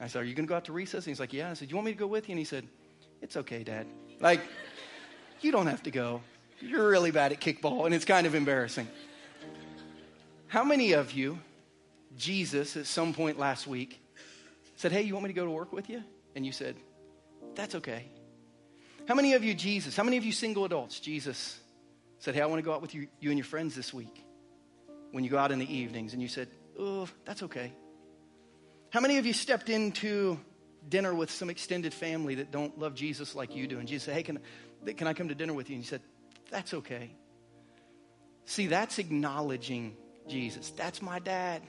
I 0.00 0.08
said, 0.08 0.22
Are 0.22 0.24
you 0.24 0.34
going 0.34 0.46
to 0.46 0.48
go 0.48 0.56
out 0.56 0.64
to 0.64 0.72
recess? 0.72 1.04
And 1.04 1.12
he's 1.12 1.20
like, 1.20 1.32
Yeah. 1.32 1.50
I 1.50 1.54
said, 1.54 1.68
Do 1.68 1.72
You 1.72 1.76
want 1.76 1.86
me 1.86 1.92
to 1.92 1.98
go 1.98 2.08
with 2.08 2.28
you? 2.28 2.32
And 2.32 2.38
he 2.40 2.44
said, 2.44 2.66
it's 3.22 3.36
okay, 3.36 3.64
Dad. 3.64 3.86
Like, 4.20 4.40
you 5.40 5.52
don't 5.52 5.66
have 5.66 5.82
to 5.84 5.90
go. 5.90 6.22
You're 6.60 6.88
really 6.88 7.10
bad 7.10 7.32
at 7.32 7.40
kickball, 7.40 7.86
and 7.86 7.94
it's 7.94 8.04
kind 8.04 8.26
of 8.26 8.34
embarrassing. 8.34 8.88
How 10.46 10.64
many 10.64 10.92
of 10.92 11.12
you, 11.12 11.38
Jesus, 12.16 12.76
at 12.76 12.86
some 12.86 13.12
point 13.12 13.38
last 13.38 13.66
week, 13.66 14.00
said, 14.76 14.92
Hey, 14.92 15.02
you 15.02 15.14
want 15.14 15.24
me 15.24 15.28
to 15.28 15.34
go 15.34 15.44
to 15.44 15.50
work 15.50 15.72
with 15.72 15.90
you? 15.90 16.02
And 16.34 16.46
you 16.46 16.52
said, 16.52 16.76
That's 17.54 17.74
okay. 17.76 18.04
How 19.06 19.14
many 19.14 19.34
of 19.34 19.44
you, 19.44 19.52
Jesus, 19.52 19.96
how 19.96 20.02
many 20.04 20.16
of 20.16 20.24
you 20.24 20.32
single 20.32 20.64
adults, 20.64 21.00
Jesus 21.00 21.58
said, 22.18 22.34
Hey, 22.34 22.40
I 22.40 22.46
want 22.46 22.58
to 22.60 22.64
go 22.64 22.72
out 22.72 22.80
with 22.80 22.94
you, 22.94 23.08
you 23.20 23.30
and 23.30 23.38
your 23.38 23.44
friends 23.44 23.74
this 23.74 23.92
week 23.92 24.24
when 25.10 25.24
you 25.24 25.30
go 25.30 25.38
out 25.38 25.52
in 25.52 25.58
the 25.58 25.74
evenings? 25.74 26.12
And 26.12 26.22
you 26.22 26.28
said, 26.28 26.48
Oh, 26.78 27.08
that's 27.24 27.42
okay. 27.42 27.72
How 28.90 29.00
many 29.00 29.18
of 29.18 29.26
you 29.26 29.32
stepped 29.32 29.70
into 29.70 30.38
dinner 30.88 31.14
with 31.14 31.30
some 31.30 31.50
extended 31.50 31.92
family 31.92 32.36
that 32.36 32.50
don't 32.50 32.78
love 32.78 32.94
Jesus 32.94 33.34
like 33.34 33.54
you 33.54 33.66
do. 33.66 33.78
And 33.78 33.88
Jesus 33.88 34.04
said, 34.04 34.14
Hey, 34.14 34.22
can, 34.22 34.38
can 34.96 35.06
I 35.06 35.14
come 35.14 35.28
to 35.28 35.34
dinner 35.34 35.54
with 35.54 35.70
you? 35.70 35.76
And 35.76 35.84
he 35.84 35.88
said, 35.88 36.00
That's 36.50 36.74
okay. 36.74 37.10
See, 38.46 38.66
that's 38.66 38.98
acknowledging 38.98 39.96
Jesus. 40.28 40.70
That's 40.70 41.00
my 41.00 41.18
dad. 41.18 41.62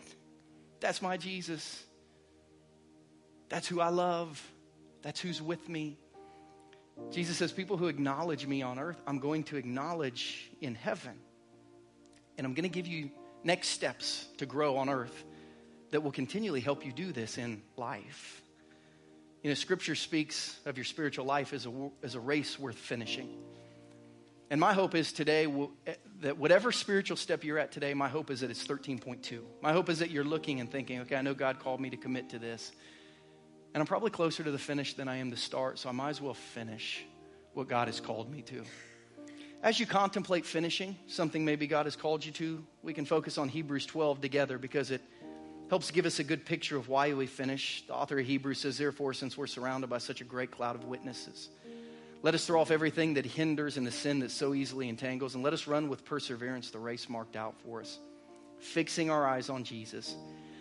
That's 0.80 1.02
my 1.02 1.18
Jesus. 1.18 1.84
That's 3.50 3.68
who 3.68 3.80
I 3.80 3.90
love. 3.90 4.42
That's 5.02 5.20
who's 5.20 5.42
with 5.42 5.70
me. 5.70 5.98
Jesus 7.12 7.38
says, 7.38 7.52
People 7.52 7.78
who 7.78 7.88
acknowledge 7.88 8.46
me 8.46 8.62
on 8.62 8.80
earth, 8.80 9.02
I'm 9.08 9.20
going 9.20 9.44
to 9.46 9.58
acknowledge 9.58 10.52
in 10.62 10.76
heaven. 10.76 11.14
And 12.38 12.46
I'm 12.46 12.54
going 12.54 12.64
to 12.64 12.70
give 12.70 12.88
you 12.88 13.10
next 13.44 13.70
steps 13.70 14.28
to 14.38 14.46
grow 14.46 14.78
on 14.78 14.90
earth 14.90 15.24
that 15.92 16.02
will 16.02 16.12
continually 16.12 16.60
help 16.60 16.86
you 16.86 16.92
do 16.92 17.12
this 17.12 17.38
in 17.38 17.62
life. 17.78 18.42
You 19.46 19.52
know, 19.52 19.56
Scripture 19.56 19.94
speaks 19.94 20.60
of 20.66 20.76
your 20.76 20.86
spiritual 20.86 21.26
life 21.26 21.54
as 21.54 21.68
a, 21.68 21.90
as 22.02 22.16
a 22.16 22.20
race 22.20 22.58
worth 22.58 22.80
finishing. 22.80 23.30
And 24.50 24.60
my 24.60 24.74
hope 24.74 24.96
is 24.96 25.14
today 25.14 25.46
eh, 25.86 25.94
that 26.22 26.40
whatever 26.40 26.72
spiritual 26.72 27.16
step 27.16 27.44
you're 27.44 27.60
at 27.60 27.72
today, 27.72 27.94
my 27.94 28.08
hope 28.08 28.32
is 28.32 28.40
that 28.40 28.50
it's 28.50 28.66
13.2. 28.66 29.42
My 29.62 29.72
hope 29.72 29.90
is 29.90 30.00
that 30.00 30.10
you're 30.10 30.24
looking 30.24 30.62
and 30.62 30.72
thinking, 30.72 31.02
okay, 31.02 31.16
I 31.16 31.22
know 31.22 31.36
God 31.36 31.60
called 31.60 31.80
me 31.80 31.92
to 31.92 31.96
commit 31.96 32.32
to 32.32 32.40
this. 32.40 32.72
And 33.76 33.82
I'm 33.82 33.86
probably 33.86 34.10
closer 34.10 34.44
to 34.44 34.50
the 34.50 34.58
finish 34.58 34.96
than 34.96 35.08
I 35.08 35.18
am 35.18 35.30
the 35.30 35.38
start, 35.38 35.78
so 35.78 35.90
I 35.90 35.92
might 35.92 36.10
as 36.10 36.22
well 36.22 36.34
finish 36.34 37.06
what 37.54 37.68
God 37.68 37.88
has 37.88 38.00
called 38.00 38.32
me 38.32 38.42
to. 38.42 38.64
As 39.62 39.80
you 39.80 39.86
contemplate 39.86 40.48
finishing 40.48 40.98
something 41.06 41.46
maybe 41.46 41.68
God 41.68 41.86
has 41.86 41.96
called 41.96 42.26
you 42.26 42.32
to, 42.32 42.66
we 42.82 42.96
can 42.96 43.06
focus 43.06 43.38
on 43.38 43.50
Hebrews 43.50 43.86
12 43.86 44.22
together 44.22 44.58
because 44.58 44.90
it 44.90 45.04
helps 45.70 45.92
give 45.92 46.06
us 46.06 46.20
a 46.20 46.24
good 46.24 46.46
picture 46.46 46.78
of 46.78 46.90
why 46.90 47.14
we 47.14 47.28
finish. 47.28 47.84
The 47.88 47.94
author 47.94 48.20
of 48.20 48.26
Hebrews 48.26 48.60
says, 48.60 48.78
Therefore, 48.78 49.14
since 49.14 49.38
we're 49.38 49.48
surrounded 49.48 49.90
by 49.90 49.98
such 49.98 50.22
a 50.22 50.26
great 50.26 50.52
cloud 50.52 50.76
of 50.76 50.86
witnesses, 50.86 51.50
let 52.22 52.34
us 52.34 52.46
throw 52.46 52.62
off 52.62 52.72
everything 52.72 53.16
that 53.16 53.26
hinders 53.26 53.78
and 53.78 53.86
the 53.86 53.92
sin 53.92 54.20
that 54.20 54.32
so 54.32 54.54
easily 54.54 54.90
entangles, 54.90 55.36
and 55.36 55.44
let 55.44 55.54
us 55.54 55.68
run 55.68 55.90
with 55.90 56.06
perseverance 56.06 56.72
the 56.72 56.80
race 56.80 57.10
marked 57.10 57.36
out 57.36 57.56
for 57.64 57.82
us, 57.82 58.00
fixing 58.60 59.10
our 59.10 59.28
eyes 59.28 59.50
on 59.50 59.64
Jesus 59.64 60.16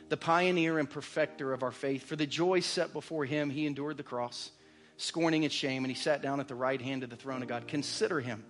the 0.09 0.17
pioneer 0.17 0.79
and 0.79 0.89
perfecter 0.89 1.53
of 1.53 1.63
our 1.63 1.73
faith. 1.73 2.05
For 2.05 2.17
the 2.17 2.27
joy 2.27 2.61
set 2.61 2.93
before 2.93 3.25
him, 3.25 3.51
he 3.51 3.67
endured 3.67 3.97
the 3.97 4.03
cross, 4.03 4.51
scorning 4.97 5.43
its 5.43 5.55
shame, 5.55 5.85
and 5.85 5.91
he 5.91 6.01
sat 6.01 6.23
down 6.23 6.41
at 6.41 6.49
the 6.49 6.55
right 6.55 6.81
hand 6.81 7.03
of 7.03 7.11
the 7.11 7.17
throne 7.17 7.43
of 7.43 7.49
God. 7.49 7.67
Consider 7.67 8.21
him 8.21 8.45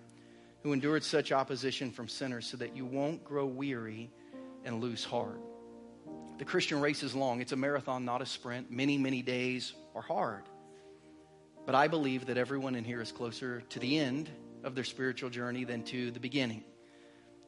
who 0.63 0.73
endured 0.73 1.03
such 1.03 1.31
opposition 1.31 1.91
from 1.91 2.07
sinners 2.07 2.47
so 2.47 2.57
that 2.57 2.75
you 2.75 2.85
won't 2.85 3.23
grow 3.23 3.45
weary 3.45 4.09
and 4.63 4.81
lose 4.81 5.03
heart. 5.03 5.39
The 6.37 6.45
Christian 6.45 6.81
race 6.81 7.01
is 7.01 7.15
long, 7.15 7.39
it's 7.39 7.53
a 7.53 7.55
marathon, 7.55 8.03
not 8.03 8.21
a 8.21 8.25
sprint. 8.25 8.69
Many, 8.69 8.97
many 8.97 9.21
days 9.21 9.73
are 9.95 10.01
hard. 10.01 10.43
But 11.65 11.75
I 11.75 11.87
believe 11.87 12.25
that 12.25 12.37
everyone 12.37 12.75
in 12.75 12.83
here 12.83 13.01
is 13.01 13.11
closer 13.11 13.61
to 13.69 13.79
the 13.79 13.97
end 13.97 14.29
of 14.63 14.75
their 14.75 14.83
spiritual 14.83 15.29
journey 15.29 15.63
than 15.63 15.83
to 15.83 16.11
the 16.11 16.19
beginning. 16.19 16.63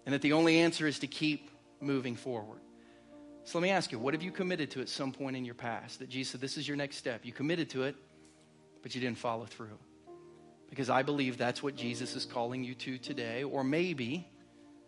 And 0.06 0.14
that 0.14 0.22
the 0.22 0.34
only 0.34 0.60
answer 0.60 0.88
is 0.88 1.00
to 1.00 1.08
keep 1.08 1.52
moving 1.82 2.16
forward. 2.16 2.62
So 3.44 3.60
let 3.60 3.64
me 3.64 3.70
ask 3.70 3.92
you, 3.92 4.00
what 4.00 4.14
have 4.14 4.24
you 4.24 4.32
committed 4.32 4.72
to 4.72 4.82
at 4.82 4.90
some 4.90 5.12
point 5.12 5.36
in 5.36 5.46
your 5.46 5.56
past 5.56 6.00
that 6.00 6.10
Jesus 6.10 6.32
said, 6.34 6.42
this 6.42 6.58
is 6.58 6.68
your 6.68 6.78
next 6.78 6.96
step? 6.96 7.26
You 7.26 7.34
committed 7.34 7.70
to 7.72 7.84
it, 7.84 7.96
but 8.82 8.96
you 8.96 9.02
didn't 9.02 9.18
follow 9.18 9.46
through. 9.46 9.78
Because 10.70 10.90
I 10.90 11.04
believe 11.04 11.38
that's 11.38 11.62
what 11.62 11.76
Jesus 11.76 12.16
is 12.16 12.26
calling 12.26 12.64
you 12.64 12.74
to 12.76 12.98
today. 12.98 13.44
Or 13.44 13.64
maybe 13.64 14.28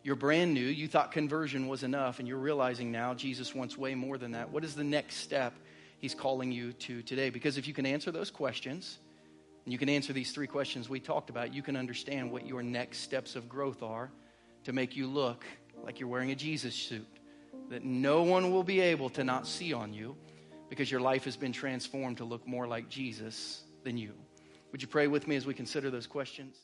you're 0.04 0.16
brand 0.16 0.54
new, 0.54 0.62
you 0.62 0.88
thought 0.88 1.12
conversion 1.12 1.68
was 1.68 1.84
enough, 1.84 2.20
and 2.20 2.28
you're 2.28 2.38
realizing 2.38 2.92
now 2.92 3.14
Jesus 3.14 3.54
wants 3.54 3.78
way 3.78 3.96
more 3.96 4.18
than 4.18 4.32
that. 4.32 4.50
What 4.50 4.64
is 4.64 4.76
the 4.76 4.84
next 4.84 5.18
step 5.18 5.54
he's 6.00 6.16
calling 6.16 6.52
you 6.52 6.74
to 6.74 7.02
today? 7.02 7.30
Because 7.30 7.58
if 7.58 7.68
you 7.68 7.74
can 7.74 7.86
answer 7.86 8.12
those 8.12 8.32
questions, 8.32 9.00
and 9.66 9.74
you 9.74 9.78
can 9.78 9.90
answer 9.90 10.14
these 10.14 10.32
three 10.32 10.48
questions 10.48 10.90
we 10.90 11.00
talked 11.00 11.30
about, 11.30 11.54
you 11.54 11.62
can 11.62 11.76
understand 11.76 12.32
what 12.32 12.48
your 12.48 12.64
next 12.64 13.00
steps 13.00 13.36
of 13.36 13.50
growth 13.50 13.84
are 13.84 14.10
to 14.64 14.74
make 14.74 14.96
you 14.96 15.08
look 15.08 15.46
like 15.84 16.00
you're 16.00 16.10
wearing 16.10 16.32
a 16.32 16.36
Jesus 16.36 16.76
suit 16.76 17.08
that 17.70 17.84
no 17.84 18.24
one 18.24 18.52
will 18.52 18.64
be 18.64 18.80
able 18.80 19.10
to 19.12 19.24
not 19.24 19.46
see 19.46 19.74
on 19.74 19.94
you 19.94 20.16
because 20.70 20.90
your 20.90 21.02
life 21.02 21.26
has 21.26 21.38
been 21.38 21.52
transformed 21.52 22.18
to 22.18 22.24
look 22.24 22.48
more 22.48 22.68
like 22.68 22.90
Jesus 22.90 23.64
than 23.84 23.98
you. 23.98 24.14
Would 24.72 24.82
you 24.82 24.88
pray 24.88 25.08
with 25.08 25.28
me 25.28 25.36
as 25.36 25.46
we 25.46 25.54
consider 25.54 25.90
those 25.90 26.08
questions? 26.08 26.60